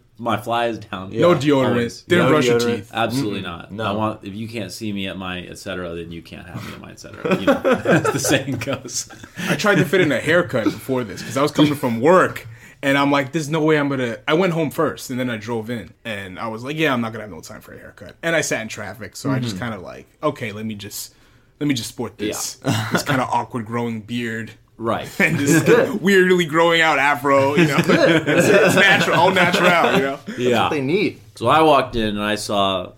my 0.18 0.36
fly 0.36 0.66
is 0.66 0.78
down. 0.78 1.10
No 1.10 1.34
deodorant. 1.34 1.68
always. 1.70 2.02
Didn't 2.02 2.26
No 2.26 2.30
brush 2.30 2.46
your 2.46 2.60
teeth. 2.60 2.90
Absolutely 2.92 3.40
not. 3.40 3.72
No. 3.72 3.84
I 3.84 3.92
want 3.92 4.22
if 4.24 4.34
you 4.34 4.46
can't 4.48 4.70
see 4.70 4.92
me 4.92 5.08
at 5.08 5.16
my 5.16 5.40
etc. 5.46 5.94
Then 5.96 6.12
you 6.12 6.22
can't 6.22 6.46
have 6.46 6.64
me 6.66 6.74
at 6.74 6.80
my 6.80 6.90
etc. 6.90 7.40
You 7.40 7.46
know, 7.46 7.54
as 7.84 8.02
the 8.12 8.18
saying 8.18 8.58
goes. 8.58 9.08
I 9.48 9.56
tried 9.56 9.76
to 9.76 9.84
fit 9.84 10.02
in 10.02 10.12
a 10.12 10.20
haircut 10.20 10.64
before 10.64 11.04
this 11.04 11.20
because 11.22 11.36
I 11.36 11.42
was 11.42 11.50
coming 11.52 11.74
from 11.74 12.00
work. 12.00 12.46
And 12.82 12.96
I'm 12.96 13.10
like, 13.10 13.32
there's 13.32 13.50
no 13.50 13.62
way 13.62 13.78
I'm 13.78 13.88
gonna. 13.88 14.18
I 14.26 14.34
went 14.34 14.52
home 14.54 14.70
first, 14.70 15.10
and 15.10 15.20
then 15.20 15.28
I 15.28 15.36
drove 15.36 15.68
in, 15.68 15.92
and 16.04 16.38
I 16.38 16.48
was 16.48 16.64
like, 16.64 16.76
yeah, 16.76 16.92
I'm 16.92 17.00
not 17.00 17.12
gonna 17.12 17.24
have 17.24 17.30
no 17.30 17.40
time 17.40 17.60
for 17.60 17.74
a 17.74 17.78
haircut. 17.78 18.16
And 18.22 18.34
I 18.34 18.40
sat 18.40 18.62
in 18.62 18.68
traffic, 18.68 19.16
so 19.16 19.30
I 19.30 19.38
just 19.38 19.56
mm-hmm. 19.56 19.64
kind 19.64 19.74
of 19.74 19.82
like, 19.82 20.06
okay, 20.22 20.52
let 20.52 20.64
me 20.64 20.74
just, 20.74 21.14
let 21.60 21.66
me 21.66 21.74
just 21.74 21.90
sport 21.90 22.16
this, 22.16 22.58
yeah. 22.64 22.88
this 22.92 23.02
kind 23.02 23.20
of 23.20 23.28
awkward 23.28 23.66
growing 23.66 24.00
beard, 24.00 24.52
Right. 24.80 25.08
and 25.20 25.38
this 25.38 25.92
weirdly 26.00 26.46
growing 26.46 26.80
out 26.80 26.98
afro. 26.98 27.54
You 27.54 27.66
know, 27.66 27.76
it's, 27.78 28.48
it's 28.48 28.74
natural, 28.74 29.16
all 29.16 29.30
natural. 29.30 29.92
You 29.94 30.02
know, 30.02 30.18
Yeah. 30.38 30.68
they 30.70 30.80
need. 30.80 31.20
So 31.36 31.48
I 31.48 31.60
walked 31.60 31.96
in 31.96 32.08
and 32.08 32.22
I 32.22 32.36
saw 32.36 32.92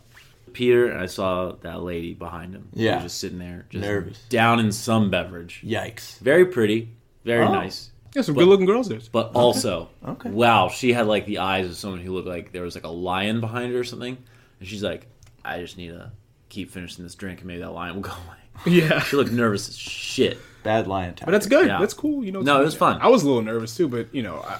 Peter 0.52 0.86
and 0.86 1.00
I 1.00 1.06
saw 1.06 1.56
that 1.62 1.82
lady 1.82 2.14
behind 2.14 2.54
him. 2.54 2.68
Yeah. 2.72 3.02
just 3.02 3.18
sitting 3.18 3.40
there, 3.40 3.66
just 3.68 3.84
Nervous. 3.84 4.18
down 4.28 4.60
in 4.60 4.70
some 4.70 5.10
beverage. 5.10 5.62
Yikes. 5.64 6.18
Very 6.20 6.46
pretty, 6.46 6.90
very 7.24 7.44
Oh. 7.46 7.52
nice. 7.52 7.90
Yeah, 8.14 8.22
some 8.22 8.34
good 8.34 8.46
looking 8.48 8.66
girls 8.66 8.88
there. 8.88 9.00
But 9.10 9.32
also, 9.34 9.88
Okay. 10.06 10.30
wow, 10.30 10.68
she 10.68 10.92
had 10.92 11.06
like 11.06 11.26
the 11.26 11.38
eyes 11.38 11.66
of 11.66 11.76
someone 11.76 12.00
who 12.00 12.12
looked 12.12 12.28
like 12.28 12.52
there 12.52 12.62
was 12.62 12.74
like 12.74 12.84
a 12.84 12.88
lion 12.90 13.40
behind 13.40 13.72
her 13.72 13.80
or 13.80 13.84
something. 13.84 14.16
And 14.60 14.68
she's 14.68 14.82
like, 14.82 15.06
I 15.44 15.60
just 15.60 15.76
need 15.76 15.88
to 15.88 16.10
keep 16.48 16.70
finishing 16.70 17.04
this 17.04 17.14
drink 17.14 17.38
and 17.40 17.48
maybe 17.48 17.60
that 17.60 17.70
lion 17.72 17.94
will 17.96 18.02
go 18.02 18.10
away. 18.12 18.36
Yeah, 18.66 19.00
She 19.00 19.16
looked 19.16 19.32
nervous 19.32 19.68
as 19.70 19.76
shit. 19.78 20.38
Bad 20.62 20.86
lion 20.86 21.10
tactic. 21.14 21.24
but 21.26 21.32
that's 21.32 21.46
good. 21.46 21.66
Yeah. 21.66 21.78
That's 21.80 21.94
cool. 21.94 22.22
You 22.22 22.30
know, 22.32 22.42
No, 22.42 22.60
it 22.60 22.64
was 22.64 22.76
fun. 22.76 22.98
I 23.00 23.08
was 23.08 23.22
a 23.22 23.26
little 23.26 23.42
nervous 23.42 23.74
too, 23.76 23.88
but 23.88 24.14
you 24.14 24.22
know, 24.22 24.36
I, 24.46 24.58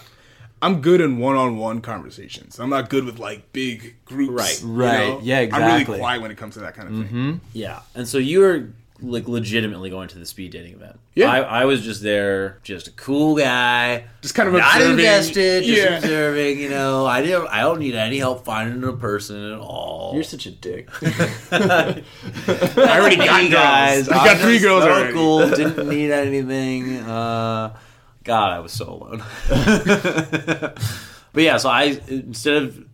I'm 0.63 0.81
good 0.81 1.01
in 1.01 1.19
one-on-one 1.19 1.83
conversations. 1.83 2.59
I'm 2.59 2.71
not 2.71 2.89
good 2.89 3.05
with 3.05 3.19
like 3.19 3.53
big 3.53 3.97
groups. 4.07 4.33
Right. 4.33 4.63
you 4.63 4.69
Right. 4.73 5.09
know? 5.09 5.21
Yeah, 5.23 5.41
Exactly. 5.41 5.65
I'm 5.73 5.87
really 5.87 5.99
quiet 6.01 6.23
when 6.23 6.31
it 6.31 6.39
comes 6.39 6.55
to 6.55 6.61
that 6.61 6.75
kind 6.75 6.89
of 6.89 6.95
thing. 6.95 7.05
Mm-hmm. 7.05 7.33
Yeah. 7.53 7.81
And 7.95 8.09
so 8.09 8.19
you 8.19 8.41
were 8.41 8.69
like 9.03 9.29
legitimately 9.29 9.91
going 9.91 10.09
to 10.09 10.19
the 10.19 10.25
speed 10.27 10.53
dating 10.53 10.75
event. 10.75 10.99
Yeah. 11.15 11.31
I, 11.31 11.41
I 11.41 11.65
was 11.65 11.83
just 11.83 12.03
there, 12.03 12.59
just 12.63 12.89
a 12.89 12.91
cool 12.93 13.37
guy. 13.37 14.05
Just 14.23 14.35
kind 14.35 14.49
of 14.49 14.55
not 14.55 14.77
observing. 14.77 14.99
invested, 14.99 15.65
just 15.65 15.83
Yeah. 15.83 15.99
observing. 15.99 16.61
You 16.61 16.71
know, 16.71 17.05
I 17.07 17.21
didn't. 17.23 17.49
I 17.49 17.61
don't 17.61 17.79
need 17.81 17.95
any 17.95 18.19
help 18.19 18.45
finding 18.45 18.83
a 18.89 18.93
person 18.95 19.53
at 19.53 19.59
all. 19.59 20.13
You're 20.15 20.23
such 20.23 20.47
a 20.47 20.51
dick. 20.51 20.89
I 21.53 22.03
already 22.77 23.17
got 23.17 23.41
Hey, 23.41 23.49
guys. 23.51 24.09
I 24.09 24.15
got 24.25 24.39
three 24.39 24.59
girls 24.59 24.85
so 24.85 24.91
already. 24.91 25.13
Cool. 25.13 25.49
Didn't 25.55 25.89
need 25.89 26.11
anything. 26.11 26.99
Uh, 26.99 27.77
God, 28.25 28.53
I 28.53 28.61
was 28.61 28.73
so 28.73 28.89
alone. 28.89 29.23
but 31.33 31.43
yeah, 31.43 31.57
so 31.57 31.69
I 31.69 32.01
instead 32.09 32.63
of 32.63 32.85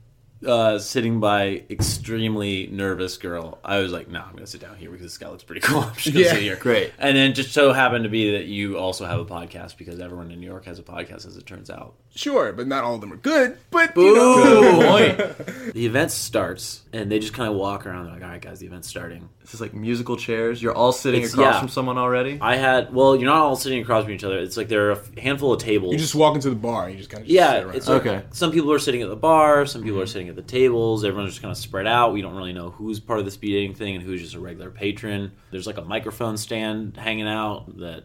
uh, 0.46 0.78
sitting 0.78 1.20
by 1.20 1.64
extremely 1.70 2.68
nervous 2.68 3.16
girl, 3.16 3.58
I 3.64 3.78
was 3.80 3.90
like, 3.92 4.08
"No, 4.08 4.20
I'm 4.20 4.34
gonna 4.34 4.46
sit 4.46 4.60
down 4.60 4.76
here 4.76 4.90
because 4.90 5.06
this 5.06 5.18
guy 5.18 5.28
looks 5.28 5.42
pretty 5.42 5.60
cool. 5.66 5.80
I'm 5.80 5.94
just 5.94 6.12
gonna 6.12 6.24
Yeah. 6.24 6.32
sit 6.32 6.42
here." 6.42 6.56
Great. 6.56 6.92
And 6.98 7.16
then 7.16 7.34
just 7.34 7.52
so 7.52 7.72
happened 7.72 8.04
to 8.04 8.10
be 8.10 8.32
that 8.32 8.44
you 8.46 8.78
also 8.78 9.04
have 9.04 9.18
a 9.18 9.24
podcast 9.24 9.76
because 9.76 9.98
everyone 10.00 10.30
in 10.30 10.40
New 10.40 10.46
York 10.46 10.64
has 10.66 10.78
a 10.78 10.82
podcast, 10.82 11.26
as 11.26 11.36
it 11.36 11.46
turns 11.46 11.70
out. 11.70 11.94
Sure, 12.14 12.52
but 12.52 12.66
not 12.66 12.84
all 12.84 12.94
of 12.94 13.00
them 13.00 13.12
are 13.12 13.16
good. 13.16 13.58
But 13.70 13.96
you 13.96 14.14
know, 14.14 15.08
the 15.74 15.86
event 15.86 16.10
starts, 16.10 16.82
and 16.92 17.10
they 17.10 17.18
just 17.18 17.34
kind 17.34 17.48
of 17.50 17.56
walk 17.56 17.86
around. 17.86 18.04
They're 18.06 18.14
like, 18.14 18.22
"All 18.22 18.28
right, 18.28 18.40
guys, 18.40 18.60
the 18.60 18.66
event's 18.66 18.88
starting." 18.88 19.28
This 19.48 19.54
is 19.54 19.60
like 19.62 19.72
musical 19.72 20.18
chairs. 20.18 20.62
You're 20.62 20.74
all 20.74 20.92
sitting 20.92 21.22
It's- 21.22 21.32
across 21.32 21.54
yeah. 21.54 21.58
from 21.60 21.70
someone 21.70 21.96
already. 21.96 22.36
I 22.38 22.56
had 22.56 22.92
well, 22.92 23.16
you're 23.16 23.24
not 23.30 23.38
all 23.40 23.56
sitting 23.56 23.80
across 23.80 24.04
from 24.04 24.12
each 24.12 24.22
other. 24.22 24.38
It's 24.38 24.58
like 24.58 24.68
there 24.68 24.90
are 24.90 25.00
a 25.16 25.20
handful 25.22 25.54
of 25.54 25.58
tables. 25.58 25.94
you 25.94 25.98
just 25.98 26.14
walk 26.14 26.34
into 26.34 26.50
the 26.50 26.54
bar. 26.56 26.84
and 26.84 26.92
You 26.92 26.98
just 26.98 27.08
kind 27.08 27.24
of 27.24 27.30
Yeah, 27.30 27.52
sit 27.54 27.64
around. 27.64 27.74
it's 27.76 27.88
like 27.88 28.06
Okay. 28.06 28.22
some 28.30 28.52
people 28.52 28.70
are 28.74 28.78
sitting 28.78 29.00
at 29.00 29.08
the 29.08 29.16
bar, 29.16 29.64
some 29.64 29.82
people 29.82 30.00
are 30.00 30.02
mm-hmm. 30.02 30.12
sitting 30.12 30.28
at 30.28 30.36
the 30.36 30.42
tables. 30.42 31.02
Everyone's 31.02 31.30
just 31.32 31.40
kind 31.40 31.50
of 31.50 31.56
spread 31.56 31.86
out. 31.86 32.12
We 32.12 32.20
don't 32.20 32.36
really 32.36 32.52
know 32.52 32.68
who's 32.68 33.00
part 33.00 33.20
of 33.20 33.24
the 33.24 33.30
speed 33.30 33.52
dating 33.52 33.72
thing 33.74 33.94
and 33.96 34.04
who's 34.04 34.20
just 34.20 34.34
a 34.34 34.38
regular 34.38 34.70
patron. 34.70 35.32
There's 35.50 35.66
like 35.66 35.78
a 35.78 35.82
microphone 35.82 36.36
stand 36.36 36.98
hanging 36.98 37.26
out 37.26 37.78
that 37.78 38.04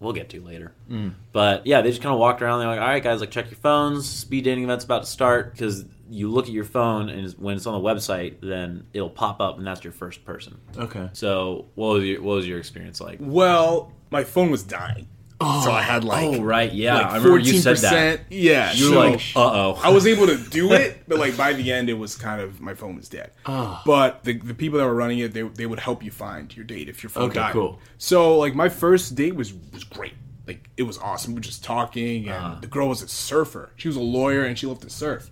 we'll 0.00 0.12
get 0.12 0.28
to 0.30 0.40
later. 0.40 0.72
Mm. 0.90 1.12
But 1.32 1.68
yeah, 1.68 1.82
they 1.82 1.90
just 1.90 2.02
kind 2.02 2.12
of 2.12 2.18
walked 2.18 2.42
around. 2.42 2.58
They're 2.58 2.68
like, 2.68 2.80
"All 2.80 2.88
right, 2.88 3.02
guys, 3.02 3.20
like 3.20 3.30
check 3.30 3.48
your 3.48 3.58
phones. 3.60 4.08
Speed 4.08 4.42
dating 4.42 4.64
event's 4.64 4.84
about 4.84 5.04
to 5.04 5.08
start." 5.08 5.52
Because 5.52 5.84
you 6.10 6.28
look 6.30 6.46
at 6.46 6.52
your 6.52 6.64
phone 6.64 7.08
and 7.08 7.30
when 7.34 7.56
it's 7.56 7.66
on 7.66 7.80
the 7.80 7.88
website, 7.88 8.36
then 8.42 8.86
it'll 8.92 9.08
pop 9.10 9.40
up 9.40 9.58
and 9.58 9.66
that's 9.66 9.84
your 9.84 9.92
first 9.92 10.24
person. 10.24 10.60
Okay. 10.76 11.08
So 11.12 11.66
what 11.76 11.94
was 11.94 12.04
your 12.04 12.20
what 12.22 12.34
was 12.36 12.48
your 12.48 12.58
experience 12.58 13.00
like? 13.00 13.18
well, 13.20 13.92
my 14.10 14.24
phone 14.24 14.50
was 14.50 14.62
dying, 14.64 15.06
Oh, 15.42 15.62
so 15.64 15.70
I 15.72 15.80
had 15.82 16.04
like 16.04 16.24
oh 16.26 16.42
right, 16.42 16.70
yeah, 16.72 16.96
like 16.96 17.06
I 17.06 17.16
remember 17.16 17.38
you 17.38 17.58
said 17.60 17.76
that. 17.78 18.20
14%. 18.20 18.24
Yeah, 18.30 18.72
You 18.74 18.90
were 18.90 18.94
so 18.94 19.00
like, 19.10 19.20
"Uh 19.36 19.40
oh." 19.74 19.80
I 19.82 19.88
was 19.90 20.06
able 20.06 20.26
to 20.26 20.36
do 20.50 20.72
it, 20.72 21.04
but 21.08 21.18
like 21.18 21.34
by 21.36 21.52
the 21.54 21.72
end, 21.72 21.88
it 21.88 21.94
was 21.94 22.14
kind 22.16 22.40
of 22.42 22.60
my 22.60 22.74
phone 22.74 22.96
was 22.96 23.08
dead. 23.08 23.30
But 23.46 24.24
the, 24.24 24.34
the 24.38 24.52
people 24.54 24.78
that 24.80 24.84
were 24.86 24.94
running 24.94 25.20
it, 25.20 25.32
they, 25.32 25.42
they 25.42 25.64
would 25.66 25.78
help 25.80 26.02
you 26.04 26.10
find 26.10 26.54
your 26.54 26.64
date 26.66 26.88
if 26.90 27.02
your 27.02 27.08
phone 27.10 27.30
Okay, 27.30 27.34
died. 27.40 27.52
cool. 27.54 27.78
So 27.96 28.36
like 28.36 28.54
my 28.54 28.68
first 28.68 29.14
date 29.14 29.34
was 29.34 29.54
was 29.72 29.84
great. 29.84 30.12
Like 30.46 30.68
it 30.76 30.82
was 30.82 30.98
awesome. 30.98 31.32
We 31.32 31.36
were 31.36 31.40
just 31.42 31.62
talking, 31.64 32.28
and 32.28 32.34
Uh-huh. 32.36 32.58
the 32.60 32.66
girl 32.66 32.88
was 32.88 33.00
a 33.02 33.08
surfer. 33.08 33.70
She 33.76 33.88
was 33.88 33.96
a 33.96 34.00
lawyer, 34.00 34.42
and 34.44 34.58
she 34.58 34.66
loved 34.66 34.82
to 34.82 34.90
surf. 34.90 35.30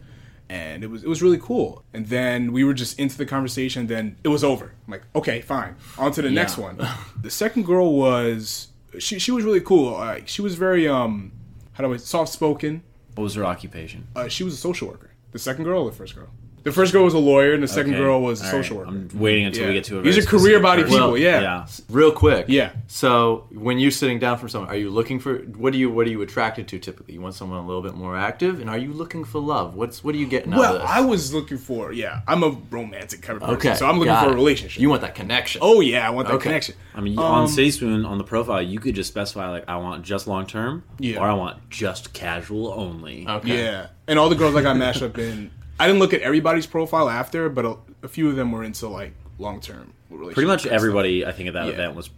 And 0.49 0.83
it 0.83 0.89
was 0.91 1.03
it 1.05 1.09
was 1.09 1.23
really 1.23 1.39
cool. 1.39 1.85
And 1.93 2.07
then 2.07 2.53
we 2.53 2.65
were 2.65 2.75
just 2.75 2.99
into 2.99 3.17
the 3.19 3.27
conversation. 3.27 3.87
Then 3.87 4.17
it 4.25 4.29
was 4.29 4.43
over. 4.43 4.73
I'm 4.87 4.93
like, 4.93 5.03
okay, 5.15 5.41
fine, 5.41 5.77
on 5.99 6.13
to 6.13 6.23
the 6.23 6.31
next 6.31 6.57
one. 6.59 6.79
The 7.21 7.31
second 7.31 7.67
girl 7.67 7.95
was 7.95 8.69
she 8.99 9.19
she 9.19 9.31
was 9.31 9.45
really 9.45 9.61
cool. 9.61 9.93
Like 9.93 10.29
she 10.29 10.43
was 10.43 10.55
very 10.55 10.89
um 10.89 11.33
how 11.73 11.85
do 11.85 11.93
I 11.93 11.97
soft 11.97 12.33
spoken. 12.33 12.83
What 13.15 13.25
was 13.25 13.35
her 13.35 13.45
occupation? 13.45 14.07
Uh, 14.15 14.29
she 14.29 14.45
was 14.45 14.55
a 14.55 14.57
social 14.57 14.89
worker. 14.89 15.11
The 15.33 15.39
second 15.39 15.65
girl 15.65 15.83
or 15.83 15.91
the 15.91 15.97
first 15.97 16.15
girl? 16.15 16.29
The 16.65 16.73
first 16.73 16.93
girl 16.93 17.05
was 17.05 17.15
a 17.15 17.19
lawyer, 17.19 17.53
and 17.55 17.63
the 17.63 17.69
second 17.69 17.93
Okay. 17.95 18.03
girl 18.03 18.21
was 18.21 18.41
a 18.41 18.45
All 18.45 18.51
social 18.51 18.79
right. 18.79 18.87
worker. 18.89 18.99
I'm 19.13 19.19
waiting 19.21 19.45
until 19.47 19.63
Yeah. 19.63 19.69
we 19.69 19.75
get 19.75 19.85
to 19.85 19.99
a. 19.99 20.03
These 20.03 20.17
very 20.17 20.25
are 20.27 20.29
career 20.29 20.41
specific 20.41 20.63
body 20.63 20.83
person. 20.83 20.99
people. 20.99 21.19
yeah. 21.19 21.41
Yeah. 21.41 21.67
Real 21.89 22.13
quick. 22.13 22.47
Yeah. 22.49 22.71
So 22.89 23.47
when 23.51 23.79
you're 23.79 23.91
sitting 23.91 24.19
down 24.19 24.39
from 24.39 24.49
someone, 24.49 24.71
are 24.71 24.77
you 24.77 24.91
looking 24.91 25.19
for 25.21 25.37
what 25.57 25.73
are 25.75 25.77
you 25.77 25.91
what 25.91 26.07
are 26.07 26.11
you 26.11 26.21
attracted 26.23 26.69
to 26.69 26.79
typically? 26.79 27.15
You 27.15 27.21
want 27.21 27.35
someone 27.35 27.59
a 27.59 27.67
little 27.67 27.83
bit 27.83 27.95
more 27.95 28.17
active, 28.17 28.61
and 28.61 28.69
are 28.69 28.77
you 28.79 28.93
looking 28.93 29.25
for 29.25 29.39
love? 29.41 29.75
What's 29.75 30.03
what 30.05 30.15
are 30.15 30.19
you 30.19 30.27
getting 30.27 30.53
out 30.53 30.59
Well, 30.59 30.77
of 30.77 30.83
this? 30.83 30.91
I 30.91 31.01
was 31.01 31.33
looking 31.33 31.59
for 31.59 31.93
yeah. 31.93 32.21
I'm 32.29 32.43
a 32.43 32.57
romantic 32.71 33.23
kind 33.23 33.37
of 33.37 33.43
person, 33.43 33.57
okay, 33.57 33.75
so 33.75 33.87
I'm 33.87 33.99
looking 33.99 34.13
got 34.13 34.25
for 34.25 34.31
a 34.31 34.33
it. 34.33 34.37
relationship. 34.37 34.81
You 34.83 34.91
want 34.91 35.03
that 35.03 35.15
connection? 35.15 35.61
Oh 35.65 35.81
yeah, 35.81 36.07
I 36.07 36.11
want 36.11 36.29
that 36.29 36.35
Okay. 36.35 36.45
connection. 36.45 36.75
I 36.95 37.01
mean, 37.01 37.19
Um, 37.19 37.25
on 37.25 37.49
City 37.49 37.71
Swoon 37.71 38.05
on 38.05 38.19
the 38.19 38.25
profile, 38.25 38.61
you 38.61 38.79
could 38.81 38.95
just 38.95 39.09
specify 39.09 39.49
like 39.51 39.65
I 39.69 39.77
want 39.77 40.03
just 40.05 40.27
long 40.27 40.47
term, 40.47 40.83
Yeah. 40.99 41.21
or 41.21 41.29
I 41.29 41.35
want 41.35 41.71
just 41.71 42.13
casual 42.13 42.75
only. 42.77 43.27
Okay. 43.29 43.57
Yeah, 43.65 43.87
and 44.07 44.19
all 44.19 44.29
the 44.29 44.35
girls 44.35 44.55
I 44.57 44.63
got 44.63 44.77
matched 44.85 45.03
up 45.03 45.17
in. 45.19 45.51
I 45.81 45.87
didn't 45.87 46.01
look 46.01 46.13
at 46.15 46.21
everybody's 46.23 46.67
profile 46.67 47.09
after, 47.09 47.49
but 47.49 47.65
a, 47.65 47.77
a 48.03 48.09
few 48.09 48.29
of 48.29 48.37
them 48.37 48.53
were 48.53 48.65
into 48.65 48.89
like 48.89 49.13
long 49.39 49.61
term 49.61 49.93
relationships. 50.11 50.35
Pretty 50.35 50.47
much 50.47 50.53
and 50.63 50.71
stuff. 50.71 50.73
everybody 50.73 51.25
I 51.27 51.33
think 51.33 51.49
at 51.49 51.55
that 51.55 51.67
Yeah. 51.67 51.73
event 51.75 51.95
was 51.95 52.11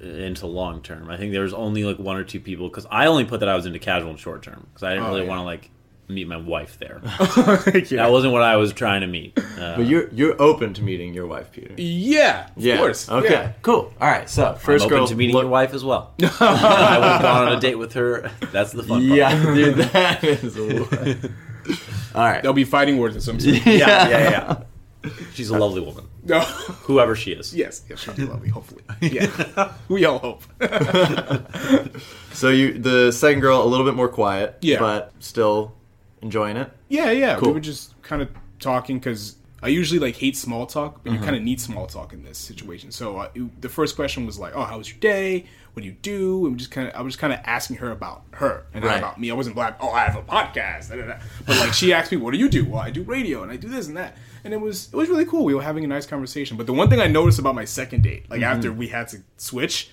into 0.00 0.46
long 0.46 0.82
term. 0.82 1.08
I 1.10 1.16
think 1.16 1.32
there 1.32 1.42
was 1.42 1.54
only 1.54 1.84
like 1.84 1.98
one 1.98 2.16
or 2.16 2.24
two 2.24 2.40
people 2.40 2.68
because 2.68 2.86
I 2.90 3.06
only 3.06 3.24
put 3.24 3.40
that 3.40 3.48
I 3.48 3.54
was 3.54 3.66
into 3.66 3.78
casual 3.78 4.10
and 4.10 4.18
short 4.18 4.42
term 4.42 4.66
because 4.68 4.82
I 4.82 4.90
didn't 4.94 5.04
Oh, 5.06 5.10
really 5.10 5.22
yeah. 5.22 5.28
want 5.28 5.38
to 5.40 5.44
like 5.44 5.70
meet 6.06 6.28
my 6.28 6.36
wife 6.36 6.78
there. 6.78 7.00
yeah. 7.04 8.02
that 8.02 8.10
wasn't 8.10 8.30
what 8.34 8.42
I 8.42 8.56
was 8.56 8.74
trying 8.74 9.00
to 9.00 9.06
meet. 9.06 9.38
Uh, 9.38 9.76
But 9.76 9.86
you're 9.86 10.08
you're 10.12 10.40
open 10.42 10.74
to 10.74 10.82
meeting 10.82 11.14
your 11.14 11.26
wife, 11.26 11.50
Peter. 11.52 11.72
yeah, 11.78 12.48
of 12.54 12.62
Yeah. 12.62 12.76
course. 12.76 13.08
Okay. 13.08 13.30
yeah. 13.30 13.52
Cool. 13.62 13.90
All 14.00 14.08
right. 14.08 14.28
So 14.28 14.44
I'm 14.48 14.56
first 14.58 14.84
open 14.84 14.98
girl 14.98 15.06
to 15.06 15.14
meeting 15.14 15.34
look- 15.34 15.44
your 15.44 15.50
wife 15.50 15.72
as 15.72 15.82
well. 15.84 16.12
I 16.22 16.98
would 16.98 17.08
have 17.08 17.22
gone 17.22 17.46
on 17.48 17.52
a 17.56 17.60
date 17.60 17.76
with 17.76 17.94
her. 17.94 18.30
That's 18.52 18.72
the 18.72 18.82
fun 18.82 19.08
part. 19.08 19.16
Yeah, 19.18 19.54
dude, 19.54 19.76
that 19.76 20.22
is. 20.24 20.56
All 22.14 22.22
right. 22.24 22.42
There'll 22.42 22.54
be 22.54 22.64
fighting 22.64 22.98
words 22.98 23.14
in 23.16 23.20
some. 23.20 23.40
sort. 23.40 23.54
yeah, 23.66 24.08
yeah, 24.08 24.08
yeah. 24.08 25.10
She's 25.34 25.50
a 25.50 25.58
lovely 25.58 25.80
woman, 25.82 26.06
No. 26.24 26.40
whoever 26.40 27.14
she 27.14 27.32
is. 27.32 27.54
yes, 27.54 27.82
yes, 27.90 27.98
she'll 27.98 28.14
be 28.14 28.24
lovely. 28.24 28.48
Hopefully, 28.48 28.82
yeah. 29.02 29.72
we 29.88 30.06
all 30.06 30.18
hope. 30.18 30.42
So 32.32 32.48
you 32.48 32.78
the 32.78 33.12
second 33.12 33.40
girl 33.40 33.62
a 33.62 33.66
little 33.66 33.84
bit 33.86 33.94
more 33.94 34.08
quiet, 34.08 34.56
Yeah. 34.62 34.78
but 34.78 35.12
still 35.20 35.74
enjoying 36.22 36.56
it. 36.56 36.70
Yeah, 36.88 37.10
yeah. 37.10 37.36
Cool. 37.36 37.48
We 37.48 37.54
were 37.54 37.60
just 37.60 38.00
kind 38.02 38.22
of 38.22 38.28
talking 38.60 38.98
because 38.98 39.36
I 39.62 39.68
usually 39.68 40.00
like 40.00 40.16
hate 40.16 40.36
small 40.36 40.66
talk, 40.66 41.02
but 41.04 41.10
Mm-hmm. 41.12 41.18
you 41.20 41.24
kind 41.24 41.36
of 41.36 41.42
need 41.42 41.60
small 41.60 41.86
talk 41.86 42.12
in 42.12 42.24
this 42.24 42.38
situation. 42.38 42.90
So 42.90 43.18
uh, 43.18 43.28
it- 43.34 43.60
the 43.60 43.68
first 43.68 43.94
question 43.96 44.24
was 44.26 44.38
like, 44.38 44.52
"Oh, 44.56 44.64
how 44.64 44.78
was 44.78 44.88
your 44.88 44.98
day? 45.00 45.44
What 45.74 45.82
do 45.82 45.86
you 45.86 45.94
do?" 46.02 46.46
And 46.46 46.54
we 46.54 46.58
just 46.58 46.70
kind 46.70 46.88
of, 46.88 46.94
I 46.94 47.02
was 47.02 47.12
just 47.14 47.20
kind 47.20 47.32
of 47.32 47.40
asking 47.44 47.76
her 47.76 47.90
about 47.90 48.22
her 48.32 48.64
and 48.72 48.82
not 48.84 48.90
Right. 48.90 48.98
about 48.98 49.20
me. 49.20 49.30
I 49.30 49.34
wasn't 49.34 49.56
like, 49.56 49.74
"Oh, 49.80 49.90
I 49.90 50.04
have 50.04 50.16
a 50.16 50.22
podcast," 50.22 50.88
da, 50.90 50.96
da, 50.96 51.06
da. 51.06 51.14
but 51.46 51.56
like 51.58 51.72
she 51.74 51.92
asked 51.92 52.10
me, 52.12 52.16
"What 52.18 52.32
do 52.32 52.38
you 52.38 52.48
do?" 52.48 52.64
Well, 52.64 52.80
I 52.80 52.90
do 52.90 53.02
radio 53.02 53.42
and 53.42 53.52
I 53.52 53.56
do 53.56 53.68
this 53.68 53.86
and 53.88 53.96
that, 53.96 54.16
and 54.44 54.54
it 54.54 54.60
was 54.60 54.88
it 54.92 54.96
was 54.96 55.08
really 55.08 55.24
cool. 55.26 55.44
We 55.44 55.54
were 55.54 55.62
having 55.62 55.84
a 55.84 55.88
nice 55.88 56.06
conversation. 56.06 56.56
But 56.56 56.66
the 56.66 56.72
one 56.72 56.88
thing 56.88 57.00
I 57.00 57.06
noticed 57.08 57.38
about 57.38 57.54
my 57.54 57.64
second 57.64 58.02
date, 58.02 58.26
like 58.30 58.40
Mm-hmm. 58.40 58.56
after 58.56 58.72
we 58.72 58.88
had 58.88 59.08
to 59.08 59.18
switch, 59.36 59.90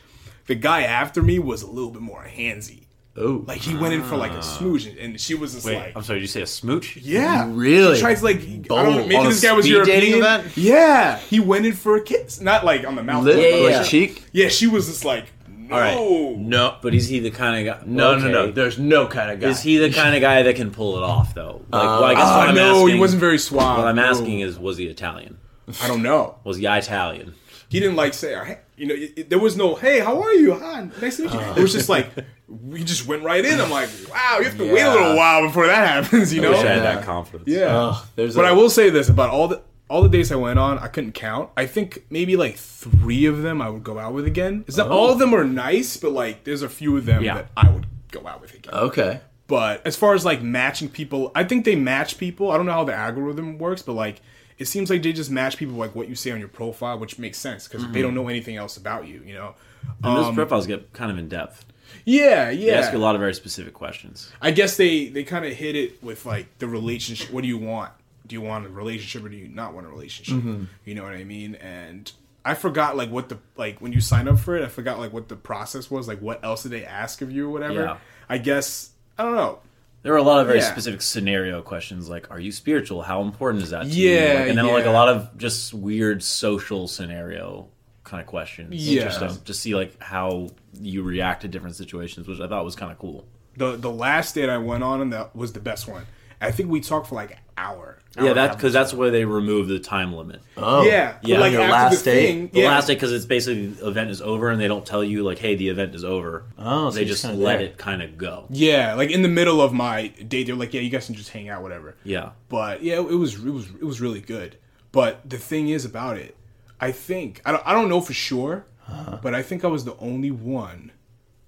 the 0.48 0.56
guy 0.56 0.84
after 0.84 1.22
me 1.22 1.40
was 1.40 1.62
a 1.64 1.68
little 1.68 1.92
bit 1.92 2.02
more 2.02 2.26
handsy. 2.26 2.84
Oh, 3.18 3.44
Like 3.46 3.60
he 3.60 3.76
went 3.76 3.94
in 3.94 4.04
for 4.04 4.16
like 4.16 4.32
a 4.32 4.42
smooch, 4.42 4.86
and- 4.86 4.98
and 4.98 5.20
she 5.20 5.34
was 5.36 5.54
just 5.54 5.66
Wait, 5.66 5.76
like, 5.76 5.98
I'm 5.98 6.02
sorry. 6.04 6.20
Did 6.20 6.24
you 6.24 6.28
say 6.30 6.44
a 6.44 6.48
smooch? 6.48 6.96
yeah, 6.96 7.46
Really? 7.50 7.96
She 7.96 8.02
tried 8.02 8.16
to 8.16 8.24
like, 8.24 8.38
I 8.38 8.58
don't 8.62 8.70
know, 8.96 8.98
maybe 9.00 9.16
On 9.18 9.26
this 9.26 9.42
guy 9.42 9.52
was 9.52 9.66
speed 9.66 9.74
European. 9.74 10.00
dating 10.00 10.18
event? 10.20 10.56
Yeah, 10.56 11.18
he 11.18 11.42
went 11.42 11.66
in 11.66 11.74
for 11.74 11.98
a 11.98 12.02
kiss, 12.02 12.40
not 12.40 12.64
like 12.64 12.88
on 12.88 12.96
the 12.96 13.04
mouth, 13.04 13.26
Lip, 13.26 13.36
but 13.36 13.42
Yeah, 13.42 13.56
like 13.66 13.72
yeah. 13.72 13.84
cheek. 13.84 14.24
yeah. 14.32 14.48
She 14.48 14.66
was 14.68 14.88
just 14.88 15.04
like, 15.04 15.26
no, 15.72 15.76
All 15.78 15.82
right. 15.82 16.38
No, 16.38 16.78
But 16.82 16.94
is 16.94 17.08
he 17.08 17.20
the 17.20 17.32
kind 17.32 17.68
of 17.68 17.80
guy? 17.80 17.84
no, 17.86 18.18
no, 18.18 18.28
no. 18.30 18.40
okay. 18.44 18.52
There's 18.52 18.78
no 18.78 19.08
kind 19.08 19.32
of 19.32 19.40
guy. 19.40 19.50
Is 19.50 19.62
he 19.62 19.78
the 19.78 19.90
kind 19.92 20.14
of 20.16 20.22
guy 20.22 20.44
that 20.44 20.56
can 20.56 20.72
pull 20.72 20.98
it 20.98 21.04
off 21.04 21.34
though? 21.34 21.62
Like, 21.70 21.82
well, 21.84 22.04
I 22.04 22.14
guess 22.14 22.24
Oh 22.28 22.38
what 22.38 22.50
I'm 22.50 22.56
no, 22.56 22.76
asking, 22.82 22.96
he 22.96 23.00
wasn't 23.00 23.20
very 23.22 23.38
suave. 23.40 23.78
What 23.78 23.88
I'm 23.88 23.96
No. 23.96 24.04
asking 24.06 24.42
is, 24.42 24.60
was 24.60 24.78
he 24.78 24.86
Italian? 24.88 25.38
I 25.82 25.88
don't 25.88 26.04
know. 26.04 26.36
Was 26.44 26.58
he 26.58 26.66
Italian? 26.66 27.34
He 27.70 27.80
didn't 27.80 27.96
like 27.96 28.14
say, 28.14 28.34
hey, 28.36 28.60
you 28.76 28.86
know, 28.88 28.94
it, 28.96 29.14
it- 29.16 29.30
there 29.30 29.40
was 29.40 29.56
no, 29.56 29.76
hey, 29.76 30.00
how 30.00 30.22
are 30.22 30.34
you? 30.34 30.54
Hi, 30.56 30.90
nice 31.02 31.18
to 31.18 31.24
meet 31.24 31.34
you. 31.34 31.40
Uh. 31.40 31.54
it 31.56 31.62
was 31.62 31.72
just 31.72 31.88
like, 31.88 32.10
we 32.50 32.84
just 32.84 33.08
went 33.08 33.24
right 33.24 33.46
in. 33.46 33.62
I'm 33.62 33.72
like, 33.72 33.88
wow, 34.12 34.38
you 34.40 34.44
have 34.44 34.58
to 34.58 34.74
wait 34.74 34.82
a 34.82 34.92
little 34.92 35.16
while 35.16 35.44
before 35.48 35.68
that 35.68 35.88
happens, 36.04 36.34
you 36.34 36.42
I 36.42 36.44
know? 36.44 36.52
wish 36.52 36.60
I 36.60 36.68
had 36.68 36.78
Yeah. 36.84 36.96
that 36.96 37.06
confidence. 37.06 37.48
Yeah. 37.48 37.78
Ugh, 37.78 38.06
there's 38.18 38.36
but 38.36 38.44
a- 38.44 38.50
I 38.50 38.52
will 38.52 38.70
say 38.70 38.90
this 38.90 39.08
about 39.08 39.30
all 39.30 39.48
the 39.48 39.62
all 39.92 40.02
the 40.02 40.10
dates 40.10 40.32
I 40.32 40.36
went 40.36 40.58
on, 40.58 40.80
I 40.80 40.88
couldn't 40.88 41.12
count. 41.14 41.50
I 41.58 41.66
think 41.66 42.06
maybe 42.10 42.36
like 42.36 42.56
three 42.56 43.26
of 43.26 43.42
them 43.42 43.62
I 43.62 43.70
would 43.70 43.84
go 43.84 44.00
out 44.00 44.14
with 44.14 44.26
again. 44.26 44.64
It's 44.68 44.78
not 44.78 44.90
all 44.90 45.10
of 45.12 45.20
them 45.20 45.34
are 45.36 45.44
nice, 45.44 45.98
but 45.98 46.12
like 46.12 46.44
there's 46.46 46.62
a 46.62 46.70
few 46.70 46.98
of 46.98 47.06
them 47.06 47.24
Yeah. 47.24 47.36
that 47.36 47.50
I 47.58 47.70
would 47.70 47.86
go 48.12 48.26
out 48.28 48.42
with 48.42 48.54
again. 48.54 48.74
Okay. 48.74 49.20
But 49.48 49.86
as 49.86 49.96
far 49.98 50.14
as 50.14 50.24
like 50.24 50.42
matching 50.42 50.88
people, 50.90 51.32
I 51.36 51.44
think 51.44 51.66
they 51.66 51.76
match 51.76 52.18
people. 52.18 52.52
I 52.52 52.58
don't 52.58 52.66
know 52.66 52.72
how 52.72 52.86
the 52.86 52.94
algorithm 52.96 53.58
works, 53.58 53.82
but 53.82 53.94
like 53.94 54.22
it 54.58 54.66
seems 54.68 54.90
like 54.90 55.02
they 55.04 55.12
just 55.14 55.30
match 55.32 55.58
people 55.58 55.76
like 55.76 55.94
what 55.96 56.08
you 56.08 56.16
say 56.16 56.32
on 56.32 56.40
your 56.40 56.48
profile, 56.48 56.98
which 57.00 57.20
makes 57.20 57.38
sense 57.38 57.68
because 57.68 57.86
they 57.92 58.02
don't 58.02 58.16
know 58.16 58.28
anything 58.30 58.56
else 58.58 58.78
about 58.78 59.08
you. 59.08 59.22
You 59.26 59.34
know. 59.34 59.56
And 60.04 60.16
those 60.18 60.28
Um, 60.28 60.36
profiles 60.36 60.68
get 60.68 60.94
kind 60.94 61.12
of 61.12 61.18
in 61.18 61.28
depth. 61.28 61.66
Yeah, 62.06 62.46
They 62.46 62.68
yeah. 62.68 62.74
ask 62.80 62.94
you 62.94 62.98
a 62.98 63.06
lot 63.08 63.16
of 63.16 63.20
very 63.22 63.34
specific 63.34 63.74
questions. 63.74 64.32
I 64.42 64.52
guess 64.52 64.78
they 64.78 65.08
they 65.10 65.24
kind 65.24 65.44
of 65.44 65.52
hit 65.54 65.76
it 65.76 66.02
with 66.02 66.26
like 66.26 66.46
the 66.60 66.68
relationship. 66.68 67.32
What 67.32 67.42
do 67.42 67.48
you 67.50 67.58
want? 67.58 67.92
Do 68.32 68.36
you 68.36 68.42
want 68.42 68.66
a 68.66 68.70
relationship 68.70 69.26
or 69.26 69.30
do 69.30 69.36
you 69.36 69.50
not 69.50 69.74
want 69.74 69.86
a 69.86 69.90
relationship? 69.90 70.36
Mm-hmm. 70.36 70.64
You 70.86 70.96
know 70.96 71.04
what 71.04 71.12
I 71.12 71.26
mean? 71.26 71.56
And 71.56 72.10
I 72.46 72.54
forgot 72.54 72.96
like 72.96 73.10
what 73.12 73.28
the 73.28 73.40
like 73.58 73.82
when 73.82 73.92
you 73.92 74.00
sign 74.00 74.30
up 74.30 74.40
for 74.40 74.56
it. 74.56 74.64
I 74.64 74.70
forgot 74.70 75.00
like 75.00 75.12
what 75.12 75.28
the 75.28 75.36
process 75.36 75.92
was. 75.92 76.08
Like 76.08 76.20
what 76.22 76.42
else 76.46 76.64
did 76.64 76.72
they 76.72 76.86
ask 76.86 77.22
of 77.22 77.30
you 77.30 77.50
or 77.50 77.52
whatever? 77.52 77.74
Yeah. 77.74 77.98
I 78.30 78.38
guess 78.38 78.92
I 79.18 79.24
don't 79.24 79.36
know. 79.36 79.60
There 80.04 80.14
were 80.14 80.18
a 80.18 80.24
lot 80.24 80.40
of 80.40 80.48
very 80.48 80.60
Yeah. 80.60 80.72
specific 80.72 81.02
scenario 81.02 81.62
questions, 81.62 82.08
like 82.08 82.32
"Are 82.32 82.40
you 82.40 82.54
spiritual? 82.54 83.02
How 83.02 83.22
important 83.22 83.64
is 83.64 83.72
that 83.72 83.84
to 83.84 83.90
Yeah, 83.90 84.10
you?" 84.34 84.40
Like, 84.40 84.48
and 84.48 84.58
then 84.60 84.68
like 84.68 84.86
a 84.86 84.92
lot 84.92 85.10
of 85.10 85.38
just 85.38 85.74
weird 85.74 86.24
social 86.24 86.88
scenario 86.88 87.68
kind 88.06 88.22
of 88.22 88.28
questions. 88.28 88.74
Yeah. 88.74 89.02
Interesting 89.04 89.44
to 89.44 89.54
see 89.54 89.76
like 89.76 90.02
how 90.02 90.52
you 90.80 91.04
react 91.04 91.42
to 91.42 91.50
different 91.50 91.76
situations, 91.76 92.30
which 92.30 92.40
I 92.40 92.48
thought 92.48 92.64
was 92.64 92.78
kind 92.78 92.94
of 92.94 92.98
cool. 92.98 93.26
The 93.58 93.76
the 93.76 93.92
last 93.92 94.36
date 94.36 94.48
I 94.48 94.58
went 94.58 94.84
on 94.86 95.02
and 95.02 95.12
that 95.12 95.36
was 95.36 95.52
the 95.52 95.60
best 95.60 95.86
one. 95.86 96.06
I 96.44 96.50
think 96.52 96.72
we 96.72 96.80
talked 96.82 97.08
for 97.08 97.16
like 97.16 97.32
an 97.34 97.38
hour. 97.58 98.00
Hour 98.18 98.26
Yeah, 98.28 98.34
that's 98.34 98.56
because 98.56 98.74
that's 98.74 98.94
where 98.94 99.10
they 99.12 99.26
remove 99.26 99.68
the 99.68 99.80
time 99.80 100.14
limit. 100.14 100.42
Oh. 100.58 100.84
yeah, 100.84 101.18
Yeah, 101.24 101.40
like 101.40 101.52
your 101.54 101.62
last 101.62 102.04
the 102.04 102.12
date? 102.12 102.28
thing, 102.28 102.50
The 102.50 102.62
yeah. 102.62 102.68
last 102.68 102.88
day, 102.88 102.96
because 102.96 103.12
it's 103.14 103.26
basically 103.26 103.68
the 103.68 103.88
event 103.88 104.10
is 104.10 104.22
over, 104.22 104.50
and 104.50 104.60
they 104.60 104.68
don't 104.68 104.86
tell 104.86 105.04
you 105.04 105.24
like, 105.24 105.40
"Hey, 105.40 105.56
the 105.56 105.70
event 105.70 105.96
is 105.96 106.04
over." 106.04 106.44
Oh, 106.58 106.90
so 106.90 106.96
they 106.96 107.06
just 107.06 107.22
just 107.22 107.32
kinda 107.32 107.46
let 107.46 107.58
there. 107.60 107.68
it 107.68 107.78
kind 107.78 108.02
of 108.02 108.18
go. 108.18 108.46
Yeah, 108.50 108.96
like 108.96 109.12
in 109.12 109.22
the 109.22 109.30
middle 109.30 109.62
of 109.62 109.74
my 109.74 110.08
date, 110.08 110.48
they're 110.48 110.56
like, 110.56 110.74
"Yeah, 110.74 110.82
you 110.82 110.90
guys 110.90 111.06
can 111.06 111.16
just 111.16 111.30
hang 111.30 111.50
out, 111.50 111.62
whatever." 111.62 111.96
Yeah, 112.04 112.32
But 112.50 112.84
yeah, 112.84 112.96
it 112.96 113.18
was 113.18 113.36
it 113.36 113.52
was 113.52 113.68
it 113.68 113.84
was 113.84 114.02
really 114.02 114.22
good. 114.22 114.58
But 114.92 115.30
the 115.30 115.38
thing 115.38 115.70
is 115.70 115.86
about 115.86 116.18
it, 116.18 116.36
I 116.80 116.92
think 116.92 117.42
I 117.46 117.52
don't 117.52 117.64
I 117.66 117.74
don't 117.74 117.88
know 117.90 118.02
for 118.02 118.14
sure, 118.14 118.66
uh-huh. 118.90 119.20
but 119.22 119.34
I 119.34 119.42
think 119.42 119.64
I 119.64 119.68
was 119.68 119.86
the 119.86 119.96
only 119.98 120.32
one 120.32 120.92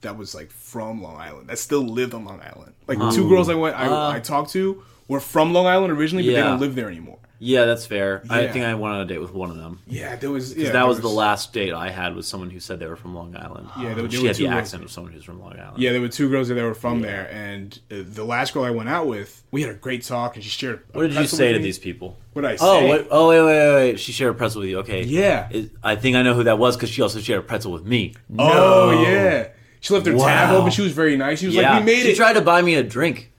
that 0.02 0.17
was 0.17 0.34
like 0.36 0.52
from 0.52 1.02
Long 1.02 1.17
Island 1.17 1.49
that 1.49 1.60
still 1.60 1.82
lived 1.82 2.13
on 2.13 2.23
Long 2.26 2.39
Island. 2.41 2.73
Like 2.88 2.99
the 2.99 3.10
two 3.12 3.28
girls 3.28 3.49
I 3.49 3.56
went 3.56 3.76
I, 3.78 3.88
uh. 3.88 4.10
I 4.12 4.19
talked 4.19 4.52
to 4.52 4.84
were 5.08 5.20
from 5.20 5.54
Long 5.54 5.68
Island 5.68 5.92
originally, 5.94 6.26
but 6.26 6.34
they 6.34 6.42
don't 6.42 6.60
live 6.60 6.76
there 6.76 6.88
anymore. 6.89 7.18
yeah, 7.39 7.66
that's 7.66 7.86
fair. 7.86 8.24
I 8.30 8.48
think 8.48 8.63
I 8.63 8.74
went 8.76 8.96
on 8.96 9.02
a 9.02 9.06
date 9.06 9.20
with 9.20 9.34
one 9.34 9.50
of 9.50 9.58
them. 9.58 9.80
Yeah, 9.86 10.16
there 10.16 10.32
was 10.32 10.56
yeah, 10.56 10.66
that 10.66 10.74
there 10.74 10.88
was, 10.88 11.02
the 11.02 11.10
last 11.10 11.52
date 11.52 11.74
I 11.74 11.89
had 11.89 12.16
with 12.16 12.26
someone 12.26 12.50
who 12.50 12.60
said 12.62 12.80
they 12.80 12.88
were 12.88 12.96
from 12.96 13.13
Long 13.13 13.36
Island. 13.36 13.70
Yeah, 13.78 13.94
there- 13.94 14.08
there 14.08 14.12
she 14.12 14.26
had 14.28 14.36
the 14.38 14.46
girls. 14.46 14.56
accent 14.56 14.84
of 14.84 14.92
someone 14.92 15.12
who's 15.12 15.26
from 15.26 15.42
Long 15.42 15.60
Island. 15.60 15.78
Yeah, 15.78 15.92
there 15.92 16.00
were 16.00 16.08
two 16.08 16.30
girls 16.30 16.48
that 16.48 16.54
they 16.54 16.63
were 16.63 16.74
from 16.74 17.02
there, 17.02 17.30
and 17.32 17.78
uh, 17.92 17.98
the 18.06 18.24
last 18.24 18.54
girl 18.54 18.63
I 18.63 18.70
went 18.72 18.88
out 18.88 19.08
with, 19.08 19.44
we 19.52 19.62
had 19.62 19.72
a 19.72 19.78
great 19.78 20.04
talk, 20.04 20.36
and 20.36 20.44
she 20.44 20.50
shared. 20.50 20.84
a 20.94 20.98
What 20.98 21.10
did 21.10 21.20
you 21.20 21.28
say 21.28 21.52
to 21.52 21.60
these 21.60 21.80
people? 21.80 22.18
What 22.32 22.44
did 22.44 22.52
I 22.52 22.56
say? 22.56 22.66
Oh, 22.66 22.89
wait, 22.89 23.08
oh, 23.12 23.28
wait, 23.30 23.42
wait, 23.42 23.46
wait, 23.46 23.76
wait. 23.76 24.00
She 24.00 24.12
shared 24.13 24.32
a 24.32 24.38
pretzel 24.38 24.62
with 24.62 24.70
you. 24.70 24.80
Okay. 24.80 25.04
Yeah. 25.04 25.50
It- 25.52 25.72
I 25.84 25.98
think 25.98 26.16
I 26.16 26.22
know 26.22 26.34
who 26.34 26.46
that 26.46 26.58
was 26.58 26.78
because 26.78 26.89
she 26.89 27.02
also 27.02 27.20
shared 27.20 27.39
a 27.39 27.44
pretzel 27.44 27.74
with 27.74 27.86
me. 27.86 28.16
Oh 28.39 29.04
yeah, 29.04 29.50
she 29.82 29.94
left 29.94 30.06
her 30.06 30.18
tab 30.18 30.56
open. 30.56 30.72
She 30.72 30.82
was 30.82 30.94
very 30.94 31.18
nice. 31.18 31.39
She 31.39 31.48
was 31.48 31.56
yeah. 31.56 31.74
like, 31.74 31.80
"We 31.82 31.86
made 31.88 32.02
she 32.04 32.08
it." 32.08 32.12
She 32.12 32.16
tried 32.16 32.34
to 32.34 32.42
buy 32.42 32.62
me 32.62 32.76
a 32.76 32.84
drink. 32.84 33.33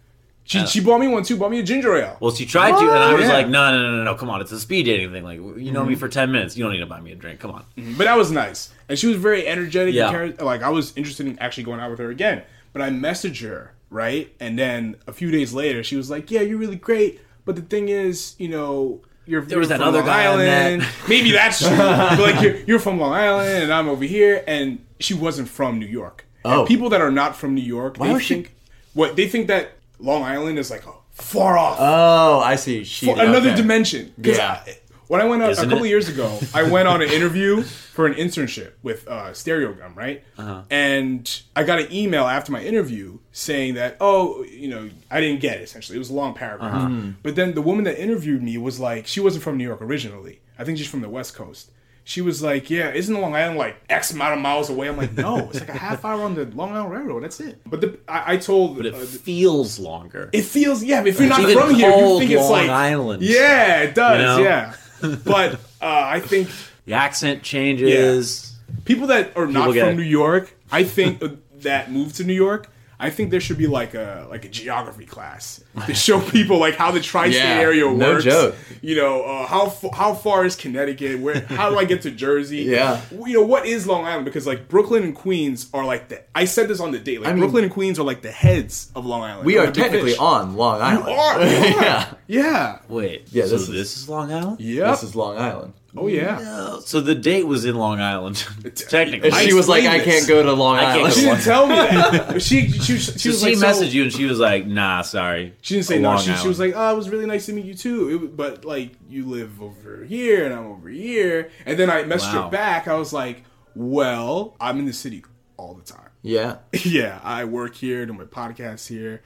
She 0.44 0.66
she 0.66 0.80
bought 0.80 0.98
me 0.98 1.08
one 1.08 1.22
too. 1.24 1.36
Bought 1.36 1.50
me 1.50 1.58
a 1.58 1.62
ginger 1.62 1.96
ale. 1.96 2.16
Well, 2.20 2.30
she 2.32 2.44
tried 2.46 2.72
to, 2.72 2.78
and 2.78 2.90
I 2.90 3.14
was 3.14 3.24
Yeah. 3.26 3.32
like, 3.32 3.48
no, 3.48 3.72
no, 3.72 3.82
no, 3.82 3.96
no, 3.96 4.04
no, 4.04 4.14
come 4.14 4.28
on. 4.30 4.40
It's 4.40 4.52
a 4.52 4.60
speed 4.60 4.84
dating 4.86 5.10
thing. 5.12 5.24
Like, 5.24 5.38
you 5.38 5.72
know 5.72 5.80
Mm-hmm. 5.80 5.88
me 5.90 5.94
for 5.94 6.08
10 6.08 6.30
minutes. 6.30 6.56
You 6.56 6.64
don't 6.64 6.72
need 6.72 6.80
to 6.80 6.86
buy 6.86 7.00
me 7.00 7.12
a 7.12 7.16
drink. 7.16 7.40
Come 7.40 7.50
on. 7.50 7.64
But 7.76 8.04
that 8.04 8.16
was 8.16 8.30
nice, 8.30 8.70
and 8.88 8.98
she 8.98 9.06
was 9.06 9.16
very 9.16 9.46
energetic. 9.48 9.94
Yeah. 9.94 10.32
Like 10.40 10.62
I 10.62 10.68
was 10.70 10.92
interested 10.96 11.26
in 11.26 11.38
actually 11.38 11.64
going 11.64 11.80
out 11.80 11.90
with 11.90 11.98
her 11.98 12.10
again. 12.10 12.42
But 12.72 12.82
I 12.82 12.90
messaged 12.90 13.42
her 13.48 13.72
right, 13.90 14.32
and 14.40 14.58
then 14.58 14.96
a 15.06 15.12
few 15.12 15.30
days 15.30 15.52
later, 15.54 15.82
she 15.84 15.96
was 15.96 16.10
like, 16.10 16.30
"Yeah, 16.30 16.40
you're 16.42 16.58
really 16.58 16.76
great, 16.76 17.20
but 17.44 17.56
the 17.56 17.62
thing 17.62 17.88
is, 17.88 18.34
you 18.38 18.48
know." 18.48 19.00
You're, 19.26 19.40
there 19.40 19.58
was 19.58 19.70
that 19.70 19.80
other 19.80 20.02
guy 20.02 20.26
I 20.30 20.36
met." 20.36 20.86
Maybe 21.08 21.30
that's 21.30 21.60
true. 21.60 21.74
but 21.74 22.18
like 22.18 22.42
you're, 22.42 22.56
you're 22.66 22.78
from 22.78 23.00
Long 23.00 23.14
Island 23.14 23.62
and 23.62 23.72
I'm 23.72 23.88
over 23.88 24.04
here, 24.04 24.44
and 24.46 24.84
she 25.00 25.14
wasn't 25.14 25.48
from 25.48 25.78
New 25.78 25.86
York. 25.86 26.26
Oh. 26.44 26.58
And 26.60 26.68
people 26.68 26.90
that 26.90 27.00
are 27.00 27.10
not 27.10 27.34
from 27.34 27.54
New 27.54 27.62
York, 27.62 27.96
they 27.96 28.12
was 28.12 28.22
she- 28.22 28.34
think 28.34 28.54
what 28.92 29.16
they 29.16 29.26
think 29.26 29.46
that 29.46 29.73
Long 29.98 30.22
Island 30.22 30.58
is 30.58 30.70
like 30.70 30.84
far 31.12 31.56
off. 31.56 31.76
Oh, 31.80 32.40
I 32.40 32.56
see. 32.56 32.84
She 32.84 33.10
another 33.10 33.54
dimension. 33.54 34.12
Yeah. 34.16 34.62
I- 34.66 34.78
when 35.06 35.20
I 35.20 35.24
went 35.24 35.42
out 35.42 35.50
Isn't 35.50 35.66
a 35.66 35.68
couple 35.68 35.86
years 35.86 36.08
ago, 36.08 36.38
I 36.54 36.62
went 36.70 36.88
on 36.88 37.02
an 37.02 37.10
interview 37.10 37.62
for 37.62 38.06
an 38.06 38.14
internship 38.14 38.72
with 38.82 39.06
uh, 39.06 39.30
Stereogum, 39.32 39.94
right? 39.94 40.24
Uh-huh. 40.38 40.62
And 40.70 41.42
I 41.54 41.62
got 41.62 41.78
an 41.78 41.92
email 41.92 42.24
after 42.24 42.50
my 42.52 42.62
interview 42.62 43.18
saying 43.30 43.74
that, 43.74 43.98
oh, 44.00 44.44
you 44.44 44.68
know, 44.68 44.90
I 45.10 45.20
didn't 45.20 45.40
get 45.40 45.58
it. 45.58 45.64
Essentially, 45.64 45.96
it 45.96 45.98
was 45.98 46.10
a 46.10 46.14
long 46.14 46.34
paragraph. 46.34 46.74
Uh-huh. 46.74 47.08
But 47.22 47.36
then 47.36 47.54
the 47.54 47.62
woman 47.62 47.84
that 47.84 48.00
interviewed 48.02 48.42
me 48.42 48.56
was 48.56 48.80
like, 48.80 49.06
she 49.06 49.20
wasn't 49.20 49.44
from 49.44 49.58
New 49.58 49.64
York 49.64 49.82
originally. 49.82 50.40
I 50.58 50.64
think 50.64 50.78
she's 50.78 50.88
from 50.88 51.02
the 51.02 51.08
West 51.08 51.34
Coast. 51.34 51.70
She 52.06 52.20
was 52.20 52.42
like, 52.42 52.68
"Yeah, 52.68 52.90
isn't 52.92 53.18
Long 53.18 53.34
Island 53.34 53.58
like 53.58 53.76
X 53.88 54.12
amount 54.12 54.34
of 54.34 54.40
miles 54.40 54.68
away?" 54.68 54.88
I'm 54.88 54.96
like, 54.98 55.14
"No, 55.14 55.38
it's 55.38 55.60
like 55.60 55.70
a 55.70 55.72
half 55.78 56.04
hour 56.04 56.22
on 56.22 56.34
the 56.34 56.44
Long 56.46 56.72
Island 56.72 56.92
Railroad. 56.92 57.24
That's 57.24 57.40
it." 57.40 57.60
But 57.66 57.80
the, 57.80 57.98
I, 58.06 58.34
I 58.34 58.36
told 58.36 58.76
But 58.76 58.86
it 58.86 58.94
uh, 58.94 58.98
feels 58.98 59.78
longer. 59.78 60.28
it 60.32 60.42
feels 60.42 60.84
yeah. 60.84 61.02
If 61.04 61.18
you're 61.18 61.28
not 61.30 61.40
It's 61.40 61.50
even 61.50 61.62
from 61.62 61.74
here, 61.74 61.88
you 61.88 61.94
called 61.94 62.18
think 62.20 62.30
it's 62.32 62.42
like 62.42 62.50
Long 62.50 62.60
like 62.68 62.70
Island. 62.70 63.22
Yeah, 63.22 63.80
it 63.82 63.94
does. 63.94 64.38
You 64.38 64.44
know? 64.44 64.50
Yeah, 64.50 64.74
but 65.24 65.54
uh, 65.54 65.58
I 65.80 66.20
think 66.20 66.50
the 66.84 66.92
accent 66.92 67.42
changes. 67.42 68.54
people 68.84 69.06
that 69.06 69.36
are 69.36 69.46
not 69.46 69.60
People 69.60 69.72
get 69.72 69.80
from 69.84 69.90
it. 69.94 69.96
New 69.96 70.02
York, 70.08 70.54
I 70.70 70.84
think 70.84 71.22
that 71.62 71.90
move 71.90 72.12
to 72.14 72.24
New 72.24 72.34
York. 72.34 72.68
I 73.06 73.10
think 73.10 73.30
there 73.30 73.40
should 73.40 73.58
be 73.58 73.66
like 73.66 73.92
a 73.94 74.26
like 74.30 74.44
a 74.44 74.48
geography 74.48 75.04
class 75.04 75.62
to 75.86 75.94
show 75.94 76.18
people 76.36 76.58
like 76.58 76.74
how 76.82 76.90
the 76.90 77.00
tri-state 77.00 77.38
Yeah, 77.38 77.60
area 77.68 77.82
no 77.84 77.92
works. 78.12 78.24
joke. 78.24 78.54
You 78.80 78.96
know, 78.96 79.22
uh, 79.22 79.46
how 79.46 79.66
f- 79.66 79.92
how 79.92 80.14
far 80.14 80.44
is 80.44 80.56
Connecticut? 80.56 81.20
Where 81.20 81.40
how 81.46 81.68
do 81.70 81.78
I 81.78 81.84
get 81.84 82.02
to 82.02 82.10
Jersey? 82.10 82.62
Yeah. 82.74 83.00
you 83.12 83.34
know 83.34 83.42
what 83.54 83.66
is 83.66 83.86
Long 83.86 84.04
Island? 84.06 84.24
Because 84.24 84.46
like 84.46 84.68
Brooklyn 84.68 85.02
and 85.04 85.14
Queens 85.14 85.68
are 85.74 85.84
like 85.84 86.08
the. 86.08 86.22
I 86.34 86.44
said 86.46 86.66
this 86.68 86.80
on 86.80 86.90
the 86.92 86.98
date. 86.98 87.20
Like 87.20 87.34
mean- 87.34 87.40
Brooklyn 87.40 87.64
and 87.64 87.72
Queens 87.72 87.98
are 87.98 88.04
like 88.04 88.22
the 88.22 88.30
heads 88.32 88.90
of 88.96 89.04
Long 89.04 89.22
Island. 89.22 89.44
We 89.46 89.54
They're 89.54 89.64
are 89.64 89.66
the 89.66 89.72
big 89.72 89.82
technically 89.84 90.10
fish. 90.12 90.20
on 90.20 90.56
Long 90.56 90.80
Island. 90.80 91.06
You 91.08 91.12
are. 91.14 91.40
you 91.42 91.46
are. 91.76 91.82
yeah. 91.82 92.14
Yeah. 92.26 92.78
Wait, 92.88 93.28
Yeah, 93.30 93.44
So 93.44 93.50
this 93.58 93.66
this, 93.66 93.90
is- 93.96 94.02
is, 94.04 94.08
Long 94.08 94.32
Island. 94.32 94.60
Yeah. 94.60 94.90
This 94.92 95.02
is 95.02 95.14
Long 95.14 95.36
Island. 95.36 95.72
Oh 95.96 96.06
yeah. 96.06 96.38
Oh, 96.42 96.80
so 96.80 97.00
the 97.00 97.14
date 97.14 97.46
was 97.46 97.64
in 97.64 97.74
Long 97.76 98.00
Island. 98.00 98.36
Technically, 98.74 99.30
And 99.30 99.38
she 99.38 99.54
was 99.54 99.68
like, 99.68 99.84
explained 99.84 100.02
I 100.02 100.04
can't 100.04 100.28
go 100.28 100.42
to 100.42 100.52
Long 100.52 100.76
I 100.76 100.84
Island. 100.98 101.14
She 101.14 101.20
to 101.20 101.26
didn't 101.26 101.42
tell 101.42 101.66
me 101.66 101.74
that. 101.76 102.42
She 102.42 102.68
she 102.70 102.98
she, 102.98 102.98
she 102.98 103.18
So 103.18 103.28
was 103.30 103.40
she 103.42 103.56
like, 103.56 103.74
messaged 103.74 103.76
so, 103.78 103.84
you 103.84 104.02
and 104.04 104.12
she 104.12 104.24
was 104.26 104.38
like, 104.38 104.66
"Nah, 104.66 105.02
sorry." 105.02 105.54
She 105.60 105.74
didn't 105.74 105.86
say 105.86 105.98
no. 105.98 106.10
Long 106.10 106.22
She, 106.22 106.34
she 106.36 106.48
was 106.48 106.58
like, 106.58 106.74
"Oh, 106.76 106.92
it 106.92 106.96
was 106.96 107.08
really 107.10 107.26
nice 107.26 107.46
to 107.46 107.52
meet 107.52 107.64
you 107.64 107.74
too." 107.74 108.24
It, 108.24 108.36
but 108.36 108.64
like, 108.64 108.92
you 109.08 109.26
live 109.26 109.60
over 109.62 110.04
here 110.04 110.44
and 110.44 110.54
I'm 110.54 110.66
over 110.66 110.88
here. 110.88 111.50
And 111.66 111.78
then 111.78 111.90
I 111.90 112.02
messaged 112.04 112.34
Wow. 112.34 112.44
her 112.44 112.50
back. 112.50 112.88
I 112.88 112.94
was 112.94 113.12
like, 113.12 113.44
"Well, 113.74 114.56
I'm 114.60 114.78
in 114.78 114.86
the 114.86 114.92
city 114.92 115.24
all 115.56 115.74
the 115.74 115.82
time. 115.84 116.00
yeah. 116.22 116.56
yeah, 116.84 117.20
I 117.22 117.44
work 117.44 117.74
here, 117.74 118.06
do 118.06 118.12
my 118.14 118.24
podcast 118.24 118.88
here. 118.88 119.22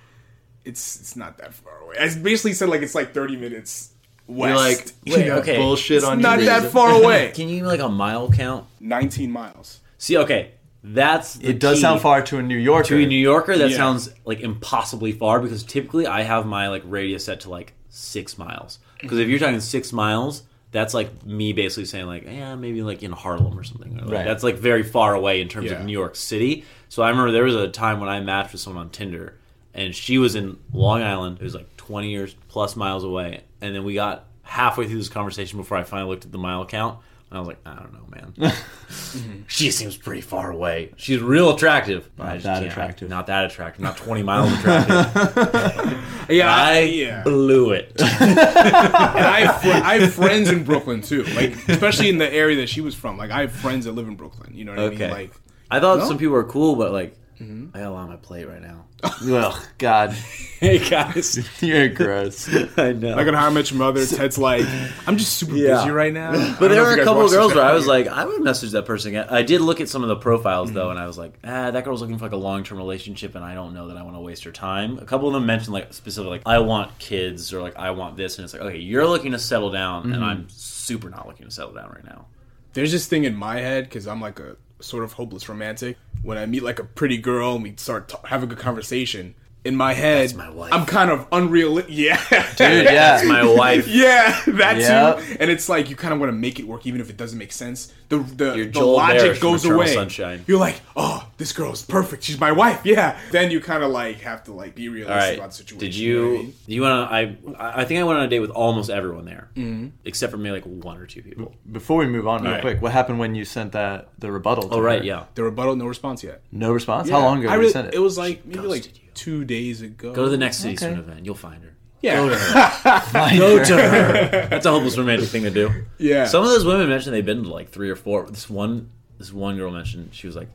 It's 0.64 1.00
it's 1.00 1.16
not 1.16 1.38
that 1.38 1.54
far 1.54 1.78
away. 1.78 1.96
I 1.98 2.14
basically 2.14 2.52
said 2.52 2.68
like 2.68 2.82
it's 2.82 2.94
like 2.94 3.14
30 3.14 3.36
minutes 3.36 3.92
west. 4.28 4.94
You're 5.04 5.16
like, 5.16 5.18
Wait, 5.18 5.24
you 5.26 5.30
know, 5.32 5.38
okay. 5.40 5.56
bullshit 5.56 5.96
it's 5.98 6.06
on 6.06 6.20
not 6.20 6.38
your 6.38 6.46
that 6.46 6.56
reason. 6.58 6.70
far 6.70 6.90
away. 7.02 7.32
Can 7.34 7.48
you 7.48 7.56
give 7.56 7.64
me 7.64 7.68
like 7.68 7.80
a 7.80 7.88
mile 7.88 8.30
count? 8.30 8.66
19 8.80 9.30
miles. 9.32 9.80
See, 9.98 10.16
okay, 10.16 10.52
that's 10.84 11.34
the 11.34 11.48
It 11.50 11.58
does 11.58 11.80
sound 11.80 12.00
far 12.00 12.22
to 12.22 12.38
a 12.38 12.42
New 12.42 12.56
Yorker. 12.56 12.88
To 12.88 12.98
a 13.02 13.06
New 13.06 13.18
Yorker, 13.18 13.56
that 13.58 13.70
Yeah. 13.70 13.76
sounds 13.76 14.10
like 14.24 14.40
impossibly 14.40 15.10
far 15.12 15.40
because 15.40 15.64
typically 15.64 16.06
I 16.06 16.22
have 16.22 16.46
my 16.46 16.68
like 16.68 16.82
radius 16.86 17.24
set 17.24 17.40
to 17.40 17.50
like 17.50 17.72
six 17.88 18.38
miles. 18.38 18.78
Because 19.00 19.18
if 19.18 19.28
you're 19.28 19.38
talking 19.38 19.60
six 19.60 19.92
miles, 19.92 20.42
that's 20.70 20.92
like 20.94 21.24
me 21.24 21.52
basically 21.52 21.86
saying 21.86 22.06
like, 22.06 22.24
yeah, 22.24 22.54
maybe 22.54 22.82
like 22.82 23.02
in 23.02 23.10
Harlem 23.12 23.58
or 23.58 23.64
something. 23.64 23.98
Or, 23.98 24.02
like, 24.04 24.12
Right. 24.12 24.24
That's 24.24 24.42
like 24.44 24.56
very 24.56 24.82
far 24.82 25.14
away 25.14 25.40
in 25.40 25.48
terms 25.48 25.70
Yeah. 25.70 25.78
of 25.78 25.84
New 25.86 25.92
York 25.92 26.14
City. 26.14 26.64
So 26.88 27.02
I 27.02 27.08
remember 27.10 27.32
there 27.32 27.44
was 27.44 27.54
a 27.56 27.68
time 27.68 27.98
when 28.00 28.08
I 28.08 28.20
matched 28.20 28.52
with 28.52 28.60
someone 28.60 28.84
on 28.84 28.90
Tinder, 28.90 29.34
and 29.74 29.94
she 29.94 30.18
was 30.18 30.34
in 30.34 30.58
Long 30.72 31.02
Island. 31.02 31.38
It 31.40 31.44
was 31.44 31.54
like 31.54 31.74
20 31.76 32.10
years 32.10 32.34
plus 32.48 32.76
miles 32.76 33.04
away, 33.04 33.40
and 33.60 33.74
then 33.74 33.84
we 33.84 33.94
got 33.94 34.24
halfway 34.42 34.86
through 34.86 34.98
this 34.98 35.08
conversation 35.08 35.58
before 35.58 35.76
I 35.78 35.82
finally 35.84 36.08
looked 36.10 36.24
at 36.24 36.32
the 36.32 36.38
mile 36.38 36.64
count. 36.66 36.98
And 37.30 37.36
I 37.36 37.40
was 37.40 37.48
like, 37.48 37.58
I 37.66 37.74
don't 37.74 37.92
know, 37.92 38.06
man. 38.10 38.52
Mm-hmm. 38.88 39.40
she 39.48 39.70
seems 39.70 39.98
pretty 39.98 40.22
far 40.22 40.50
away. 40.50 40.92
She's 40.96 41.20
real 41.20 41.54
attractive. 41.54 42.08
but 42.16 42.24
Not 42.24 42.32
just 42.34 42.44
that 42.44 42.54
can't- 42.60 42.66
attractive. 42.72 43.08
Not 43.10 43.26
that 43.26 43.44
attractive. 43.44 43.82
Not 43.82 43.98
20 43.98 44.22
miles 44.22 44.50
attractive. 44.54 46.04
Yeah, 46.30 46.54
I 46.54 46.80
yeah. 46.80 47.22
blew 47.22 47.72
it. 47.72 47.92
And 48.00 48.38
I 48.40 49.40
have, 49.46 49.60
fr- 49.62 49.68
I 49.86 49.98
have 49.98 50.12
friends 50.14 50.50
in 50.50 50.64
Brooklyn 50.64 51.00
too. 51.02 51.24
Like 51.24 51.54
especially 51.68 52.08
in 52.08 52.18
the 52.18 52.30
area 52.32 52.56
that 52.56 52.68
she 52.68 52.80
was 52.80 52.94
from. 52.94 53.16
Like 53.18 53.30
I 53.30 53.42
have 53.42 53.52
friends 53.52 53.84
that 53.86 53.92
live 53.92 54.08
in 54.08 54.16
Brooklyn. 54.16 54.54
You 54.54 54.64
know 54.64 54.72
what 54.72 54.80
I 54.80 54.88
mean? 54.90 55.10
Like 55.10 55.32
I 55.70 55.80
thought 55.80 55.98
No? 55.98 56.04
some 56.08 56.18
people 56.18 56.32
were 56.34 56.44
cool, 56.44 56.76
but 56.76 56.92
like, 56.92 57.18
Mm-hmm. 57.40 57.76
I 57.76 57.80
got 57.80 57.88
a 57.88 57.90
lot 57.90 58.02
on 58.02 58.08
my 58.08 58.16
plate 58.16 58.48
right 58.48 58.60
now. 58.60 58.86
Ugh, 59.04 59.66
God, 59.78 60.10
hey 60.60 60.78
guys, 60.78 61.38
you're 61.62 61.88
gross. 61.88 62.48
I 62.76 62.92
know. 62.92 63.14
like 63.14 63.28
on 63.28 63.34
How 63.34 63.46
I 63.46 63.50
Met 63.50 63.70
Your 63.70 63.78
Mother, 63.78 64.04
Ted's 64.04 64.38
like, 64.38 64.66
I'm 65.06 65.16
just 65.16 65.34
super 65.34 65.54
Yeah. 65.54 65.76
busy 65.76 65.90
right 65.90 66.12
now. 66.12 66.32
But 66.58 66.68
there 66.68 66.82
know 66.82 66.96
were 66.96 67.00
a 67.00 67.04
couple 67.04 67.24
of 67.24 67.30
girls 67.30 67.54
where. 67.54 67.64
I 67.64 67.74
was 67.74 67.86
like, 67.86 68.08
I 68.08 68.24
would 68.24 68.42
message 68.42 68.72
that 68.72 68.86
person 68.86 69.10
again. 69.10 69.26
I 69.30 69.42
did 69.42 69.60
look 69.60 69.80
at 69.80 69.88
some 69.88 70.02
of 70.02 70.08
the 70.08 70.16
profiles 70.16 70.72
though, 70.72 70.82
mm-hmm. 70.82 70.90
and 70.92 70.98
I 70.98 71.06
was 71.06 71.16
like, 71.16 71.38
ah, 71.44 71.70
that 71.70 71.84
girl's 71.84 72.00
looking 72.00 72.18
for 72.18 72.24
like 72.24 72.32
a 72.32 72.36
long 72.36 72.64
term 72.64 72.78
relationship, 72.78 73.36
and 73.36 73.44
I 73.44 73.54
don't 73.54 73.72
know 73.72 73.86
that 73.86 73.96
I 73.96 74.02
want 74.02 74.16
to 74.16 74.20
waste 74.20 74.42
her 74.44 74.52
time. 74.52 74.98
A 74.98 75.04
couple 75.04 75.28
of 75.28 75.34
them 75.34 75.46
mentioned 75.46 75.74
like 75.74 75.92
specifically, 75.92 76.38
like 76.38 76.42
I 76.46 76.58
want 76.58 76.98
kids 76.98 77.52
or 77.52 77.62
like 77.62 77.76
I 77.76 77.92
want 77.92 78.16
this, 78.16 78.38
and 78.38 78.44
it's 78.44 78.52
like, 78.52 78.62
okay, 78.62 78.78
you're 78.78 79.06
looking 79.06 79.30
to 79.32 79.38
settle 79.38 79.70
down, 79.70 80.04
and 80.06 80.14
mm-hmm. 80.14 80.24
I'm 80.24 80.48
super 80.48 81.08
not 81.08 81.28
looking 81.28 81.46
to 81.46 81.52
settle 81.52 81.72
down 81.72 81.90
right 81.90 82.04
now. 82.04 82.26
there's 82.72 82.90
this 82.90 83.06
thing 83.06 83.24
in 83.24 83.36
my 83.36 83.60
head 83.60 83.84
because 83.84 84.08
I'm 84.08 84.20
like 84.20 84.40
a 84.40 84.56
sort 84.80 85.04
of 85.04 85.14
hopeless 85.14 85.48
romantic. 85.48 85.96
When 86.22 86.38
I 86.38 86.46
meet 86.46 86.62
like 86.62 86.78
a 86.78 86.84
pretty 86.84 87.18
girl 87.18 87.54
and 87.54 87.62
we 87.62 87.74
start 87.76 88.08
ta- 88.08 88.20
having 88.24 88.50
a 88.50 88.54
good 88.54 88.62
conversation, 88.62 89.34
in 89.68 89.76
my 89.76 89.92
head, 89.92 90.22
That's 90.30 90.34
my 90.34 90.48
wife. 90.50 90.72
I'm 90.72 90.86
kind 90.86 91.10
of 91.10 91.26
unreal. 91.30 91.68
Yeah, 91.88 92.16
Dude, 92.56 92.84
yeah. 92.84 92.84
That's 92.92 93.24
my 93.26 93.44
wife. 93.44 93.86
yeah, 94.04 94.40
that 94.46 94.78
Yep. 94.78 95.18
too. 95.18 95.36
And 95.40 95.50
it's 95.50 95.68
like 95.68 95.90
you 95.90 95.96
kind 95.96 96.14
of 96.14 96.20
want 96.20 96.30
to 96.32 96.36
make 96.36 96.58
it 96.58 96.66
work, 96.66 96.86
even 96.86 97.00
if 97.00 97.10
it 97.10 97.16
doesn't 97.16 97.38
make 97.38 97.52
sense. 97.52 97.92
The 98.08 98.18
the, 98.18 98.70
the 98.72 98.80
logic 98.84 99.40
goes 99.40 99.64
away. 99.66 99.92
Sunshine. 99.92 100.44
You're 100.46 100.58
like, 100.58 100.80
oh, 100.96 101.28
this 101.36 101.52
girl's 101.52 101.82
perfect. 101.82 102.22
She's 102.24 102.40
my 102.40 102.52
wife. 102.52 102.80
Yeah. 102.84 103.18
Then 103.30 103.50
you 103.50 103.60
kind 103.60 103.82
of 103.82 103.90
like 103.90 104.20
have 104.20 104.44
to 104.44 104.52
like 104.52 104.74
be 104.74 104.88
realistic 104.88 105.12
All 105.14 105.28
right. 105.28 105.38
about 105.38 105.50
the 105.50 105.56
situation. 105.56 105.86
Did 105.86 105.94
you? 105.94 106.14
know 106.14 106.22
you? 106.22 106.30
what 106.30 106.38
I 106.38 106.42
mean? 106.42 106.54
You 106.66 106.82
want 106.82 107.10
to? 107.10 107.58
I 107.58 107.80
I 107.80 107.84
think 107.84 108.00
I 108.00 108.04
went 108.04 108.18
on 108.18 108.24
a 108.24 108.28
date 108.28 108.40
with 108.40 108.50
almost 108.50 108.88
everyone 108.88 109.24
there, 109.26 109.50
mm-hmm. 109.54 109.88
except 110.06 110.30
for 110.32 110.38
maybe 110.38 110.54
like 110.54 110.64
one 110.64 110.96
or 110.96 111.06
two 111.06 111.22
people. 111.22 111.54
Before 111.70 111.98
we 111.98 112.06
move 112.06 112.26
on, 112.26 112.40
real 112.42 112.48
Alright. 112.48 112.62
quick, 112.62 112.80
what 112.82 112.92
happened 112.92 113.18
when 113.18 113.34
you 113.34 113.44
sent 113.44 113.72
that 113.72 114.08
the 114.18 114.32
rebuttal? 114.32 114.68
to 114.70 114.74
Oh 114.76 114.80
right, 114.80 115.00
her? 115.00 115.04
yeah. 115.04 115.24
The 115.34 115.42
rebuttal, 115.44 115.76
no 115.76 115.86
response 115.86 116.22
yet. 116.24 116.40
No 116.50 116.72
response. 116.72 117.10
How 117.10 117.20
long 117.20 117.40
ago 117.40 117.48
I 117.48 117.52
did 117.52 117.56
really, 117.58 117.66
you 117.66 117.72
send 117.72 117.88
it? 117.88 117.94
It 117.94 117.98
was 117.98 118.16
like 118.16 118.44
maybe 118.46 118.60
ghosted 118.62 118.70
like 118.70 119.02
you. 119.02 119.07
Two 119.18 119.44
days 119.44 119.82
ago. 119.82 120.12
Go 120.12 120.24
to 120.24 120.30
the 120.30 120.38
next 120.38 120.58
city 120.58 120.74
Okay. 120.74 120.86
Swoon 120.86 120.98
event. 121.00 121.26
You'll 121.26 121.34
find 121.34 121.62
her. 121.64 121.74
Yeah. 122.00 122.16
Go 122.16 122.28
to 122.28 122.36
her. 122.36 123.36
Go 123.38 123.64
to 123.64 123.76
her. 123.76 124.46
That's 124.48 124.64
a 124.64 124.70
hopeless 124.70 124.96
romantic 124.96 125.28
thing 125.28 125.42
to 125.42 125.50
do. 125.50 125.72
Yeah. 125.98 126.26
Some 126.26 126.44
of 126.44 126.50
those 126.50 126.64
women 126.64 126.88
mentioned 126.88 127.14
they've 127.16 127.26
been 127.26 127.42
to 127.42 127.48
like 127.48 127.70
three 127.70 127.90
or 127.90 127.96
four. 127.96 128.24
This 128.30 128.48
one, 128.48 128.90
this 129.18 129.32
one 129.32 129.56
girl 129.56 129.72
mentioned 129.72 130.10
she 130.12 130.28
was 130.28 130.36
like, 130.36 130.48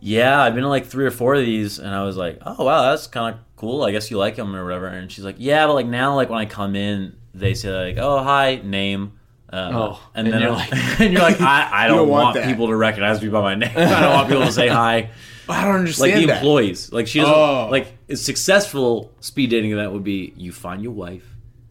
"Yeah, 0.00 0.42
I've 0.42 0.52
been 0.54 0.64
to 0.64 0.68
like 0.68 0.84
three 0.84 1.06
or 1.06 1.10
four 1.10 1.34
of 1.36 1.40
these," 1.46 1.78
and 1.78 1.94
I 1.94 2.04
was 2.04 2.18
like, 2.18 2.38
"Oh 2.44 2.64
wow, 2.64 2.90
that's 2.90 3.06
kind 3.06 3.34
of 3.34 3.40
cool. 3.56 3.82
I 3.82 3.92
guess 3.92 4.10
you 4.10 4.18
like 4.18 4.36
them 4.36 4.54
or 4.54 4.62
whatever." 4.64 4.86
And 4.88 5.10
she's 5.10 5.24
like, 5.24 5.36
"Yeah, 5.38 5.66
but 5.66 5.72
like 5.74 5.86
now, 5.86 6.14
like 6.14 6.28
when 6.28 6.40
I 6.40 6.44
come 6.44 6.76
in, 6.76 7.16
they 7.32 7.54
say 7.54 7.70
like, 7.72 7.96
oh 7.96 8.22
hi, 8.22 8.60
name." 8.62 9.12
Um, 9.50 9.74
Oh, 9.76 10.00
and, 10.14 10.26
and 10.26 10.34
then 10.34 10.42
you're 10.42 10.50
like- 10.52 10.72
and 11.00 11.12
you're 11.12 11.22
like, 11.22 11.40
I, 11.40 11.84
I 11.84 11.86
don't, 11.88 11.98
don't 11.98 12.08
want 12.08 12.42
people 12.44 12.66
to 12.68 12.76
recognize 12.76 13.22
me 13.22 13.28
by 13.28 13.40
my 13.40 13.54
name. 13.62 13.70
I 13.76 14.00
don't 14.00 14.12
want 14.14 14.28
people 14.28 14.44
to 14.44 14.52
say 14.52 14.68
hi 14.68 15.10
I 15.48 15.64
don't 15.64 15.76
understand 15.76 16.12
like 16.12 16.20
the 16.20 16.26
that. 16.26 16.36
employees. 16.36 16.92
Like 16.92 17.06
she 17.06 17.20
doesn't 17.20 17.34
Oh. 17.34 17.68
like 17.70 17.96
a 18.10 18.16
successful 18.16 19.10
speed 19.20 19.48
dating 19.50 19.72
event 19.72 19.92
would 19.92 20.04
be 20.04 20.34
you 20.36 20.52
find 20.52 20.82
your 20.82 20.92
wife, 20.92 21.24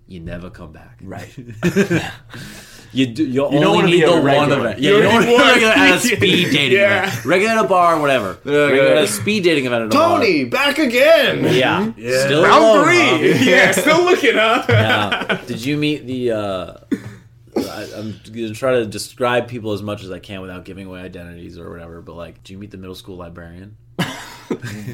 you 0.08 0.20
never 0.20 0.50
come 0.50 0.72
back. 0.72 0.98
right. 1.04 1.30
You 2.94 3.06
do, 3.06 3.26
you, 3.26 3.42
don't 3.42 3.54
only 3.56 3.68
wanna 3.68 3.88
need 3.88 4.04
the 4.06 4.22
one 4.22 4.52
event. 4.52 4.80
Yeah, 4.80 4.90
You 4.92 4.96
you 4.96 5.04
don't 5.04 5.22
don't 5.26 5.34
want 5.34 5.44
to 5.44 5.52
regular 5.54 5.74
at 5.74 5.96
a 5.96 6.00
speed 6.00 6.52
dating 6.52 6.72
Yeah. 6.78 7.04
event. 7.08 7.26
Regular 7.26 7.54
at 7.60 7.66
a 7.66 7.68
bar, 7.68 7.96
or 7.98 8.00
whatever. 8.02 8.38
Regular 8.46 8.96
at 8.96 9.04
a 9.04 9.08
speed 9.08 9.44
dating 9.44 9.66
event 9.66 9.82
at 9.84 9.88
a 9.90 9.92
Tony, 9.92 10.46
back 10.46 10.80
again. 10.80 11.44
bar. 11.44 11.52
Yeah. 11.52 11.92
Still 12.26 12.44
Round 12.44 12.63
alone, 12.63 12.86
three. 12.86 13.34
huh? 13.34 13.44
yeah, 13.44 13.72
still 13.74 14.04
looking, 14.06 14.36
huh? 14.36 14.66
Yeah. 14.70 15.42
Did 15.46 15.63
you 15.66 15.76
meet 15.78 16.08
the? 16.08 16.32
Uh, 16.32 16.74
I'm 17.98 18.20
gonna 18.32 18.54
try 18.54 18.72
to 18.74 18.86
describe 18.86 19.48
people 19.48 19.72
as 19.74 19.82
much 19.82 20.04
as 20.04 20.12
I 20.12 20.20
can 20.20 20.42
without 20.42 20.66
giving 20.66 20.88
away 20.88 21.02
identities 21.02 21.58
or 21.58 21.70
whatever. 21.70 22.02
But 22.02 22.16
like, 22.16 22.44
do 22.44 22.54
you 22.54 22.60
meet 22.60 22.72
the 22.72 22.78
middle 22.78 22.96
school 22.96 23.18
librarian? 23.18 23.78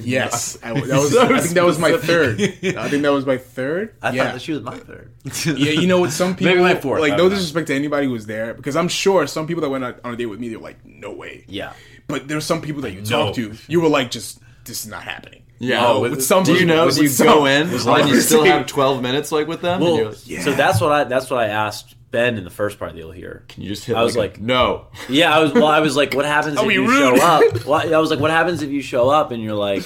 Yes, 0.02 0.58
I, 0.64 0.74
that 0.74 0.82
was. 0.82 1.16
I 1.18 1.40
think 1.40 1.54
that 1.54 1.64
was 1.66 1.78
my 1.78 1.96
third. 1.98 2.42
I 2.42 2.90
think 2.90 3.04
that 3.04 3.12
was 3.14 3.26
my 3.26 3.38
third. 3.38 3.96
I 4.02 4.12
yeah. 4.12 4.24
thought 4.24 4.34
that 4.34 4.42
she 4.42 4.52
was 4.52 4.62
my 4.62 4.78
third. 4.78 5.14
yeah, 5.46 5.72
you 5.80 5.86
know 5.88 6.00
what? 6.00 6.12
Some 6.12 6.36
people 6.36 6.54
Maybe 6.54 6.62
my 6.64 6.76
fourth, 6.76 7.02
like 7.02 7.12
don't 7.12 7.18
no 7.18 7.24
know. 7.26 7.30
disrespect 7.30 7.68
to 7.68 7.76
anybody 7.76 8.08
who 8.08 8.14
was 8.14 8.26
there 8.26 8.54
because 8.56 8.76
I'm 8.76 8.88
sure 8.88 9.28
some 9.28 9.46
people 9.48 9.62
that 9.62 9.70
went 9.70 9.84
on 9.84 9.96
on 10.04 10.14
a 10.14 10.18
date 10.18 10.26
with 10.26 10.40
me 10.40 10.50
they're 10.50 10.58
like 10.60 10.84
no 10.86 11.14
way. 11.14 11.46
Yeah. 11.48 11.74
But 12.08 12.28
there's 12.28 12.46
some 12.46 12.62
people 12.62 12.82
that 12.82 12.92
you 12.94 13.02
No. 13.02 13.28
talk 13.28 13.36
to 13.36 13.54
you 13.68 13.82
were 13.82 13.90
like 13.90 14.10
just 14.12 14.40
this 14.66 14.84
is 14.86 14.90
not 14.90 15.04
happening. 15.04 15.44
Yeah. 15.60 15.86
Oh, 15.88 16.02
with- 16.02 16.12
with 16.12 16.24
some 16.26 16.44
Do 16.44 16.56
you 16.56 16.66
know? 16.66 16.88
with 16.88 16.96
Do 16.96 17.04
you 17.04 17.10
some- 17.10 17.28
go 17.28 17.46
in 17.46 17.70
and 17.70 18.10
you 18.10 18.20
still 18.22 18.44
have 18.46 18.66
12 18.66 19.02
minutes 19.02 19.32
like 19.32 19.48
with 19.48 19.62
them? 19.62 19.82
Well, 19.82 19.96
you're 19.98 20.06
like, 20.10 20.44
so 20.44 20.52
that's 20.54 20.82
what 20.82 20.92
I 20.92 21.04
that's 21.04 21.30
what 21.30 21.40
I 21.40 21.48
asked 21.50 21.96
Ben 22.14 22.38
in 22.38 22.46
the 22.46 22.50
first 22.50 22.80
part 22.80 22.92
the 22.92 23.02
deal 23.02 23.12
here. 23.12 23.44
you 23.58 23.68
just 23.68 23.84
hit. 23.84 23.98
I 23.98 24.04
was 24.04 24.16
like, 24.16 24.38
a- 24.38 24.40
like- 24.40 24.42
no. 24.42 24.86
Yeah, 25.10 25.36
I 25.36 25.40
was. 25.40 25.52
Well, 25.52 25.68
I 25.68 25.82
was 25.82 25.98
like, 25.98 26.14
what 26.14 26.24
happens 26.26 26.58
if 26.58 26.72
you 26.72 26.88
rude. 26.88 27.18
show 27.18 27.26
up? 27.26 27.44
Well, 27.66 27.94
I 27.94 27.98
was 27.98 28.10
like, 28.10 28.20
what 28.20 28.32
happens 28.32 28.62
if 28.62 28.70
you 28.70 28.82
show 28.82 29.10
up 29.10 29.32
and 29.32 29.44
you're 29.44 29.56
like, 29.56 29.84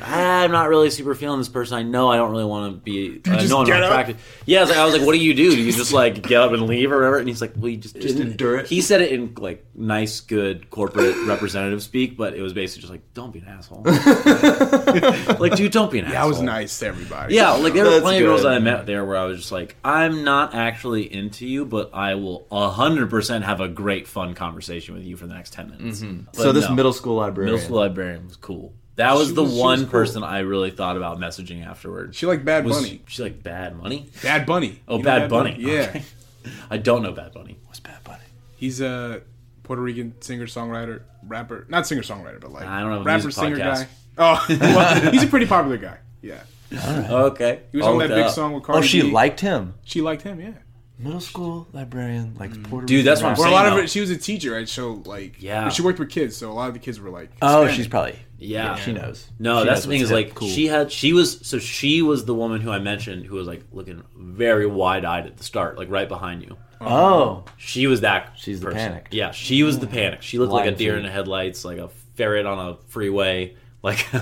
I'm 0.00 0.52
not 0.52 0.68
really 0.68 0.90
super 0.90 1.14
feeling 1.14 1.38
this 1.38 1.48
person. 1.48 1.76
I 1.76 1.82
know 1.82 2.10
I 2.10 2.16
don't 2.16 2.30
really 2.30 2.44
want 2.44 2.72
to 2.72 2.80
be. 2.80 3.20
I 3.26 3.34
uh, 3.34 3.38
just 3.38 3.50
know 3.50 3.60
I'm 3.60 3.66
get 3.66 3.80
not 3.80 3.84
up? 3.84 3.90
attracted. 3.90 4.16
Yeah, 4.46 4.58
I 4.58 4.60
was 4.62 4.70
like, 4.70 4.78
I 4.78 4.84
was 4.84 4.94
like, 4.94 5.06
what 5.06 5.12
do 5.12 5.18
you 5.18 5.34
do? 5.34 5.50
Do 5.50 5.60
you 5.60 5.72
just 5.72 5.92
like 5.92 6.22
get 6.22 6.40
up 6.40 6.52
and 6.52 6.66
leave 6.66 6.92
or 6.92 6.96
whatever? 6.96 7.18
And 7.18 7.26
he's 7.26 7.40
like, 7.40 7.54
well, 7.56 7.68
you 7.68 7.76
just 7.76 7.96
just 7.96 8.18
endure 8.18 8.58
it. 8.58 8.68
He 8.68 8.80
said 8.80 9.00
it 9.00 9.10
in 9.12 9.34
like 9.36 9.66
nice, 9.74 10.20
good 10.20 10.70
corporate 10.70 11.16
representative 11.26 11.82
speak, 11.82 12.16
but 12.16 12.34
it 12.34 12.42
was 12.42 12.52
basically 12.52 12.82
just 12.82 12.92
like, 12.92 13.14
don't 13.14 13.32
be 13.32 13.40
an 13.40 13.48
asshole. 13.48 13.82
like, 15.40 15.56
dude, 15.56 15.72
don't 15.72 15.90
be 15.90 15.98
an 15.98 16.06
asshole. 16.06 16.22
I 16.22 16.26
was 16.26 16.40
nice 16.40 16.78
to 16.78 16.86
everybody. 16.86 17.34
Yeah, 17.34 17.52
like 17.52 17.72
there 17.72 17.84
were 17.84 17.90
That's 17.90 18.02
plenty 18.02 18.18
of 18.18 18.24
girls 18.24 18.42
that 18.42 18.52
I 18.52 18.58
met 18.60 18.86
there 18.86 19.04
where 19.04 19.16
I 19.16 19.24
was 19.24 19.38
just 19.38 19.52
like, 19.52 19.76
I'm 19.84 20.22
not 20.22 20.54
actually 20.54 21.12
into 21.12 21.46
you, 21.46 21.64
but 21.64 21.90
I 21.94 22.14
will 22.14 22.46
hundred 22.50 23.10
percent 23.10 23.44
have 23.44 23.60
a 23.60 23.68
great 23.68 24.06
fun 24.06 24.34
conversation 24.34 24.94
with 24.94 25.04
you 25.04 25.16
for 25.16 25.26
the 25.26 25.34
next 25.34 25.52
ten 25.52 25.70
minutes. 25.70 26.00
Mm-hmm. 26.00 26.22
But 26.32 26.36
so 26.36 26.52
this 26.52 26.68
no. 26.68 26.74
middle 26.74 26.92
school 26.92 27.16
librarian. 27.16 27.54
middle 27.54 27.64
school 27.64 27.78
librarian 27.78 28.26
was 28.26 28.36
cool. 28.36 28.72
That 29.00 29.14
was 29.16 29.28
She 29.28 29.34
the 29.34 29.42
was- 29.42 29.52
she 29.54 29.58
one 29.58 29.70
was 29.78 29.80
cool. 29.82 29.90
person 29.90 30.22
I 30.24 30.40
really 30.40 30.70
thought 30.70 30.96
about 30.96 31.18
messaging 31.18 31.66
afterwards. 31.66 32.16
She 32.16 32.26
like 32.26 32.44
Bad 32.44 32.64
was 32.64 32.76
Bunny. 32.76 33.02
she 33.08 33.22
like 33.22 33.42
Bad 33.42 33.76
Money? 33.76 34.08
Bad 34.22 34.46
Bunny. 34.46 34.80
Oh, 34.86 34.98
You 34.98 35.02
know 35.02 35.04
Bad 35.04 35.30
Bunny. 35.30 35.56
Yeah. 35.58 35.80
Okay. 35.90 36.02
I 36.70 36.76
don't 36.78 37.02
know 37.02 37.12
Bad 37.12 37.32
Bunny. 37.32 37.58
What's 37.66 37.80
Bad 37.80 38.02
Bunny? 38.04 38.22
He's 38.56 38.80
a 38.80 39.22
Puerto 39.62 39.82
Rican 39.82 40.20
singer 40.20 40.46
songwriter, 40.46 41.02
rapper. 41.26 41.66
Not 41.68 41.86
singer 41.86 42.02
songwriter, 42.02 42.40
but 42.40 42.52
like 42.52 42.66
I 42.66 42.80
don't 42.80 42.90
have 42.92 43.00
a 43.02 43.04
rapper 43.04 43.24
music 43.24 43.32
singer 43.42 43.56
podcast. 43.56 43.74
guy. 43.82 43.88
Oh, 44.18 44.46
well, 44.60 45.10
he's 45.12 45.22
a 45.22 45.26
pretty 45.28 45.46
popular 45.46 45.76
guy. 45.78 45.98
Yeah, 46.22 46.40
Okay, 46.72 47.60
he 47.72 47.78
was 47.78 47.86
I'll 47.86 47.92
on 47.92 47.98
look 47.98 48.08
that 48.08 48.14
big 48.14 48.24
up. 48.26 48.32
song 48.34 48.52
with 48.52 48.62
oh, 48.62 48.66
Cardi 48.66 48.78
Oh, 48.78 48.82
she 48.82 49.02
B. 49.02 49.10
liked 49.10 49.40
him. 49.40 49.74
She 49.84 50.00
liked 50.02 50.22
him. 50.22 50.40
Yeah. 50.40 50.52
Middle 50.98 51.20
school 51.20 51.66
librarian 51.72 52.34
likes 52.38 52.56
mm. 52.58 52.64
Puerto 52.68 52.86
Dude, 52.86 52.96
Rican 52.98 53.06
that's 53.06 53.22
what 53.22 53.28
I'm 53.28 53.32
rap. 53.32 53.38
Or 53.38 53.42
a 53.42 53.44
saying, 53.44 53.54
lot 53.54 53.66
of 53.66 53.72
though. 53.74 53.82
it. 53.84 53.90
She 53.90 54.00
was 54.00 54.10
a 54.10 54.18
teacher, 54.18 54.52
right? 54.52 54.68
So 54.68 55.02
like, 55.06 55.40
Yeah. 55.42 55.70
She 55.70 55.80
worked 55.82 55.98
with 55.98 56.10
kids, 56.10 56.36
so 56.36 56.50
a 56.50 56.52
lot 56.52 56.68
of 56.68 56.74
the 56.74 56.80
kids 56.80 57.00
were 57.00 57.08
like. 57.10 57.30
Oh, 57.40 57.62
Hispanic. 57.62 57.74
she's 57.76 57.88
probably. 57.88 58.18
Yeah. 58.40 58.74
she 58.76 58.92
knows. 58.92 59.28
No, 59.38 59.60
She 59.60 59.66
that's 59.66 59.76
knows 59.80 59.84
the 59.84 59.90
thing 59.90 60.00
is 60.00 60.10
like 60.10 60.34
cool. 60.34 60.48
she 60.48 60.66
had 60.66 60.90
she 60.90 61.12
was 61.12 61.46
so 61.46 61.58
she 61.58 62.02
was 62.02 62.24
the 62.24 62.34
woman 62.34 62.60
who 62.60 62.70
I 62.70 62.78
mentioned 62.78 63.26
who 63.26 63.36
was 63.36 63.46
like 63.46 63.62
looking 63.72 64.02
very 64.16 64.66
wide 64.66 65.04
eyed 65.04 65.26
at 65.26 65.36
the 65.36 65.44
start, 65.44 65.76
like 65.78 65.90
right 65.90 66.08
behind 66.08 66.42
you. 66.42 66.56
Oh, 66.80 67.44
She 67.58 67.86
was 67.86 68.00
that. 68.00 68.32
She's 68.36 68.60
the 68.60 68.70
panic. 68.70 69.08
Yeah, 69.10 69.32
she 69.32 69.62
was 69.62 69.78
the 69.78 69.86
panic. 69.86 70.22
She 70.22 70.38
looked 70.38 70.52
like 70.52 70.66
a 70.66 70.70
deer 70.74 70.92
King. 70.92 71.00
in 71.00 71.06
the 71.06 71.12
headlights, 71.12 71.62
like 71.64 71.76
a 71.78 71.88
ferret 72.14 72.46
on 72.46 72.58
a 72.70 72.76
freeway, 72.88 73.54
like 73.82 74.06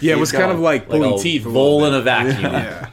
Yeah, 0.00 0.14
it 0.14 0.18
was 0.18 0.30
kind 0.32 0.52
of 0.52 0.60
like 0.60 0.82
like 0.82 0.90
pulling 1.00 1.14
a 1.14 1.18
teeth. 1.22 1.44
A 1.44 1.48
vole 1.48 1.84
in 1.84 1.92
a 1.94 1.98
bit. 1.98 2.04
vacuum. 2.04 2.52
Yeah. 2.52 2.90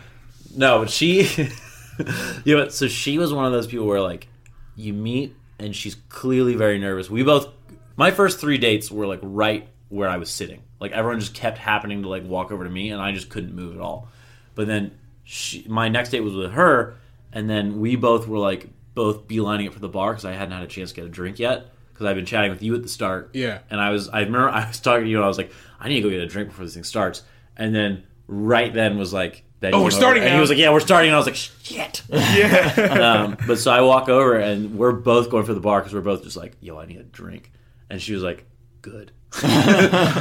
No, 0.55 0.79
but 0.79 0.89
she, 0.89 1.21
you 2.43 2.57
know, 2.57 2.69
so 2.69 2.87
she 2.87 3.17
was 3.19 3.31
one 3.31 3.45
of 3.45 3.51
those 3.51 3.67
people 3.67 3.85
where 3.85 4.01
like 4.01 4.27
you 4.75 4.93
meet 4.93 5.35
and 5.59 5.75
she's 5.75 5.95
clearly 6.09 6.55
very 6.55 6.79
nervous. 6.79 7.09
We 7.09 7.21
both, 7.23 7.49
my 7.95 8.09
first 8.11 8.39
three 8.39 8.57
dates 8.57 8.89
were 8.89 9.05
like 9.05 9.19
right 9.21 9.67
where 9.89 10.09
I 10.09 10.17
was 10.17 10.29
sitting. 10.29 10.61
Like 10.79 10.91
everyone 10.91 11.19
just 11.19 11.33
kept 11.33 11.57
happening 11.57 12.03
to 12.03 12.09
like 12.09 12.23
walk 12.23 12.51
over 12.51 12.63
to 12.63 12.69
me, 12.69 12.89
and 12.91 13.01
I 13.01 13.11
just 13.11 13.29
couldn't 13.29 13.53
move 13.53 13.75
at 13.75 13.81
all. 13.81 14.07
But 14.55 14.67
then 14.67 14.91
she, 15.23 15.65
my 15.67 15.89
next 15.89 16.09
date 16.09 16.21
was 16.21 16.35
with 16.35 16.51
her, 16.53 16.95
and 17.33 17.49
then 17.49 17.79
we 17.79 17.95
both 17.95 18.27
were 18.27 18.39
like 18.39 18.69
both 18.95 19.27
beelining 19.27 19.67
it 19.67 19.73
for 19.73 19.79
the 19.79 19.89
bar 19.89 20.11
because 20.11 20.25
I 20.25 20.33
hadn't 20.33 20.53
had 20.53 20.63
a 20.63 20.67
chance 20.67 20.89
to 20.89 20.95
get 20.95 21.05
a 21.05 21.09
drink 21.09 21.39
yet 21.39 21.67
because 21.93 22.05
I've 22.05 22.15
been 22.15 22.25
chatting 22.25 22.51
with 22.51 22.63
you 22.63 22.75
at 22.75 22.83
the 22.83 22.89
start. 22.89 23.31
Yeah. 23.33 23.59
And 23.69 23.81
I 23.81 23.89
was, 23.89 24.09
I 24.09 24.21
remember 24.21 24.49
I 24.49 24.67
was 24.67 24.79
talking 24.79 25.03
to 25.03 25.09
you, 25.09 25.17
and 25.17 25.25
I 25.25 25.27
was 25.27 25.37
like, 25.37 25.51
I 25.79 25.89
need 25.89 25.95
to 25.95 26.01
go 26.01 26.09
get 26.09 26.21
a 26.21 26.27
drink 26.27 26.49
before 26.49 26.65
this 26.65 26.73
thing 26.73 26.83
starts. 26.83 27.23
And 27.57 27.75
then 27.75 28.03
right 28.27 28.73
then 28.73 28.97
was 28.97 29.13
like, 29.13 29.43
Oh, 29.61 29.71
we're 29.71 29.77
over, 29.77 29.91
starting 29.91 30.23
and 30.23 30.33
he 30.33 30.39
was 30.39 30.49
like, 30.49 30.57
yeah, 30.57 30.71
we're 30.71 30.79
starting. 30.79 31.09
And 31.09 31.15
I 31.15 31.17
was 31.17 31.25
like, 31.25 31.35
shit. 31.35 32.01
Yeah. 32.09 33.25
um, 33.25 33.37
but 33.45 33.59
so 33.59 33.71
I 33.71 33.81
walk 33.81 34.07
over 34.07 34.37
and 34.37 34.77
we're 34.77 34.93
both 34.93 35.29
going 35.29 35.45
for 35.45 35.53
the 35.53 35.59
bar 35.59 35.81
because 35.81 35.93
we're 35.93 35.99
both 35.99 36.23
just 36.23 36.37
like, 36.37 36.55
yo, 36.61 36.79
I 36.79 36.85
need 36.85 36.97
a 36.97 37.03
drink. 37.03 37.51
And 37.89 38.01
she 38.01 38.13
was 38.13 38.23
like, 38.23 38.45
good. 38.81 39.11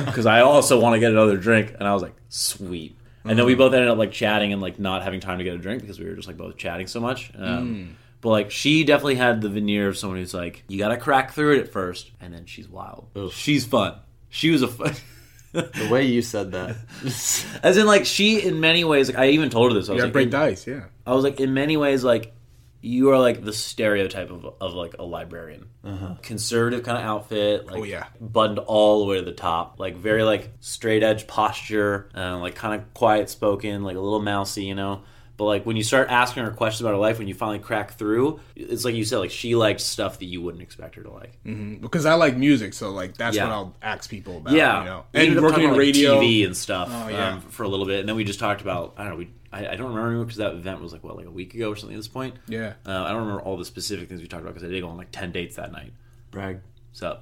Because 0.07 0.27
I 0.27 0.41
also 0.41 0.81
want 0.81 0.95
to 0.95 1.01
get 1.01 1.11
another 1.13 1.37
drink. 1.37 1.75
And 1.79 1.87
I 1.89 1.93
was 1.95 2.03
like, 2.03 2.15
sweet. 2.29 2.97
And 3.25 3.39
then 3.39 3.47
we 3.47 3.55
both 3.55 3.75
ended 3.75 3.89
up 3.89 3.99
like 3.99 4.13
chatting 4.13 4.53
and 4.53 4.63
like 4.63 4.79
not 4.79 5.03
having 5.03 5.21
time 5.21 5.39
to 5.39 5.45
get 5.45 5.55
a 5.55 5.59
drink 5.59 5.83
because 5.83 5.99
we 5.99 6.07
were 6.07 6.15
just 6.15 6.29
like 6.29 6.37
both 6.37 6.57
chatting 6.57 6.87
so 6.87 7.01
much. 7.01 7.31
Um, 7.37 7.97
But 8.21 8.31
like 8.31 8.51
she 8.51 8.85
definitely 8.85 9.17
had 9.17 9.41
the 9.41 9.49
veneer 9.49 9.89
of 9.89 9.97
someone 9.99 10.19
who's 10.19 10.35
like, 10.35 10.65
you 10.69 10.79
got 10.79 10.89
to 10.89 10.97
crack 10.97 11.33
through 11.33 11.57
it 11.57 11.61
at 11.61 11.73
first. 11.73 12.11
And 12.21 12.33
then 12.33 12.47
she's 12.47 12.69
wild. 12.69 13.09
She's 13.33 13.65
fun. 13.65 13.95
She 14.29 14.51
was 14.51 14.63
a 14.63 14.69
fun. 14.69 14.95
the 15.53 15.89
way 15.91 16.05
you 16.05 16.21
said 16.21 16.53
that. 16.53 16.77
As 17.63 17.77
in, 17.79 17.87
like, 17.87 18.05
she, 18.05 18.43
in 18.43 18.61
many 18.61 18.85
ways, 18.85 19.09
like, 19.09 19.19
I 19.19 19.31
even 19.31 19.49
told 19.49 19.73
her 19.73 19.79
this. 19.79 19.89
I 19.89 19.93
was 19.93 19.99
yeah, 20.01 20.05
like, 20.05 20.13
break 20.13 20.25
in- 20.25 20.31
dice. 20.31 20.67
Yeah. 20.67 20.85
I 21.07 21.15
was 21.15 21.25
like, 21.25 21.41
in 21.41 21.55
many 21.55 21.77
ways, 21.79 22.05
like 22.05 22.35
you 22.81 23.11
are 23.11 23.19
like 23.19 23.45
the 23.45 23.53
stereotype 23.53 24.31
of, 24.31 24.47
of 24.61 24.73
like 24.75 24.95
a 24.99 25.03
librarian, 25.05 25.67
conservative 26.23 26.83
kind 26.85 26.99
of 26.99 27.05
outfit, 27.05 27.67
like 27.67 27.77
Oh, 27.77 27.83
yeah. 27.85 28.07
buttoned 28.21 28.59
all 28.61 29.01
the 29.01 29.05
way 29.07 29.19
to 29.19 29.25
the 29.25 29.33
top, 29.33 29.79
like 29.79 29.97
very 29.97 30.23
like 30.23 30.51
straight 30.61 31.03
edge 31.03 31.27
posture, 31.27 32.09
uh, 32.17 32.39
like 32.39 32.55
kind 32.55 32.81
of 32.81 32.95
quiet 32.95 33.31
spoken, 33.31 33.83
like 33.83 33.97
a 33.97 34.01
little 34.01 34.21
mousy, 34.23 34.65
you 34.65 34.75
know. 34.75 35.03
But 35.37 35.45
like 35.45 35.65
when 35.67 35.77
you 35.77 35.85
start 35.85 36.09
asking 36.11 36.43
her 36.43 36.51
questions 36.51 36.81
about 36.81 36.91
her 36.95 36.97
life, 37.01 37.19
when 37.21 37.29
you 37.29 37.35
finally 37.35 37.61
crack 37.61 37.93
through, 37.93 38.41
it's 38.57 38.85
like 38.85 38.97
you 38.97 39.05
said, 39.05 39.19
like 39.19 39.31
she 39.31 39.55
liked 39.55 39.81
stuff 39.81 40.19
that 40.19 40.25
you 40.25 40.43
wouldn't 40.43 40.63
expect 40.65 40.97
her 40.97 41.05
to 41.05 41.13
like. 41.13 41.39
Because 41.81 42.07
I 42.07 42.15
like 42.15 42.37
music, 42.37 42.75
so 42.75 42.91
like 42.91 43.17
that's 43.17 43.37
Yeah. 43.37 43.45
what 43.45 43.53
I'll 43.53 43.77
ask 43.81 44.11
people 44.11 44.39
about. 44.39 44.53
Yeah, 44.55 44.81
You 44.81 44.85
know? 44.87 45.05
And 45.15 45.41
working 45.41 45.63
in 45.63 45.71
like, 45.71 45.79
radio. 45.79 46.21
TV 46.21 46.45
and 46.45 46.57
stuff. 46.57 46.89
Oh, 46.91 47.09
yeah. 47.09 47.35
um, 47.35 47.41
for 47.41 47.63
a 47.63 47.69
little 47.69 47.87
bit, 47.87 48.01
and 48.01 48.09
then 48.09 48.17
we 48.17 48.25
just 48.25 48.41
talked 48.41 48.63
about 48.63 48.95
I 48.97 49.05
don't 49.05 49.13
know. 49.13 49.19
We 49.19 49.31
I, 49.53 49.69
I 49.69 49.77
don't 49.77 49.95
remember 49.95 50.25
because 50.25 50.37
that 50.39 50.53
event 50.55 50.81
was 50.83 50.93
like 50.93 51.03
what 51.03 51.17
like 51.17 51.27
a 51.27 51.31
week 51.31 51.55
ago 51.55 51.71
or 51.71 51.77
something 51.77 51.95
at 51.97 51.99
this 51.99 52.09
point. 52.09 52.37
Yeah. 52.49 52.75
uh, 52.87 53.03
I 53.05 53.11
don't 53.11 53.21
remember 53.23 53.41
all 53.43 53.57
the 53.57 53.65
specific 53.65 54.09
things 54.09 54.21
we 54.21 54.27
talked 54.27 54.43
about 54.43 54.55
because 54.55 54.69
I 54.69 54.71
did 54.73 54.81
go 54.83 54.89
on 54.89 54.97
like 54.97 55.11
ten 55.11 55.33
dates 55.33 55.57
that 55.57 55.73
night. 55.73 55.93
Brag. 56.31 56.61
So, 56.93 57.19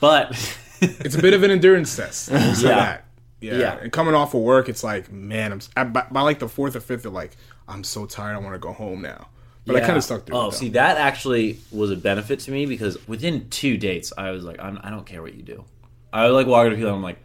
but 0.00 0.30
It's 0.80 1.14
a 1.14 1.22
bit 1.22 1.32
of 1.34 1.42
an 1.44 1.50
endurance 1.52 1.94
test. 1.94 2.30
We'll 2.30 2.40
Yeah. 2.40 2.68
that. 2.74 3.04
Yeah. 3.40 3.56
Yeah. 3.58 3.78
And 3.82 3.92
coming 3.92 4.14
off 4.14 4.34
of 4.34 4.40
work, 4.40 4.68
it's 4.68 4.82
like, 4.82 5.10
man, 5.12 5.52
I'm 5.52 5.60
I, 5.76 5.84
by, 5.84 6.06
by 6.10 6.20
like 6.22 6.38
the 6.40 6.48
fourth 6.48 6.74
or 6.74 6.80
fifth, 6.80 7.02
they're 7.02 7.12
like, 7.12 7.36
I'm 7.68 7.84
so 7.84 8.06
tired. 8.06 8.34
I 8.34 8.38
want 8.38 8.54
to 8.54 8.58
go 8.58 8.72
home 8.72 9.02
now. 9.02 9.28
But 9.64 9.76
I 9.76 9.80
kind 9.80 9.96
of 9.96 10.02
stuck 10.02 10.26
through. 10.26 10.36
Oh, 10.36 10.48
it, 10.48 10.54
see, 10.54 10.70
that 10.70 10.96
actually 10.98 11.60
was 11.70 11.92
a 11.92 11.96
benefit 11.96 12.40
to 12.40 12.50
me 12.50 12.66
because 12.66 12.98
within 13.06 13.48
two 13.48 13.76
dates, 13.76 14.12
I 14.18 14.32
was 14.32 14.42
like, 14.42 14.60
I'm, 14.60 14.80
I 14.82 14.90
don't 14.90 15.06
care 15.06 15.22
what 15.22 15.34
you 15.34 15.42
do. 15.42 15.64
I 16.12 16.24
would 16.26 16.34
like 16.34 16.48
walk 16.48 16.66
up 16.66 16.70
to 16.70 16.74
people. 16.76 16.88
and 16.88 16.96
I'm 16.96 17.02
like, 17.02 17.18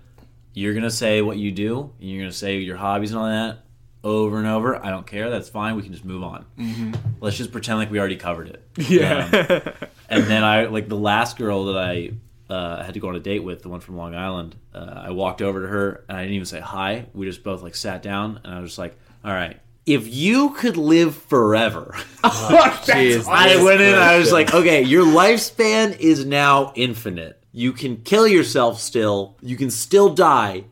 you're 0.54 0.76
gonna 0.76 0.92
say 0.92 1.24
what 1.24 1.38
you 1.38 1.52
do. 1.52 1.92
And 2.00 2.10
you're 2.10 2.22
gonna 2.22 2.32
say 2.32 2.58
your 2.60 2.78
hobbies 2.78 3.10
and 3.12 3.20
all 3.20 3.26
that 3.26 3.64
over 4.04 4.38
and 4.38 4.48
over. 4.48 4.84
I 4.84 4.90
don't 4.90 5.06
care. 5.06 5.30
That's 5.30 5.50
fine. 5.50 5.76
We 5.76 5.84
can 5.84 5.92
just 5.92 6.06
move 6.06 6.24
on. 6.24 6.46
Mm-hmm. 6.58 6.94
Let's 7.20 7.38
just 7.38 7.52
pretend 7.52 7.80
like 7.80 7.92
we 7.92 8.00
already 8.00 8.16
covered 8.18 8.50
it. 8.50 8.64
Yeah. 8.90 9.30
Um, 9.50 9.90
and 10.10 10.24
then 10.26 10.44
I 10.44 10.66
like 10.66 10.88
the 10.88 10.96
last 10.96 11.38
girl 11.38 11.66
that 11.66 11.78
I 11.78 12.12
uh, 12.50 12.84
had 12.84 12.94
to 12.94 13.00
go 13.02 13.10
on 13.10 13.16
a 13.16 13.20
date 13.20 13.44
with, 13.44 13.62
the 13.62 13.70
one 13.70 13.82
from 13.82 13.98
Long 13.98 14.16
Island. 14.16 14.56
Uh, 14.74 15.04
I 15.06 15.12
walked 15.12 15.42
over 15.42 15.62
to 15.62 15.68
her 15.68 16.06
and 16.08 16.18
I 16.18 16.22
didn't 16.22 16.36
even 16.36 16.46
say 16.46 16.62
hi. 16.62 17.08
We 17.14 17.26
just 17.26 17.44
both 17.44 17.62
like 17.62 17.76
sat 17.76 18.02
down 18.02 18.40
and 18.44 18.54
I 18.54 18.62
was 18.62 18.72
just 18.72 18.80
like, 18.80 18.98
all 19.26 19.32
right. 19.34 19.60
If 19.86 20.14
you 20.14 20.52
could 20.52 20.78
live 20.78 21.16
forever, 21.16 21.96
That's 22.24 23.28
I 23.28 23.62
went 23.64 23.82
in 23.82 23.94
and 23.94 24.04
I 24.04 24.18
was 24.18 24.32
like, 24.32 24.54
okay, 24.54 24.82
your 24.84 25.06
lifespan 25.06 25.98
is 26.00 26.26
now 26.26 26.72
infinite. 26.76 27.42
You 27.52 27.74
can 27.74 27.98
kill 27.98 28.28
yourself 28.28 28.80
still. 28.80 29.38
You 29.42 29.58
can 29.58 29.72
still 29.72 30.14
die. 30.14 30.66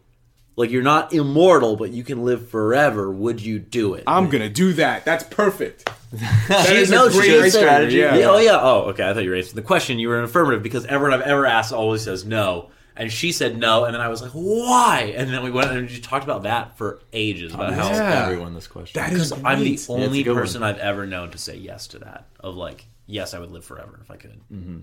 Like 0.58 0.70
you're 0.72 0.84
not 0.84 1.12
immortal, 1.14 1.76
but 1.76 1.92
you 1.92 2.04
can 2.04 2.24
live 2.24 2.50
forever. 2.50 3.12
Would 3.12 3.42
you 3.42 3.60
do 3.60 3.94
it? 3.96 4.04
I'm 4.08 4.30
gonna 4.30 4.50
do 4.50 4.74
that. 4.74 5.04
That's 5.06 5.24
perfect. 5.24 5.90
That 6.48 6.68
She- 6.70 6.76
is 6.76 6.90
no, 6.92 7.08
a 7.08 7.12
great 7.12 7.28
did 7.28 7.52
strategy. 7.52 7.98
Yeah. 7.98 8.16
Oh 8.30 8.38
yeah. 8.38 8.58
Oh, 8.62 8.84
okay. 8.92 9.10
I 9.10 9.14
thought 9.14 9.24
you 9.26 9.32
were 9.32 9.36
answering 9.36 9.56
the 9.58 9.62
question. 9.64 10.00
You 10.00 10.08
were 10.08 10.18
an 10.18 10.24
affirmative 10.24 10.64
because 10.64 10.86
everyone 10.86 11.14
I've 11.20 11.26
ever 11.28 11.46
asked 11.46 11.74
always 11.74 12.04
says 12.04 12.24
no, 12.24 12.70
and 12.96 13.12
she 13.12 13.34
said 13.34 13.58
no, 13.58 13.84
and 13.84 13.94
then 13.94 14.00
I 14.00 14.08
was 14.08 14.22
like, 14.22 14.32
why? 14.32 15.14
And 15.18 15.30
then 15.34 15.44
we 15.44 15.52
went 15.52 15.72
and 15.72 15.92
you 15.92 16.02
talked 16.02 16.24
about 16.24 16.44
that 16.44 16.78
for 16.78 17.02
ages 17.12 17.54
about 17.54 17.74
how 17.74 17.90
Yeah. 17.90 18.24
everyone 18.28 18.54
this 18.54 18.68
question. 18.68 19.02
That 19.02 19.12
is 19.12 19.34
I'm 19.44 19.60
the 19.60 19.78
only 19.90 20.22
a 20.22 20.24
good 20.24 20.34
one. 20.36 20.40
person 20.44 20.64
I've 20.64 20.78
ever 20.78 21.06
known 21.06 21.32
to 21.32 21.38
say 21.38 21.58
yes 21.58 21.88
to 21.88 22.00
that. 22.00 22.28
Of 22.40 22.56
like, 22.56 22.86
yes, 23.08 23.34
I 23.34 23.40
would 23.40 23.52
live 23.52 23.66
forever 23.66 24.00
if 24.02 24.10
I 24.10 24.16
could. 24.16 24.40
Mm-hmm. 24.54 24.78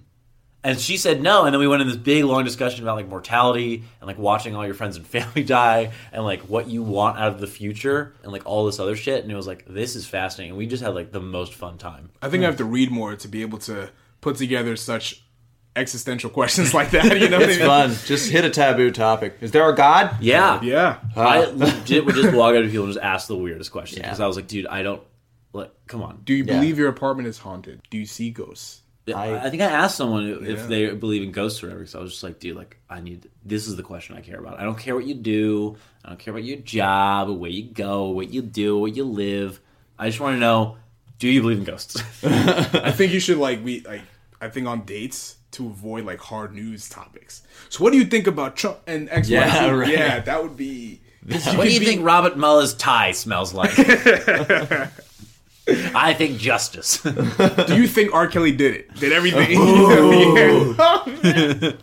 And 0.64 0.78
she 0.78 0.96
said 0.96 1.20
no, 1.20 1.44
and 1.44 1.52
then 1.52 1.58
we 1.58 1.66
went 1.66 1.82
in 1.82 1.88
this 1.88 1.96
big 1.96 2.22
long 2.24 2.44
discussion 2.44 2.84
about 2.84 2.94
like 2.96 3.08
mortality 3.08 3.82
and 4.00 4.06
like 4.06 4.16
watching 4.18 4.54
all 4.54 4.64
your 4.64 4.74
friends 4.74 4.96
and 4.96 5.04
family 5.04 5.42
die 5.60 5.90
and 6.12 6.22
like 6.24 6.42
what 6.42 6.68
you 6.68 6.84
want 6.84 7.18
out 7.18 7.32
of 7.32 7.40
the 7.40 7.48
future 7.48 8.14
and 8.22 8.30
like 8.30 8.46
all 8.46 8.64
this 8.66 8.78
other 8.78 8.94
shit. 8.94 9.22
And 9.24 9.32
it 9.32 9.34
was 9.34 9.46
like, 9.46 9.64
this 9.66 9.96
is 9.96 10.06
fascinating. 10.06 10.50
And 10.52 10.58
we 10.58 10.66
just 10.66 10.82
had 10.82 10.94
like 10.94 11.10
the 11.10 11.20
most 11.20 11.54
fun 11.54 11.78
time. 11.78 12.10
I 12.22 12.28
think 12.28 12.44
I 12.44 12.46
have 12.46 12.58
to 12.58 12.64
read 12.64 12.92
more 12.92 13.16
to 13.16 13.26
be 13.28 13.42
able 13.42 13.58
to 13.60 13.90
put 14.20 14.36
together 14.36 14.76
such 14.76 15.24
existential 15.74 16.30
questions 16.38 16.72
like 16.74 16.90
that. 16.92 17.18
You 17.18 17.28
know, 17.28 17.38
what 17.40 17.48
I 17.48 17.52
It's 17.52 17.58
mean? 17.58 17.66
fun. 17.68 17.90
Just 18.06 18.30
hit 18.30 18.44
a 18.44 18.50
taboo 18.50 18.92
topic. 18.92 19.38
Is 19.40 19.50
there 19.50 19.68
a 19.68 19.74
God? 19.74 20.14
Yeah, 20.20 20.62
Yeah. 20.62 20.98
I 21.16 21.44
legit 21.56 22.04
would 22.06 22.14
just 22.14 22.32
walk 22.32 22.54
out 22.54 22.60
to 22.60 22.68
people 22.68 22.84
and 22.84 22.92
just 22.92 23.04
ask 23.04 23.26
the 23.26 23.34
weirdest 23.36 23.72
questions 23.72 23.98
Yeah. 23.98 24.04
because 24.06 24.20
I 24.20 24.28
was 24.28 24.36
like, 24.36 24.46
dude, 24.46 24.66
I 24.68 24.82
don't. 24.84 25.02
Like, 25.54 25.72
come 25.88 26.02
on. 26.02 26.20
Do 26.24 26.34
you 26.34 26.44
Yeah. 26.44 26.54
believe 26.54 26.78
your 26.78 26.88
apartment 26.88 27.26
is 27.26 27.38
haunted? 27.38 27.80
Do 27.90 27.98
you 27.98 28.06
see 28.06 28.30
ghosts? 28.30 28.81
I, 29.08 29.46
I 29.46 29.50
think 29.50 29.62
I 29.62 29.66
asked 29.66 29.96
someone 29.96 30.28
if 30.46 30.58
Yeah. 30.60 30.66
they 30.66 30.90
believe 30.90 31.22
in 31.22 31.32
ghosts 31.32 31.62
or 31.62 31.66
whatever. 31.66 31.86
So 31.86 31.98
I 31.98 32.02
was 32.02 32.12
just 32.12 32.22
like, 32.22 32.38
dude, 32.38 32.56
like 32.56 32.76
I 32.88 33.00
need. 33.00 33.28
This 33.44 33.66
is 33.66 33.76
the 33.76 33.82
question 33.82 34.16
I 34.16 34.20
care 34.20 34.38
about. 34.38 34.60
I 34.60 34.62
don't 34.62 34.78
care 34.78 34.94
what 34.94 35.04
you 35.06 35.14
do. 35.14 35.76
I 36.04 36.10
don't 36.10 36.18
care 36.18 36.32
about 36.32 36.44
your 36.44 36.58
job, 36.58 37.28
where 37.30 37.50
you 37.50 37.64
go, 37.64 38.10
what 38.10 38.30
you 38.30 38.42
do, 38.42 38.78
where 38.78 38.90
you 38.90 39.04
live. 39.04 39.60
I 39.98 40.08
just 40.08 40.20
want 40.20 40.36
to 40.36 40.40
know: 40.40 40.76
Do 41.18 41.28
you 41.28 41.40
believe 41.42 41.58
in 41.58 41.64
ghosts? 41.64 42.00
I 42.24 42.92
think 42.92 43.12
you 43.12 43.20
should 43.20 43.38
like 43.38 43.64
we 43.64 43.80
like. 43.80 44.02
I 44.40 44.48
think 44.48 44.66
on 44.66 44.84
dates 44.84 45.36
to 45.52 45.66
avoid 45.66 46.04
like 46.04 46.18
hard 46.20 46.54
news 46.54 46.88
topics. 46.88 47.42
So, 47.68 47.82
what 47.84 47.92
do 47.92 47.98
you 47.98 48.04
think 48.06 48.26
about 48.26 48.56
Trump 48.56 48.78
and 48.86 49.08
X? 49.10 49.28
Yeah, 49.28 49.70
right. 49.70 49.88
yeah, 49.90 50.20
that 50.20 50.42
would 50.42 50.56
be. 50.56 51.00
What 51.24 51.64
do 51.64 51.70
you 51.72 51.78
be- 51.78 51.86
think 51.86 52.04
Robert 52.04 52.36
Mueller's 52.36 52.74
tie 52.74 53.12
smells 53.12 53.54
like? 53.54 53.70
I 55.68 56.12
think 56.14 56.38
justice. 56.38 56.98
Do 57.02 57.76
you 57.76 57.86
think 57.86 58.12
R. 58.12 58.26
Kelly 58.26 58.52
did 58.52 58.74
it? 58.74 58.94
Did 58.94 59.12
everything? 59.12 59.56
Oh, 60.84 61.76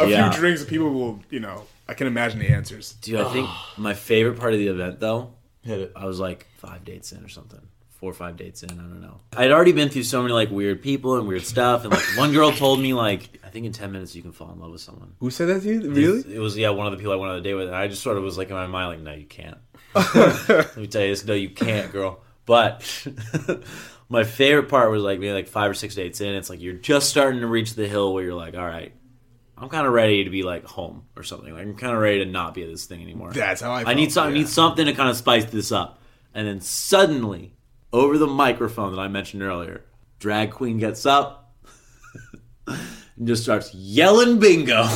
a 0.00 0.08
Yeah. 0.08 0.30
few 0.30 0.40
drinks, 0.40 0.60
and 0.62 0.68
people 0.70 0.90
will, 0.90 1.20
you 1.30 1.40
know. 1.40 1.64
I 1.88 1.92
can 1.94 2.06
imagine 2.06 2.38
the 2.38 2.48
answers. 2.48 2.94
Dude, 3.02 3.20
I 3.20 3.30
think 3.32 3.48
my 3.76 3.92
favorite 3.92 4.38
part 4.38 4.54
of 4.54 4.58
the 4.58 4.68
event 4.68 5.00
though, 5.00 5.34
Hit 5.62 5.80
it. 5.80 5.92
I 5.96 6.06
was 6.06 6.18
like 6.20 6.46
five 6.56 6.84
dates 6.84 7.12
in 7.12 7.22
or 7.24 7.28
something. 7.28 7.60
Four 7.90 8.10
or 8.10 8.14
five 8.14 8.36
dates 8.36 8.62
in, 8.62 8.70
I 8.70 8.74
don't 8.74 9.00
know. 9.00 9.20
I'd 9.36 9.50
already 9.50 9.72
been 9.72 9.88
through 9.90 10.02
so 10.04 10.20
many 10.22 10.32
like 10.34 10.50
weird 10.50 10.82
people 10.82 11.16
and 11.16 11.26
weird 11.28 11.44
stuff, 11.44 11.84
and 11.84 11.92
like 11.92 12.02
one 12.16 12.32
girl 12.32 12.52
told 12.52 12.80
me 12.80 12.94
like, 12.94 13.28
I 13.44 13.48
think 13.48 13.66
in 13.66 13.72
ten 13.72 13.92
minutes 13.92 14.14
you 14.16 14.22
can 14.22 14.32
fall 14.32 14.50
in 14.52 14.60
love 14.60 14.72
with 14.72 14.80
someone. 14.80 15.12
Who 15.20 15.30
said 15.30 15.48
that 15.48 15.62
to 15.62 15.68
you? 15.68 15.90
Really? 15.90 16.34
It 16.34 16.38
was 16.38 16.56
yeah, 16.56 16.70
one 16.70 16.86
of 16.86 16.92
the 16.92 16.98
people 16.98 17.12
I 17.12 17.16
went 17.16 17.32
on 17.32 17.38
a 17.38 17.42
date 17.42 17.54
with, 17.54 17.66
and 17.66 17.76
I 17.76 17.86
just 17.88 18.02
sort 18.02 18.16
of 18.16 18.22
was 18.24 18.36
like 18.38 18.48
in 18.48 18.54
my 18.54 18.66
mind, 18.66 18.88
like, 18.88 19.00
no, 19.00 19.12
you 19.18 19.26
can't. 19.26 19.58
Let 19.94 20.76
me 20.76 20.86
tell 20.86 21.02
you 21.02 21.08
this, 21.10 21.24
no, 21.26 21.34
you 21.34 21.50
can't, 21.50 21.92
girl. 21.92 22.20
But 22.46 23.06
my 24.08 24.24
favorite 24.24 24.68
part 24.68 24.90
was 24.90 25.02
like 25.02 25.18
maybe 25.18 25.32
like 25.32 25.48
five 25.48 25.70
or 25.70 25.74
six 25.74 25.94
dates 25.94 26.20
in. 26.20 26.34
It's 26.34 26.50
like 26.50 26.60
you're 26.60 26.74
just 26.74 27.08
starting 27.08 27.40
to 27.40 27.46
reach 27.46 27.74
the 27.74 27.88
hill 27.88 28.12
where 28.12 28.24
you're 28.24 28.34
like, 28.34 28.54
all 28.54 28.66
right, 28.66 28.92
I'm 29.56 29.68
kind 29.68 29.86
of 29.86 29.92
ready 29.92 30.24
to 30.24 30.30
be 30.30 30.42
like 30.42 30.64
home 30.64 31.04
or 31.16 31.22
something. 31.22 31.52
Like 31.52 31.62
I'm 31.62 31.76
kind 31.76 31.94
of 31.94 32.00
ready 32.00 32.18
to 32.24 32.30
not 32.30 32.54
be 32.54 32.62
at 32.62 32.68
this 32.68 32.86
thing 32.86 33.02
anymore. 33.02 33.32
That's 33.32 33.60
how 33.60 33.72
I. 33.72 33.90
I 33.90 33.94
need 33.94 34.12
some, 34.12 34.26
I 34.26 34.28
yeah. 34.28 34.34
need 34.34 34.48
something 34.48 34.86
to 34.86 34.92
kind 34.92 35.08
of 35.08 35.16
spice 35.16 35.44
this 35.46 35.72
up. 35.72 36.00
And 36.34 36.46
then 36.46 36.60
suddenly, 36.60 37.54
over 37.92 38.18
the 38.18 38.26
microphone 38.26 38.94
that 38.94 39.00
I 39.00 39.08
mentioned 39.08 39.42
earlier, 39.42 39.84
drag 40.18 40.50
queen 40.50 40.78
gets 40.78 41.06
up 41.06 41.54
and 42.66 43.26
just 43.26 43.44
starts 43.44 43.72
yelling 43.74 44.38
bingo. 44.38 44.88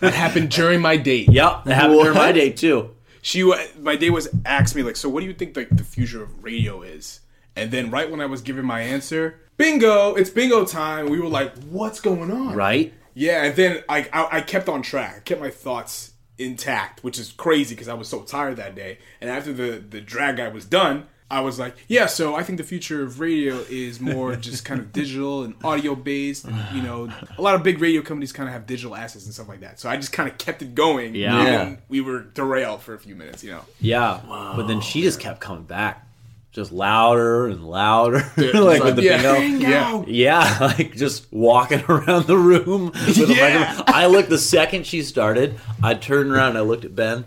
That 0.00 0.14
happened 0.14 0.50
during 0.50 0.80
my 0.80 0.96
date. 0.96 1.28
yep, 1.30 1.64
that 1.64 1.74
happened 1.74 2.00
during 2.00 2.16
my 2.16 2.32
date 2.32 2.56
too. 2.56 2.94
She, 3.22 3.42
my 3.78 3.96
day 3.96 4.10
was 4.10 4.28
asked 4.44 4.76
me 4.76 4.82
like, 4.82 4.96
so 4.96 5.08
what 5.08 5.20
do 5.20 5.26
you 5.26 5.32
think 5.32 5.56
like 5.56 5.70
the 5.70 5.84
future 5.84 6.22
of 6.22 6.44
radio 6.44 6.82
is? 6.82 7.20
And 7.56 7.70
then 7.70 7.90
right 7.90 8.10
when 8.10 8.20
I 8.20 8.26
was 8.26 8.42
giving 8.42 8.64
my 8.66 8.80
answer, 8.80 9.40
bingo, 9.56 10.14
it's 10.14 10.28
bingo 10.28 10.66
time. 10.66 11.08
We 11.08 11.20
were 11.20 11.28
like, 11.28 11.56
what's 11.64 12.00
going 12.00 12.30
on? 12.30 12.54
Right? 12.54 12.92
Yeah, 13.14 13.44
and 13.44 13.56
then 13.56 13.84
I, 13.88 14.08
I 14.12 14.38
I 14.38 14.40
kept 14.40 14.68
on 14.68 14.82
track. 14.82 15.16
I 15.16 15.20
kept 15.20 15.40
my 15.40 15.50
thoughts 15.50 16.12
intact, 16.38 17.04
which 17.04 17.18
is 17.18 17.30
crazy 17.30 17.74
because 17.74 17.88
I 17.88 17.94
was 17.94 18.08
so 18.08 18.22
tired 18.22 18.56
that 18.56 18.74
day. 18.74 18.98
And 19.20 19.30
after 19.30 19.52
the 19.52 19.78
the 19.78 20.00
drag 20.00 20.38
guy 20.38 20.48
was 20.48 20.64
done, 20.64 21.06
I 21.32 21.40
was 21.40 21.58
like, 21.58 21.74
yeah. 21.88 22.06
So 22.06 22.34
I 22.36 22.42
think 22.42 22.58
the 22.58 22.64
future 22.64 23.02
of 23.02 23.18
radio 23.18 23.56
is 23.70 24.00
more 24.00 24.36
just 24.36 24.64
kind 24.64 24.78
of 24.80 24.92
digital 24.92 25.44
and 25.44 25.54
audio 25.64 25.94
based. 25.94 26.44
And, 26.44 26.56
you 26.74 26.82
know, 26.82 27.10
a 27.38 27.42
lot 27.42 27.54
of 27.54 27.62
big 27.62 27.80
radio 27.80 28.02
companies 28.02 28.32
kind 28.32 28.48
of 28.48 28.52
have 28.52 28.66
digital 28.66 28.94
assets 28.94 29.24
and 29.24 29.32
stuff 29.34 29.48
like 29.48 29.60
that. 29.60 29.80
So 29.80 29.88
I 29.88 29.96
just 29.96 30.12
kind 30.12 30.28
of 30.30 30.36
kept 30.38 30.60
it 30.62 30.74
going. 30.74 31.14
Yeah. 31.14 31.40
and 31.62 31.78
we 31.88 32.00
were 32.02 32.20
derailed 32.20 32.82
for 32.82 32.94
a 32.94 32.98
few 32.98 33.14
minutes. 33.16 33.42
You 33.42 33.52
know, 33.52 33.64
Yeah. 33.80 34.20
But 34.28 34.66
then 34.66 34.80
she 34.82 35.02
just 35.02 35.18
kept 35.20 35.40
coming 35.40 35.64
back. 35.64 36.06
Just 36.52 36.70
louder 36.70 37.46
and 37.46 37.66
louder. 37.66 38.18
like 38.36 38.82
with 38.84 38.96
the 38.96 39.02
yeah, 39.04 39.22
bingo. 39.38 39.66
yeah. 39.66 40.04
Yeah, 40.06 40.58
like 40.78 40.94
just 40.94 41.32
walking 41.32 41.82
around 41.88 42.26
the 42.26 42.36
room. 42.36 42.90
With 42.92 43.30
Yeah. 43.30 43.58
microphone. 43.58 43.94
I 43.94 44.04
looked 44.04 44.28
the 44.28 44.36
second 44.36 44.84
she 44.86 45.00
started. 45.00 45.58
I 45.82 45.94
turned 45.94 46.30
around 46.30 46.50
and 46.50 46.58
I 46.58 46.60
looked 46.60 46.84
at 46.84 46.94
Ben 46.94 47.24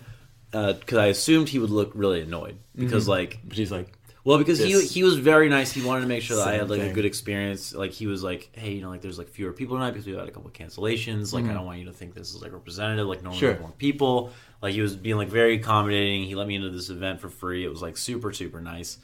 uh, 0.53 0.73
because 0.73 0.99
I 0.99 1.07
assumed 1.07 1.49
he 1.49 1.57
would 1.57 1.71
look 1.71 1.91
really 1.95 2.21
annoyed 2.21 2.59
because 2.75 3.07
like 3.07 3.39
she's 3.51 3.71
like, 3.71 3.87
well 4.25 4.37
because 4.37 4.59
he 4.59 4.73
This- 4.73 4.91
he 4.93 5.03
was 5.03 5.15
very 5.17 5.47
nice. 5.47 5.71
He 5.71 5.81
wanted 5.81 6.01
to 6.01 6.07
make 6.07 6.21
sure 6.23 6.35
that 6.37 6.47
I 6.49 6.53
had 6.55 6.69
like 6.69 6.81
a 6.81 6.91
good 6.91 7.05
experience. 7.05 7.73
Like 7.73 7.91
he 7.91 8.07
was 8.07 8.21
like, 8.23 8.49
hey, 8.51 8.73
you 8.73 8.81
know, 8.81 8.89
like 8.89 9.01
there's 9.01 9.17
like 9.17 9.29
fewer 9.29 9.53
people 9.53 9.77
tonight 9.77 9.91
because 9.91 10.05
we 10.05 10.13
had 10.13 10.27
a 10.27 10.31
couple 10.31 10.47
of 10.47 10.53
cancellations. 10.53 11.31
Like 11.31 11.45
I 11.45 11.53
don't 11.53 11.65
want 11.65 11.79
you 11.79 11.85
to 11.85 11.93
think 11.93 12.13
this 12.13 12.35
is 12.35 12.41
like 12.41 12.51
representative. 12.51 13.07
Like 13.07 13.23
normally 13.23 13.39
Sure. 13.39 13.57
more 13.59 13.71
people. 13.77 14.31
Like 14.61 14.73
he 14.73 14.81
was 14.81 14.95
being 14.97 15.15
like 15.15 15.29
very 15.29 15.55
accommodating. 15.55 16.23
He 16.25 16.35
let 16.35 16.47
me 16.47 16.55
into 16.55 16.71
this 16.71 16.89
event 16.89 17.21
for 17.21 17.29
free. 17.29 17.63
It 17.63 17.69
was 17.69 17.81
like 17.81 17.95
super 17.95 18.33
super 18.33 18.59
nice. 18.59 18.97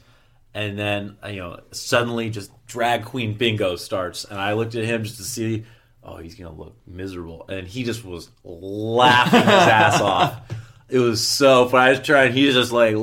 And 0.54 0.78
then 0.78 1.16
uh, 1.24 1.28
you 1.28 1.40
know 1.40 1.60
suddenly 1.70 2.28
just 2.28 2.50
drag 2.66 3.06
queen 3.06 3.32
bingo 3.38 3.76
starts, 3.76 4.24
and 4.26 4.38
I 4.38 4.52
looked 4.52 4.74
at 4.74 4.84
him 4.84 5.02
just 5.04 5.16
to 5.16 5.24
see. 5.24 5.64
Oh, 6.04 6.16
he's 6.16 6.34
gonna 6.34 6.52
look 6.52 6.74
miserable, 6.86 7.46
and 7.48 7.64
he 7.66 7.84
just 7.84 8.04
was 8.04 8.28
laughing 8.44 9.40
his 9.40 9.48
ass 9.48 10.00
off. 10.02 10.40
It 10.88 10.98
was 10.98 11.26
so 11.26 11.68
funny. 11.68 11.86
I 11.86 11.90
was 11.90 12.00
trying. 12.00 12.32
He 12.32 12.44
was 12.46 12.54
just 12.54 12.72
like 12.72 12.96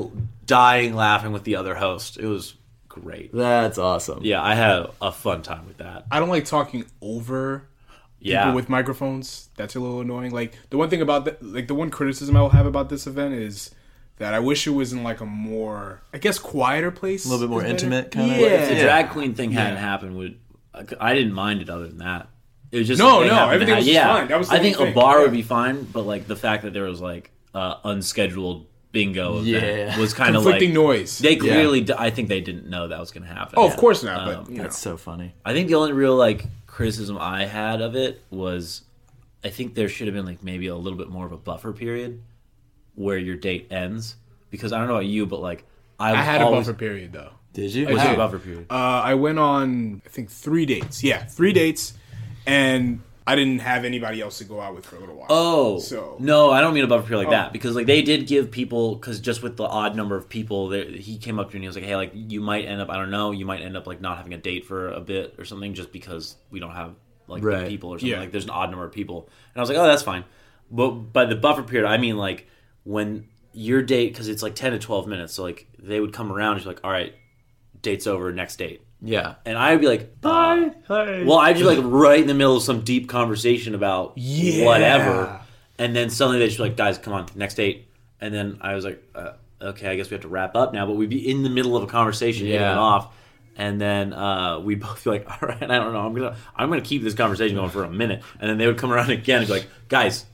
dying 0.50 0.96
laughing 0.96 1.32
with 1.32 1.44
the 1.44 1.56
other 1.56 1.76
host. 1.76 2.18
It 2.18 2.26
was 2.26 2.56
great. 2.88 3.32
that's 3.34 3.78
awesome. 3.78 4.20
Yeah, 4.24 4.42
I 4.44 4.56
had 4.56 4.88
a 5.02 5.12
fun 5.12 5.42
time 5.44 5.66
with 5.68 5.78
that. 5.78 6.06
I 6.12 6.20
don't 6.20 6.30
like 6.30 6.46
talking 6.46 6.86
over 7.02 7.68
Yeah, 8.20 8.44
people 8.44 8.56
with 8.56 8.68
microphones. 8.70 9.50
That's 9.56 9.76
a 9.76 9.80
little 9.80 10.02
annoying. 10.02 10.32
Like 10.32 10.54
the 10.72 10.78
one 10.78 10.90
thing 10.90 11.02
about 11.02 11.26
the, 11.26 11.38
like 11.42 11.68
the 11.68 11.76
one 11.76 11.90
criticism 11.92 12.36
I 12.36 12.42
will 12.42 12.50
have 12.50 12.66
about 12.66 12.90
this 12.90 13.08
event 13.08 13.36
is 13.36 13.74
that 14.18 14.34
I 14.34 14.40
wish 14.40 14.68
it 14.68 14.72
was 14.72 14.92
in 14.92 15.04
like 15.04 15.22
a 15.22 15.26
more, 15.26 16.02
I 16.14 16.18
guess, 16.18 16.38
quieter 16.40 16.92
place. 16.92 17.26
A 17.26 17.30
little 17.30 17.48
bit 17.48 17.52
more 17.52 17.62
is 17.62 17.72
better. 17.72 17.86
intimate 17.86 18.12
kinda? 18.12 18.36
Yeah. 18.38 18.48
if 18.48 18.70
the 18.70 18.76
drag 18.82 19.10
queen 19.12 19.34
thing 19.36 19.52
hadn't 19.52 19.78
happened, 19.78 20.18
would 20.18 20.40
I 21.00 21.14
didn't 21.14 21.34
mind 21.34 21.62
it 21.62 21.70
other 21.70 21.88
than 21.88 22.00
that. 22.00 22.28
It 22.72 22.78
was 22.80 22.88
just 22.88 23.00
No, 23.00 23.24
no, 23.26 23.50
everything 23.50 23.76
was 23.76 23.88
yeah. 23.88 24.08
fine. 24.18 24.28
That 24.28 24.38
was 24.38 24.50
the 24.50 24.56
I 24.56 24.58
only 24.60 24.74
think 24.74 24.90
a 24.90 24.94
bar 24.94 25.18
Yeah. 25.18 25.24
would 25.24 25.32
be 25.32 25.42
fine, 25.42 25.84
but 25.84 26.06
like 26.06 26.28
the 26.28 26.36
fact 26.36 26.64
that 26.64 26.74
there 26.74 26.84
was 26.84 27.00
like 27.02 27.32
uh, 27.54 27.76
unscheduled 27.84 28.68
bingo 28.92 29.40
event 29.40 29.48
Yeah. 29.48 30.00
was 30.00 30.14
kind 30.14 30.36
of 30.36 30.44
like 30.46 30.54
conflicting 30.54 30.74
noise. 30.74 31.20
they 31.20 31.36
clearly. 31.36 31.82
d 31.82 31.94
I 31.94 32.08
I 32.08 32.10
think 32.10 32.28
they 32.30 32.42
didn't 32.42 32.68
know 32.70 32.88
that 32.88 33.00
was 33.00 33.12
going 33.12 33.24
to 33.28 33.34
happen. 33.34 33.56
oh, 33.58 33.68
of 33.68 33.78
course 33.78 34.04
not. 34.04 34.28
Um, 34.28 34.44
But 34.44 34.52
you 34.52 34.58
know. 34.58 34.64
That's 34.64 34.78
so 34.80 34.98
funny. 34.98 35.34
I 35.46 35.54
think 35.54 35.68
the 35.68 35.76
only 35.76 35.94
real 35.94 36.16
like 36.16 36.46
criticism 36.68 37.18
I 37.20 37.46
had 37.46 37.82
of 37.82 37.96
it 37.96 38.22
was 38.30 38.84
I 39.44 39.50
think 39.50 39.76
there 39.76 39.90
should 39.90 40.08
have 40.08 40.16
been 40.16 40.26
like 40.26 40.44
maybe 40.44 40.68
a 40.68 40.76
little 40.76 40.98
bit 40.98 41.10
more 41.10 41.26
of 41.26 41.32
a 41.32 41.38
buffer 41.38 41.72
period 41.72 42.22
where 42.96 43.18
your 43.18 43.36
date 43.36 43.68
ends 43.72 44.16
because 44.50 44.74
I 44.74 44.80
don't 44.80 44.88
know 44.88 44.96
about 44.96 45.06
you, 45.06 45.26
but 45.26 45.42
like 45.42 45.66
I, 46.00 46.12
I 46.14 46.16
had 46.22 46.42
always, 46.42 46.68
a 46.68 46.72
buffer 46.74 46.80
period 46.80 47.14
though. 47.14 47.32
Did 47.54 47.74
you? 47.74 47.86
What's 47.86 48.00
I 48.00 48.04
your 48.06 48.12
did. 48.14 48.18
buffer 48.18 48.40
period? 48.40 48.66
Uh, 48.70 48.74
I 48.74 49.14
went 49.16 49.40
on, 49.40 50.02
I 50.06 50.10
think, 50.10 50.30
three 50.30 50.66
dates. 50.66 51.04
Yeah, 51.04 51.24
three 51.26 51.54
dates, 51.54 51.94
and 52.46 53.02
I 53.32 53.36
didn't 53.36 53.60
have 53.60 53.86
anybody 53.86 54.22
else 54.22 54.40
to 54.40 54.44
go 54.46 54.60
out 54.60 54.74
with 54.76 54.86
for 54.86 54.96
a 54.96 55.00
little 55.00 55.16
while. 55.16 55.28
Oh, 55.30 55.80
so 55.80 56.18
no, 56.20 56.50
I 56.52 56.62
don't 56.62 56.74
mean 56.74 56.84
a 56.84 56.88
buffer 56.88 57.06
period 57.08 57.20
like 57.20 57.28
Oh. 57.28 57.32
that 57.32 57.54
because 57.54 57.76
like 57.76 57.86
they 57.86 58.02
did 58.02 58.26
give 58.28 58.50
people 58.50 58.96
because 58.96 59.20
just 59.20 59.44
with 59.44 59.56
the 59.58 59.66
odd 59.66 59.96
number 59.96 60.16
of 60.16 60.28
people, 60.28 60.70
there, 60.70 60.86
he 60.86 61.18
came 61.18 61.38
up 61.40 61.50
to 61.50 61.54
me 61.54 61.58
and 61.58 61.64
he 61.64 61.68
was 61.68 61.76
like, 61.76 61.86
"Hey, 61.86 61.96
like 61.96 62.12
you 62.14 62.42
might 62.42 62.66
end 62.66 62.82
up, 62.82 62.90
I 62.90 62.96
don't 62.98 63.12
know, 63.12 63.32
you 63.32 63.46
might 63.46 63.62
end 63.62 63.78
up 63.78 63.86
like 63.88 64.02
not 64.02 64.18
having 64.18 64.34
a 64.34 64.38
date 64.38 64.66
for 64.66 64.90
a 64.90 65.00
bit 65.02 65.36
or 65.38 65.46
something 65.46 65.74
just 65.74 65.92
because 65.92 66.36
we 66.50 66.60
don't 66.60 66.72
have 66.74 66.96
like 67.28 67.44
Right. 67.44 67.66
the 67.66 67.70
people 67.70 67.92
or 67.92 68.00
something. 68.00 68.10
Yeah. 68.10 68.20
Like 68.20 68.32
there's 68.32 68.46
an 68.46 68.50
odd 68.50 68.72
number 68.72 68.86
of 68.86 68.92
people." 68.92 69.30
And 69.54 69.58
I 69.58 69.62
was 69.62 69.70
like, 69.70 69.78
"Oh, 69.78 69.86
that's 69.86 70.04
fine." 70.04 70.24
But 70.72 70.90
by 71.14 71.26
the 71.26 71.36
buffer 71.36 71.64
period, 71.64 71.88
I 71.88 71.98
mean 71.98 72.18
like 72.18 72.48
when 72.84 73.28
your 73.54 73.82
date 73.82 74.14
because 74.14 74.28
it's 74.28 74.42
like 74.44 74.56
ten 74.56 74.72
to 74.72 74.80
twelve 74.80 75.08
minutes, 75.08 75.34
so 75.34 75.44
like 75.44 75.68
they 75.78 76.00
would 76.00 76.14
come 76.14 76.32
around 76.32 76.54
and 76.56 76.64
be 76.64 76.68
like, 76.70 76.80
"All 76.84 76.92
right, 76.92 77.14
date's 77.82 78.08
over, 78.08 78.32
next 78.32 78.56
date." 78.58 78.82
Yeah. 79.02 79.36
And 79.46 79.58
I'd 79.58 79.80
be 79.82 79.88
like, 79.88 80.20
bye. 80.22 80.72
Well, 80.90 81.38
I'd 81.40 81.56
be 81.58 81.64
like 81.64 81.80
right 81.82 82.20
in 82.20 82.28
the 82.28 82.34
middle 82.34 82.58
of 82.58 82.64
some 82.64 82.82
deep 82.82 83.08
conversation 83.10 83.74
about 83.76 84.14
Yeah. 84.18 84.66
whatever. 84.66 85.40
And 85.78 85.96
then 85.96 86.10
suddenly 86.10 86.40
they 86.40 86.48
just 86.48 86.58
be 86.58 86.64
like, 86.64 86.76
guys, 86.76 86.98
come 86.98 87.14
on, 87.14 87.28
next 87.36 87.56
date. 87.56 87.88
And 88.20 88.34
then 88.34 88.58
I 88.60 88.76
was 88.76 88.84
like, 88.84 89.02
uh, 89.16 89.32
okay, 89.62 89.88
I 89.88 89.96
guess 89.96 90.10
we 90.10 90.16
have 90.16 90.22
to 90.24 90.28
wrap 90.28 90.56
up 90.56 90.74
now. 90.74 90.86
But 90.86 90.94
we'd 90.98 91.10
be 91.10 91.30
in 91.30 91.44
the 91.44 91.50
middle 91.50 91.78
of 91.78 91.84
a 91.84 91.88
conversation, 91.88 92.46
getting 92.48 92.62
Yeah. 92.62 92.74
it 92.74 92.78
off. 92.78 93.14
And 93.60 93.80
then 93.80 94.14
uh, 94.14 94.60
we'd 94.60 94.80
both 94.88 95.04
be 95.04 95.10
like, 95.10 95.30
all 95.30 95.48
right, 95.50 95.62
I 95.62 95.68
don't 95.80 95.92
know. 95.92 96.00
I'm 96.00 96.14
going 96.14 96.32
to 96.34 96.40
I'm 96.56 96.70
gonna 96.70 96.80
keep 96.82 97.04
this 97.04 97.14
conversation 97.14 97.58
going 97.58 97.70
for 97.70 97.84
a 97.84 97.90
minute. 97.92 98.24
And 98.40 98.50
then 98.50 98.58
they 98.58 98.66
would 98.66 98.78
come 98.78 98.90
around 98.92 99.10
again 99.10 99.40
and 99.40 99.48
be 99.48 99.54
like, 99.54 99.68
guys, 99.90 100.26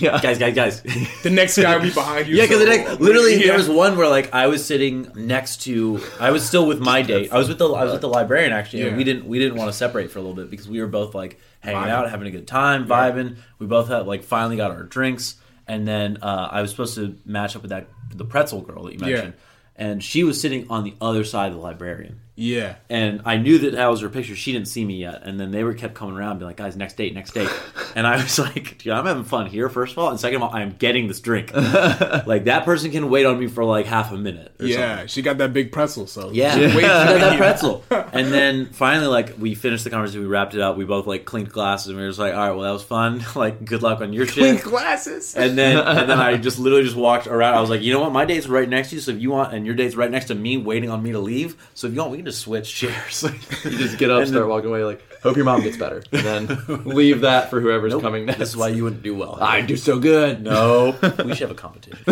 Yeah. 0.00 0.20
guys, 0.20 0.38
guys, 0.38 0.54
guys. 0.54 0.82
the 1.22 1.30
next 1.30 1.56
guy 1.58 1.76
would 1.76 1.84
be 1.84 1.92
behind 1.92 2.26
you. 2.26 2.34
Yeah, 2.34 2.42
because 2.48 2.60
so- 2.88 2.94
literally 3.00 3.36
Yeah. 3.36 3.46
there 3.48 3.56
was 3.58 3.68
one 3.68 3.96
where 3.96 4.08
like 4.08 4.34
I 4.34 4.48
was 4.48 4.64
sitting 4.64 5.06
next 5.14 5.62
to 5.62 6.00
I 6.18 6.32
was 6.32 6.44
still 6.44 6.66
with 6.66 6.80
my 6.80 7.02
date. 7.02 7.32
I 7.32 7.38
was 7.38 7.46
with 7.48 7.58
the 7.58 7.68
I 7.68 7.84
was 7.84 7.92
with 7.92 8.00
the 8.00 8.08
librarian 8.08 8.52
actually. 8.52 8.82
and 8.88 8.96
we 8.96 9.04
didn't 9.04 9.26
we 9.26 9.38
didn't 9.38 9.56
want 9.56 9.68
to 9.70 9.76
separate 9.76 10.10
for 10.10 10.18
a 10.18 10.22
little 10.22 10.34
bit 10.36 10.50
because 10.50 10.68
we 10.68 10.80
were 10.80 10.88
both 10.88 11.14
like 11.14 11.38
hanging 11.60 11.80
Vibing. 11.82 11.88
out, 11.90 12.10
having 12.10 12.26
a 12.26 12.32
good 12.32 12.48
time, 12.48 12.86
vibing. 12.88 13.36
We 13.60 13.66
both 13.68 13.86
had 13.88 14.06
like 14.08 14.24
finally 14.24 14.56
got 14.56 14.72
our 14.72 14.82
drinks, 14.82 15.36
and 15.68 15.86
then 15.86 16.18
uh, 16.20 16.48
I 16.50 16.60
was 16.62 16.72
supposed 16.72 16.96
to 16.96 17.16
match 17.24 17.54
up 17.54 17.62
with 17.62 17.70
that 17.70 17.86
the 18.12 18.24
pretzel 18.24 18.60
girl 18.62 18.82
that 18.86 18.94
you 18.94 18.98
Yeah. 19.02 19.06
mentioned, 19.14 19.34
and 19.76 20.02
she 20.02 20.24
was 20.24 20.40
sitting 20.40 20.66
on 20.68 20.82
the 20.82 20.94
other 21.00 21.22
side 21.22 21.46
of 21.52 21.54
the 21.54 21.60
librarian. 21.60 22.18
Yeah. 22.34 22.76
And 22.88 23.22
I 23.26 23.36
knew 23.36 23.58
that 23.58 23.72
that 23.72 23.86
was 23.88 24.00
her 24.00 24.08
picture. 24.08 24.34
She 24.34 24.52
didn't 24.52 24.68
see 24.68 24.84
me 24.84 24.96
yet, 24.96 25.22
and 25.24 25.38
then 25.38 25.50
they 25.50 25.64
were 25.64 25.74
kept 25.74 25.94
coming 25.94 26.16
around, 26.16 26.38
being 26.38 26.46
like, 26.48 26.56
"Guys, 26.56 26.76
next 26.76 26.96
date, 26.96 27.14
next 27.14 27.32
date." 27.32 27.50
And 27.94 28.06
I 28.06 28.16
was 28.16 28.38
like, 28.38 28.78
dude, 28.78 28.94
I'm 28.94 29.04
having 29.04 29.24
fun 29.24 29.48
here, 29.48 29.68
first 29.68 29.92
of 29.92 29.98
all. 29.98 30.08
And 30.08 30.18
second 30.18 30.36
of 30.36 30.44
all, 30.44 30.54
I'm 30.54 30.76
getting 30.78 31.08
this 31.08 31.20
drink. 31.20 31.52
like, 31.54 32.44
that 32.44 32.64
person 32.64 32.90
can 32.90 33.10
wait 33.10 33.26
on 33.26 33.38
me 33.38 33.48
for 33.48 33.64
like 33.64 33.84
half 33.84 34.12
a 34.12 34.16
minute. 34.16 34.54
Or 34.58 34.64
Yeah, 34.64 34.88
something. 34.92 35.06
she 35.08 35.20
got 35.20 35.36
that 35.38 35.52
big 35.52 35.72
pretzel, 35.72 36.06
so 36.06 36.30
Yeah, 36.32 36.56
wait 36.56 36.72
for 36.72 36.80
that, 36.80 37.36
pretzel. 37.36 37.84
And 37.90 38.32
then 38.32 38.66
finally, 38.72 39.08
like, 39.08 39.34
we 39.38 39.54
finished 39.54 39.84
the 39.84 39.90
conversation, 39.90 40.22
we 40.22 40.26
wrapped 40.26 40.54
it 40.54 40.62
up. 40.62 40.78
We 40.78 40.86
both 40.86 41.06
like 41.06 41.26
clinked 41.26 41.52
glasses, 41.52 41.88
and 41.88 41.98
we 41.98 42.02
were 42.02 42.08
just 42.08 42.18
like, 42.18 42.32
all 42.32 42.40
right, 42.48 42.52
well, 42.52 42.62
that 42.62 42.72
was 42.72 42.82
fun. 42.82 43.22
like, 43.34 43.62
good 43.62 43.82
luck 43.82 44.00
on 44.00 44.14
your 44.14 44.24
shit. 44.26 44.62
glasses. 44.62 45.34
And 45.36 45.58
then, 45.58 45.76
and 45.76 46.08
then 46.08 46.18
I 46.18 46.38
just 46.38 46.58
literally 46.58 46.84
just 46.84 46.96
walked 46.96 47.26
around. 47.26 47.52
I 47.56 47.60
was 47.60 47.68
like, 47.68 47.82
you 47.82 47.92
know 47.92 48.00
what? 48.00 48.12
My 48.12 48.24
date's 48.24 48.46
right 48.46 48.66
next 48.68 48.88
to 48.88 48.94
you. 48.94 49.00
So 49.02 49.10
if 49.10 49.20
you 49.20 49.30
want, 49.30 49.52
and 49.52 49.66
your 49.66 49.74
date's 49.74 49.96
right 49.96 50.10
next 50.10 50.26
to 50.28 50.34
me, 50.34 50.56
waiting 50.56 50.88
on 50.88 51.02
me 51.02 51.12
to 51.12 51.18
leave. 51.18 51.56
So 51.74 51.88
if 51.88 51.92
you 51.92 51.98
want, 52.00 52.12
we 52.12 52.21
can 52.22 52.30
just 52.30 52.40
switch 52.40 52.74
chairs. 52.80 53.22
You 53.64 53.70
just 53.78 53.98
get 53.98 54.10
up, 54.10 54.20
And 54.20 54.28
start 54.28 54.42
then- 54.42 54.48
walking 54.48 54.70
away, 54.70 54.84
like, 54.84 55.02
hope 55.22 55.36
your 55.36 55.44
mom 55.44 55.62
gets 55.62 55.76
better. 55.76 56.02
And 56.12 56.22
then 56.22 56.84
leave 56.84 57.20
that 57.22 57.50
for 57.50 57.60
whoever's 57.60 57.94
coming 57.94 58.26
next. 58.26 58.38
This 58.38 58.48
is 58.50 58.56
why 58.56 58.68
you 58.68 58.84
wouldn't 58.84 59.02
do 59.02 59.14
well. 59.14 59.38
I 59.40 59.60
do 59.60 59.76
so 59.76 59.98
good. 59.98 60.42
No, 60.52 60.96
we 61.24 61.34
should 61.34 61.48
have 61.48 61.50
a 61.50 61.54
competition. 61.54 62.02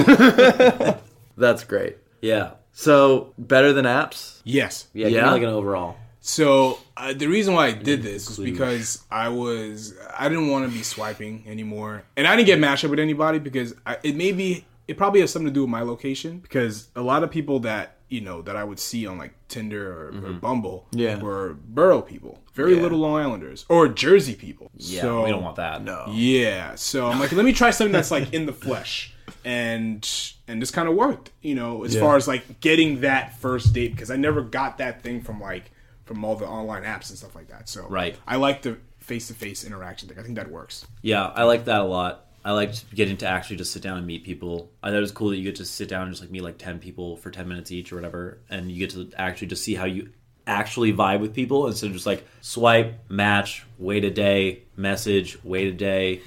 That's 1.37 1.65
great. 1.65 1.97
Yeah, 2.21 2.53
So, 2.73 3.33
better 3.39 3.73
than 3.73 3.85
apps? 3.87 4.41
yes. 4.45 4.89
yeah, 4.93 5.07
Yeah? 5.09 5.31
like 5.31 5.43
an 5.43 5.49
overall. 5.49 5.97
So 6.23 6.79
uh, 6.99 7.15
the 7.15 7.27
reason 7.29 7.55
why 7.55 7.69
I 7.69 7.73
did 7.73 8.03
this 8.03 8.29
was 8.29 8.39
because 8.39 9.03
I 9.11 9.31
was 9.31 9.95
I 10.19 10.29
didn't 10.29 10.49
want 10.51 10.71
to 10.71 10.77
be 10.77 10.83
swiping 10.83 11.45
anymore, 11.47 12.03
and 12.15 12.27
I 12.27 12.37
didn't 12.37 12.47
get 12.47 12.59
matched 12.59 12.85
up 12.85 12.91
with 12.91 13.01
anybody 13.01 13.39
because 13.39 13.75
I, 13.87 13.97
it 14.03 14.17
may 14.17 14.33
be 14.33 14.67
it 14.87 14.99
probably 14.99 15.21
has 15.21 15.31
something 15.33 15.47
to 15.49 15.53
do 15.55 15.63
with 15.63 15.71
my 15.71 15.81
location 15.81 16.41
because 16.41 16.89
a 16.95 17.01
lot 17.01 17.25
of 17.25 17.31
people 17.31 17.61
that 17.61 17.97
you 18.11 18.21
know 18.21 18.43
that 18.43 18.57
I 18.57 18.65
would 18.65 18.79
see 18.79 19.07
on 19.07 19.17
like 19.17 19.33
Tinder 19.49 19.91
or, 19.91 20.09
or 20.09 20.13
mm-hmm. 20.13 20.39
Bumble 20.39 20.87
Yeah. 20.93 21.19
were 21.21 21.55
borough 21.55 22.03
people, 22.03 22.43
very 22.53 22.75
little 22.75 22.99
Long 22.99 23.17
Islanders 23.21 23.65
or 23.69 23.89
Jersey 23.89 24.35
people. 24.35 24.71
Yeah, 24.75 25.03
so, 25.03 25.25
we 25.25 25.31
don't 25.31 25.43
want 25.43 25.57
that. 25.57 25.83
No. 25.83 26.07
Yeah, 26.11 26.75
so 26.75 27.07
I'm 27.07 27.19
like, 27.19 27.33
let 27.33 27.45
me 27.45 27.53
try 27.53 27.71
something 27.71 27.93
that's 27.93 28.11
like 28.11 28.33
in 28.35 28.47
the 28.47 28.53
flesh, 28.53 29.15
and 29.45 30.07
and 30.49 30.61
this 30.61 30.71
kind 30.71 30.89
of 30.89 30.97
worked, 30.97 31.31
you 31.41 31.55
know, 31.55 31.85
as 31.85 31.97
far 31.97 32.17
as 32.17 32.27
like 32.29 32.61
getting 32.61 33.01
that 33.01 33.39
first 33.39 33.73
date 33.73 33.93
because 33.93 34.11
I 34.11 34.17
never 34.17 34.43
got 34.43 34.79
that 34.79 35.03
thing 35.03 35.23
from 35.23 35.41
like 35.41 35.71
from 36.05 36.25
all 36.25 36.35
the 36.35 36.47
online 36.47 36.83
apps 36.83 37.09
and 37.11 37.19
stuff 37.19 37.37
like 37.37 37.49
that. 37.49 37.69
So 37.69 37.87
Right. 37.89 38.17
I 38.27 38.37
like 38.37 38.63
the 38.63 38.79
face 38.99 39.29
to 39.29 39.35
face 39.35 39.65
interaction 39.65 40.09
thing. 40.09 40.19
I 40.19 40.23
think 40.23 40.35
that 40.37 40.51
works. 40.51 40.85
Yeah, 41.03 41.27
I 41.27 41.45
like 41.45 41.67
that 41.67 41.81
a 41.81 41.85
lot. 41.85 42.27
I 42.45 42.53
liked 42.53 42.95
getting 42.95 43.17
to 43.19 43.27
actually 43.27 43.57
just 43.57 43.73
sit 43.73 43.83
down 43.83 43.99
and 43.99 44.07
meet 44.07 44.25
people. 44.25 44.71
I 44.83 44.89
thought 44.89 44.97
it 44.97 45.01
was 45.01 45.13
cool 45.13 45.29
that 45.31 45.37
you 45.37 45.45
get 45.45 45.57
to 45.57 45.65
sit 45.65 45.89
down 45.89 46.03
and 46.05 46.11
just 46.13 46.23
like 46.23 46.31
meet 46.31 46.43
like 46.43 46.57
ten 46.59 46.79
people 46.79 47.17
for 47.17 47.31
ten 47.31 47.47
minutes 47.49 47.71
each 47.71 47.93
or 47.93 47.97
whatever, 47.97 48.39
and 48.49 48.71
you 48.71 48.79
get 48.79 48.91
to 48.91 49.11
actually 49.19 49.49
just 49.49 49.63
see 49.65 49.75
how 49.75 49.85
you 49.85 50.11
actually 50.47 50.93
vibe 50.93 51.21
with 51.21 51.35
people 51.35 51.67
instead 51.67 51.89
of 51.89 51.93
just 51.93 52.07
like 52.07 52.27
swipe, 52.41 52.95
match, 53.11 53.65
wait 53.79 54.05
a 54.05 54.11
day, 54.11 54.63
message, 54.77 55.39
wait 55.45 55.69
a 55.69 55.73
day, 55.73 56.23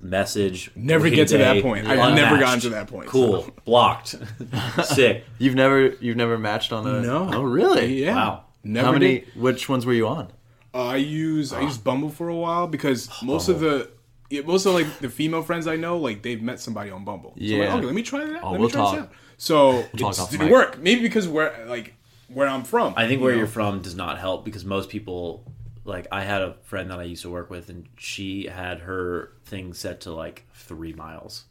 message. 0.00 0.70
Never 0.76 1.04
wait 1.04 1.12
a 1.14 1.16
get 1.16 1.28
to 1.28 1.38
that 1.38 1.62
point. 1.62 1.86
I've 1.86 2.14
never 2.14 2.38
gotten 2.38 2.60
to 2.60 2.68
that 2.70 2.88
point, 2.88 3.08
Cool, 3.08 3.44
so. 3.44 3.54
blocked, 3.64 4.16
sick. 4.84 5.24
You've 5.38 5.54
never 5.54 5.94
you've 6.00 6.16
never 6.16 6.38
matched 6.38 6.72
on 6.72 6.86
a 6.86 7.00
No. 7.00 7.30
Oh 7.32 7.42
really? 7.42 8.02
Yeah. 8.04 8.14
Wow. 8.14 8.44
Never 8.64 8.86
How 8.86 8.92
many 8.92 9.20
did. 9.20 9.28
which 9.34 9.68
ones 9.68 9.84
were 9.86 9.92
you 9.92 10.06
on? 10.06 10.30
Uh, 10.74 10.86
I 10.88 10.96
use 10.96 11.52
I 11.52 11.62
used 11.62 11.82
Bumble 11.84 12.10
for 12.10 12.28
a 12.28 12.36
while 12.36 12.66
because 12.66 13.08
most 13.22 13.48
of 13.48 13.60
the 13.60 13.90
yeah, 14.32 14.40
most 14.42 14.66
of 14.66 14.74
like 14.74 14.98
the 14.98 15.08
female 15.10 15.42
friends 15.42 15.66
I 15.66 15.76
know, 15.76 15.98
like 15.98 16.22
they've 16.22 16.42
met 16.42 16.58
somebody 16.60 16.90
on 16.90 17.04
Bumble. 17.04 17.34
So 17.38 17.42
I'm 17.44 17.50
like, 17.58 17.68
Yeah. 17.68 17.74
okay, 17.76 17.86
let 17.86 17.94
me 17.94 18.02
try 18.02 18.24
that. 18.24 18.36
out. 18.36 18.42
Oh, 18.44 18.50
let 18.52 18.60
we'll 18.60 18.68
me 18.68 18.72
try 18.72 18.90
this 18.92 19.00
out. 19.02 19.12
So 19.38 19.82
talk 19.96 20.18
it 20.18 20.30
didn't 20.30 20.50
work. 20.50 20.78
Maybe 20.78 21.02
because 21.02 21.28
where 21.28 21.64
like 21.66 21.94
where 22.28 22.48
I'm 22.48 22.64
from. 22.64 22.94
I 22.96 23.06
think 23.06 23.18
you 23.20 23.24
where 23.24 23.32
know? 23.32 23.38
you're 23.38 23.46
from 23.46 23.80
does 23.82 23.94
not 23.94 24.18
help 24.18 24.44
because 24.44 24.64
most 24.64 24.88
people, 24.88 25.44
like 25.84 26.06
I 26.10 26.22
had 26.22 26.40
a 26.42 26.54
friend 26.62 26.90
that 26.90 26.98
I 26.98 27.02
used 27.04 27.22
to 27.22 27.30
work 27.30 27.50
with, 27.50 27.68
and 27.68 27.86
she 27.98 28.46
had 28.46 28.80
her 28.80 29.32
thing 29.44 29.74
set 29.74 30.00
to 30.02 30.12
like 30.12 30.46
three 30.54 30.92
miles, 30.92 31.44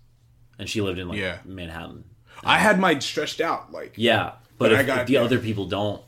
and 0.57 0.67
she 0.69 0.81
lived 0.81 0.97
in 0.99 1.07
like 1.07 1.19
Yeah. 1.19 1.37
Manhattan. 1.45 2.03
I 2.43 2.57
had 2.57 2.79
mine 2.79 3.01
stretched 3.01 3.41
out. 3.41 3.71
Like 3.71 3.93
Yeah, 3.95 4.31
but, 4.57 4.69
But 4.69 4.71
if, 4.71 4.79
I 4.79 4.83
got- 4.83 4.99
if 5.01 5.07
the 5.07 5.13
yeah. 5.13 5.21
other 5.21 5.37
people 5.39 5.65
don't, 5.65 6.01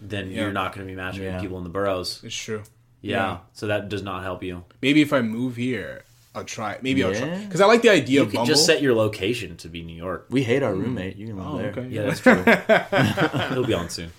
then 0.00 0.30
Yeah. 0.30 0.42
you're 0.42 0.52
not 0.52 0.74
going 0.74 0.86
to 0.86 0.90
be 0.90 0.96
matching 0.96 1.22
Yeah. 1.24 1.34
with 1.34 1.42
people 1.42 1.58
in 1.58 1.64
the 1.64 1.70
boroughs. 1.70 2.20
it's 2.24 2.34
true. 2.34 2.62
Yeah. 3.02 3.16
Yeah. 3.16 3.38
so 3.52 3.66
that 3.66 3.90
does 3.90 4.02
not 4.02 4.22
help 4.22 4.42
you. 4.42 4.64
Maybe 4.80 5.02
if 5.02 5.12
I 5.12 5.20
move 5.20 5.56
here, 5.56 6.04
I'll 6.34 6.44
try. 6.44 6.72
it. 6.72 6.82
Maybe 6.82 7.04
I'll 7.04 7.14
try 7.14 7.26
Yeah. 7.28 7.38
because 7.44 7.60
I 7.60 7.66
like 7.66 7.82
the 7.82 7.90
idea 7.90 8.16
You 8.16 8.22
of 8.22 8.28
could 8.30 8.36
Bumble. 8.38 8.46
just 8.52 8.66
set 8.66 8.82
your 8.82 8.94
location 8.94 9.56
to 9.58 9.68
be 9.68 9.82
New 9.82 9.94
York. 9.96 10.26
We 10.30 10.42
hate 10.42 10.62
our 10.62 10.74
roommate. 10.74 11.16
You 11.16 11.28
can 11.28 11.36
move 11.36 11.46
oh, 11.46 11.58
there. 11.58 11.70
okay. 11.70 11.86
Yeah, 11.88 12.02
that's 12.02 12.20
true. 12.20 12.42
He'll 13.54 13.64
be 13.66 13.74
on 13.74 13.88
soon. 13.90 14.10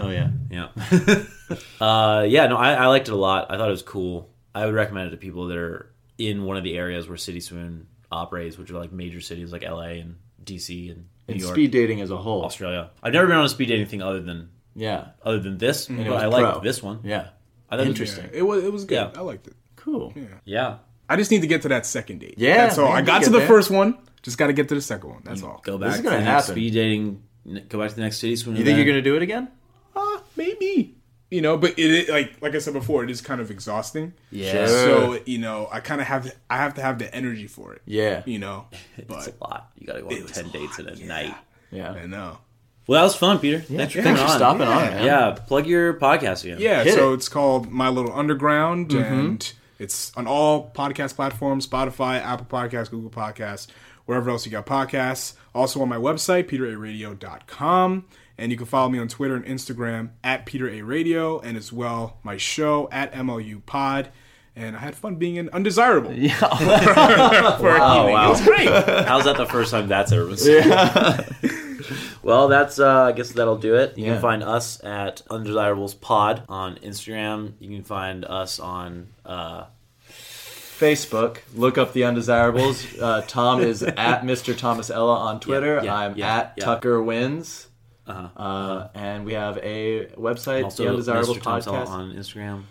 Oh 0.00 0.10
yeah. 0.10 0.30
Yeah. 0.50 0.68
uh, 1.80 2.24
yeah, 2.28 2.46
no, 2.46 2.56
I, 2.56 2.72
I 2.74 2.86
liked 2.86 3.08
it 3.08 3.12
a 3.12 3.16
lot. 3.16 3.50
I 3.50 3.56
thought 3.56 3.68
it 3.68 3.72
was 3.72 3.82
cool. 3.82 4.30
I 4.54 4.66
would 4.66 4.74
recommend 4.74 5.08
it 5.08 5.10
to 5.12 5.16
people 5.16 5.46
that 5.48 5.56
are 5.56 5.92
in 6.18 6.44
one 6.44 6.56
of 6.56 6.64
the 6.64 6.76
areas 6.76 7.08
where 7.08 7.16
City 7.16 7.40
Swoon 7.40 7.86
operates, 8.10 8.58
which 8.58 8.70
are 8.70 8.78
like 8.78 8.92
major 8.92 9.20
cities 9.20 9.52
like 9.52 9.62
LA 9.62 10.00
and 10.02 10.16
DC 10.44 10.90
and 10.90 11.04
New 11.28 11.34
And 11.34 11.40
York, 11.40 11.54
speed 11.54 11.70
dating 11.70 12.00
as 12.00 12.10
a 12.10 12.16
whole. 12.16 12.44
Australia. 12.44 12.90
I've 13.02 13.12
never 13.12 13.26
been 13.26 13.36
on 13.36 13.44
a 13.44 13.48
speed 13.48 13.68
dating 13.68 13.86
thing 13.86 14.02
other 14.02 14.20
than 14.20 14.50
Yeah. 14.74 15.08
other 15.22 15.38
than 15.38 15.58
this, 15.58 15.86
but 15.86 16.00
it 16.06 16.10
was 16.10 16.22
I 16.22 16.26
liked 16.26 16.52
pro. 16.54 16.60
this 16.60 16.82
one. 16.82 17.00
Yeah. 17.04 17.28
I 17.70 17.76
thought 17.76 17.86
it 17.86 17.88
was- 17.88 18.00
Interesting. 18.00 18.24
Yeah, 18.32 18.38
it 18.40 18.42
was 18.42 18.64
it 18.64 18.72
was 18.72 18.84
good. 18.84 18.96
Yeah. 19.14 19.18
I 19.20 19.22
liked 19.22 19.46
it. 19.46 19.54
Cool. 19.76 20.12
Yeah. 20.44 20.76
I 21.12 21.16
just 21.16 21.30
need 21.30 21.40
to 21.42 21.46
get 21.46 21.62
to 21.62 21.68
that 21.68 21.84
second 21.86 22.20
date. 22.20 22.34
Yeah, 22.38 22.56
that's 22.66 22.78
all. 22.78 22.88
man, 22.88 22.96
I 22.96 23.02
got 23.02 23.22
to 23.24 23.30
the 23.30 23.38
there. 23.38 23.46
first 23.48 23.70
one. 23.70 23.98
Just 24.22 24.38
got 24.38 24.46
to 24.46 24.52
get 24.52 24.68
to 24.68 24.74
the 24.74 24.80
second 24.80 25.10
one. 25.10 25.22
That's 25.24 25.42
all. 25.42 25.60
Go 25.64 25.78
back. 25.78 25.92
This 25.92 25.96
back 25.96 25.98
is 25.98 25.98
to 25.98 26.02
gonna 26.04 26.16
the 26.18 26.24
next 26.24 26.42
happen. 26.46 26.54
speed 26.54 26.72
dating. 26.74 27.22
Go 27.68 27.78
back 27.80 27.90
to 27.90 27.96
the 27.96 28.02
next 28.02 28.18
City 28.18 28.34
You 28.34 28.64
think 28.64 28.76
you're 28.76 28.86
gonna 28.86 29.02
do 29.02 29.16
it 29.16 29.22
again? 29.22 29.48
Uh, 29.96 30.18
maybe. 30.36 30.96
You 31.30 31.40
know, 31.40 31.56
but 31.56 31.78
it, 31.78 31.90
it 31.90 32.08
like 32.08 32.40
like 32.40 32.54
I 32.54 32.58
said 32.58 32.72
before, 32.74 33.02
it 33.04 33.10
is 33.10 33.20
kind 33.20 33.40
of 33.40 33.50
exhausting. 33.50 34.12
Yeah. 34.30 34.66
So 34.66 35.18
you 35.26 35.38
know, 35.38 35.68
I 35.72 35.80
kind 35.80 36.00
of 36.00 36.06
have 36.06 36.24
to, 36.24 36.32
I 36.50 36.58
have 36.58 36.74
to 36.74 36.82
have 36.82 36.98
the 36.98 37.12
energy 37.14 37.46
for 37.46 37.72
it. 37.74 37.82
Yeah. 37.84 38.22
You 38.26 38.38
know, 38.38 38.66
It's 38.96 39.06
but 39.08 39.26
a 39.28 39.34
lot. 39.40 39.70
You 39.78 39.86
got 39.86 39.94
to 39.94 40.02
go 40.02 40.08
on 40.08 40.26
ten 40.26 40.48
dates 40.50 40.78
lot, 40.78 40.88
in 40.88 40.94
a 40.94 40.96
yeah. 40.98 41.06
night. 41.06 41.34
Yeah. 41.70 41.90
I 41.92 42.06
know. 42.06 42.38
Well, 42.86 43.00
that 43.00 43.04
was 43.04 43.14
fun, 43.16 43.38
Peter. 43.38 43.60
Thanks 43.60 43.94
for 43.94 44.02
Thanks 44.02 44.20
coming 44.20 44.26
for 44.26 44.32
on. 44.32 44.38
stopping 44.38 44.62
on, 44.68 44.84
Yeah. 44.84 44.90
man. 44.90 45.04
Yeah, 45.06 45.30
plug 45.46 45.66
your 45.66 45.94
podcast 45.94 46.44
again. 46.44 46.58
Yeah, 46.60 46.82
Hit 46.84 46.94
so 46.94 47.12
it. 47.12 47.14
it's 47.14 47.28
called 47.28 47.70
My 47.70 47.88
Little 47.88 48.12
Underground, 48.12 48.92
and 48.92 49.52
it's 49.82 50.12
on 50.16 50.26
all 50.26 50.70
podcast 50.70 51.16
platforms: 51.16 51.66
Spotify, 51.66 52.22
Apple 52.22 52.46
Podcasts, 52.46 52.90
Google 52.90 53.10
Podcasts, 53.10 53.66
wherever 54.06 54.30
else 54.30 54.46
you 54.46 54.52
got 54.52 54.66
podcasts. 54.66 55.34
Also 55.54 55.82
on 55.82 55.88
my 55.88 55.96
website, 55.96 56.48
peteraradio.com. 56.48 58.04
And 58.38 58.50
you 58.50 58.56
can 58.56 58.66
follow 58.66 58.88
me 58.88 58.98
on 58.98 59.08
Twitter 59.08 59.36
and 59.36 59.44
Instagram 59.44 60.10
at 60.24 60.46
Peter 60.46 60.68
A 60.68 60.82
Radio, 60.82 61.38
and 61.40 61.56
as 61.56 61.72
well 61.72 62.18
my 62.22 62.36
show 62.36 62.88
at 62.90 63.12
MLU 63.12 63.64
Pod. 63.64 64.08
And 64.54 64.76
I 64.76 64.80
had 64.80 64.94
fun 64.94 65.16
being 65.16 65.38
an 65.38 65.48
undesirable. 65.50 66.12
Yeah. 66.12 66.34
for 67.58 67.70
an 67.70 67.98
evening. 67.98 68.16
It 68.16 68.28
was 68.28 68.44
great. 68.44 68.68
How's 68.68 69.24
that 69.24 69.36
the 69.36 69.46
first 69.46 69.70
time 69.70 69.88
that's 69.88 70.12
ever 70.12 70.26
been 70.26 70.36
said? 70.36 71.26
well, 72.22 72.48
that's 72.48 72.78
uh, 72.78 73.02
I 73.04 73.12
guess 73.12 73.32
that'll 73.32 73.58
do 73.58 73.74
it. 73.76 73.96
You 73.98 74.06
Yeah. 74.06 74.12
can 74.14 74.22
find 74.22 74.42
us 74.42 74.82
at 74.84 75.22
Undesirables 75.30 75.94
Pod 75.94 76.42
on 76.48 76.76
Instagram. 76.76 77.52
You 77.58 77.68
can 77.76 77.84
find 77.84 78.24
us 78.24 78.58
on 78.60 79.08
uh, 79.26 79.64
Facebook. 80.10 81.38
Look 81.54 81.78
up 81.78 81.92
the 81.92 82.04
undesirables. 82.04 82.84
Uh, 83.02 83.20
Tom 83.22 83.60
is 83.60 83.82
at 83.82 84.22
Mr. 84.22 84.56
Thomas 84.56 84.88
Ella 84.90 85.16
on 85.16 85.40
Twitter. 85.40 85.80
yeah, 85.82 85.94
I'm 85.96 86.16
yeah, 86.16 86.36
at 86.38 86.54
yeah. 86.56 86.64
Tucker 86.64 87.02
Wins. 87.02 87.66
uh, 88.06 88.28
Uh, 88.36 88.88
and 88.94 89.24
we 89.24 89.32
have 89.34 89.58
a 89.58 90.06
website, 90.16 90.64
also 90.64 90.84
The 90.84 90.90
Undesirables 90.90 91.38
Mr. 91.38 91.42
Podcast. 91.42 91.88
on 91.88 92.12
Instagram. 92.14 92.62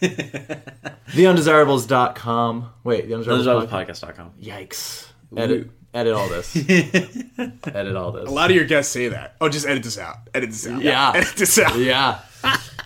TheUndesirables.com. 1.10 2.70
Wait, 2.84 3.08
The 3.08 3.14
Undesirables 3.14 3.46
Podcast. 3.46 3.86
Undesirablespodcast.com. 3.88 4.32
Yikes. 4.40 5.06
Edit, 5.36 5.70
edit 5.94 6.12
all 6.14 6.28
this. 6.28 6.54
edit 6.68 7.96
all 7.96 8.12
this. 8.12 8.28
A 8.28 8.32
lot 8.32 8.50
of 8.50 8.56
your 8.56 8.64
guests 8.66 8.92
say 8.92 9.08
that. 9.08 9.36
Oh, 9.40 9.48
just 9.48 9.66
edit 9.66 9.82
this 9.82 9.98
out. 9.98 10.16
Edit 10.34 10.50
this 10.50 10.66
out. 10.66 10.82
Yeah. 10.82 11.12
Edit 11.14 11.36
this 11.36 11.58
out. 11.58 11.76
Yeah. 11.78 12.20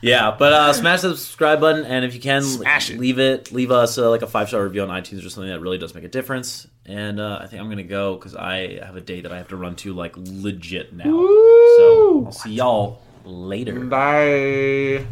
Yeah, 0.01 0.35
but 0.37 0.53
uh, 0.53 0.73
smash 0.73 1.03
the 1.03 1.17
subscribe 1.17 1.61
button, 1.61 1.85
and 1.85 2.05
if 2.05 2.13
you 2.15 2.21
can, 2.21 2.43
Smash 2.43 2.91
it. 2.91 2.99
leave 2.99 3.21
it. 3.21 3.53
Leave 3.53 3.71
us 3.71 3.99
uh, 3.99 4.11
like 4.11 4.23
a 4.23 4.27
five 4.27 4.49
star 4.49 4.65
review 4.65 4.83
on 4.83 4.89
iTunes 4.89 5.25
or 5.25 5.31
something 5.31 5.51
that 5.53 5.61
really 5.61 5.79
does 5.79 5.95
make 5.95 6.03
a 6.03 6.09
difference. 6.09 6.67
And 6.87 7.21
uh, 7.21 7.39
I 7.41 7.47
think 7.47 7.63
I'm 7.63 7.69
gonna 7.69 7.85
go 7.85 8.17
because 8.17 8.35
I 8.35 8.83
have 8.85 8.97
a 8.97 9.01
date 9.01 9.21
that 9.23 9.33
I 9.33 9.37
have 9.37 9.49
to 9.49 9.57
run 9.57 9.77
to 9.77 9.93
like 9.93 10.15
legit 10.17 10.93
now. 10.93 11.05
So 11.05 12.23
I'll 12.27 12.33
see 12.33 12.55
y'all 12.55 13.01
later. 13.25 13.79
Bye. 13.79 15.07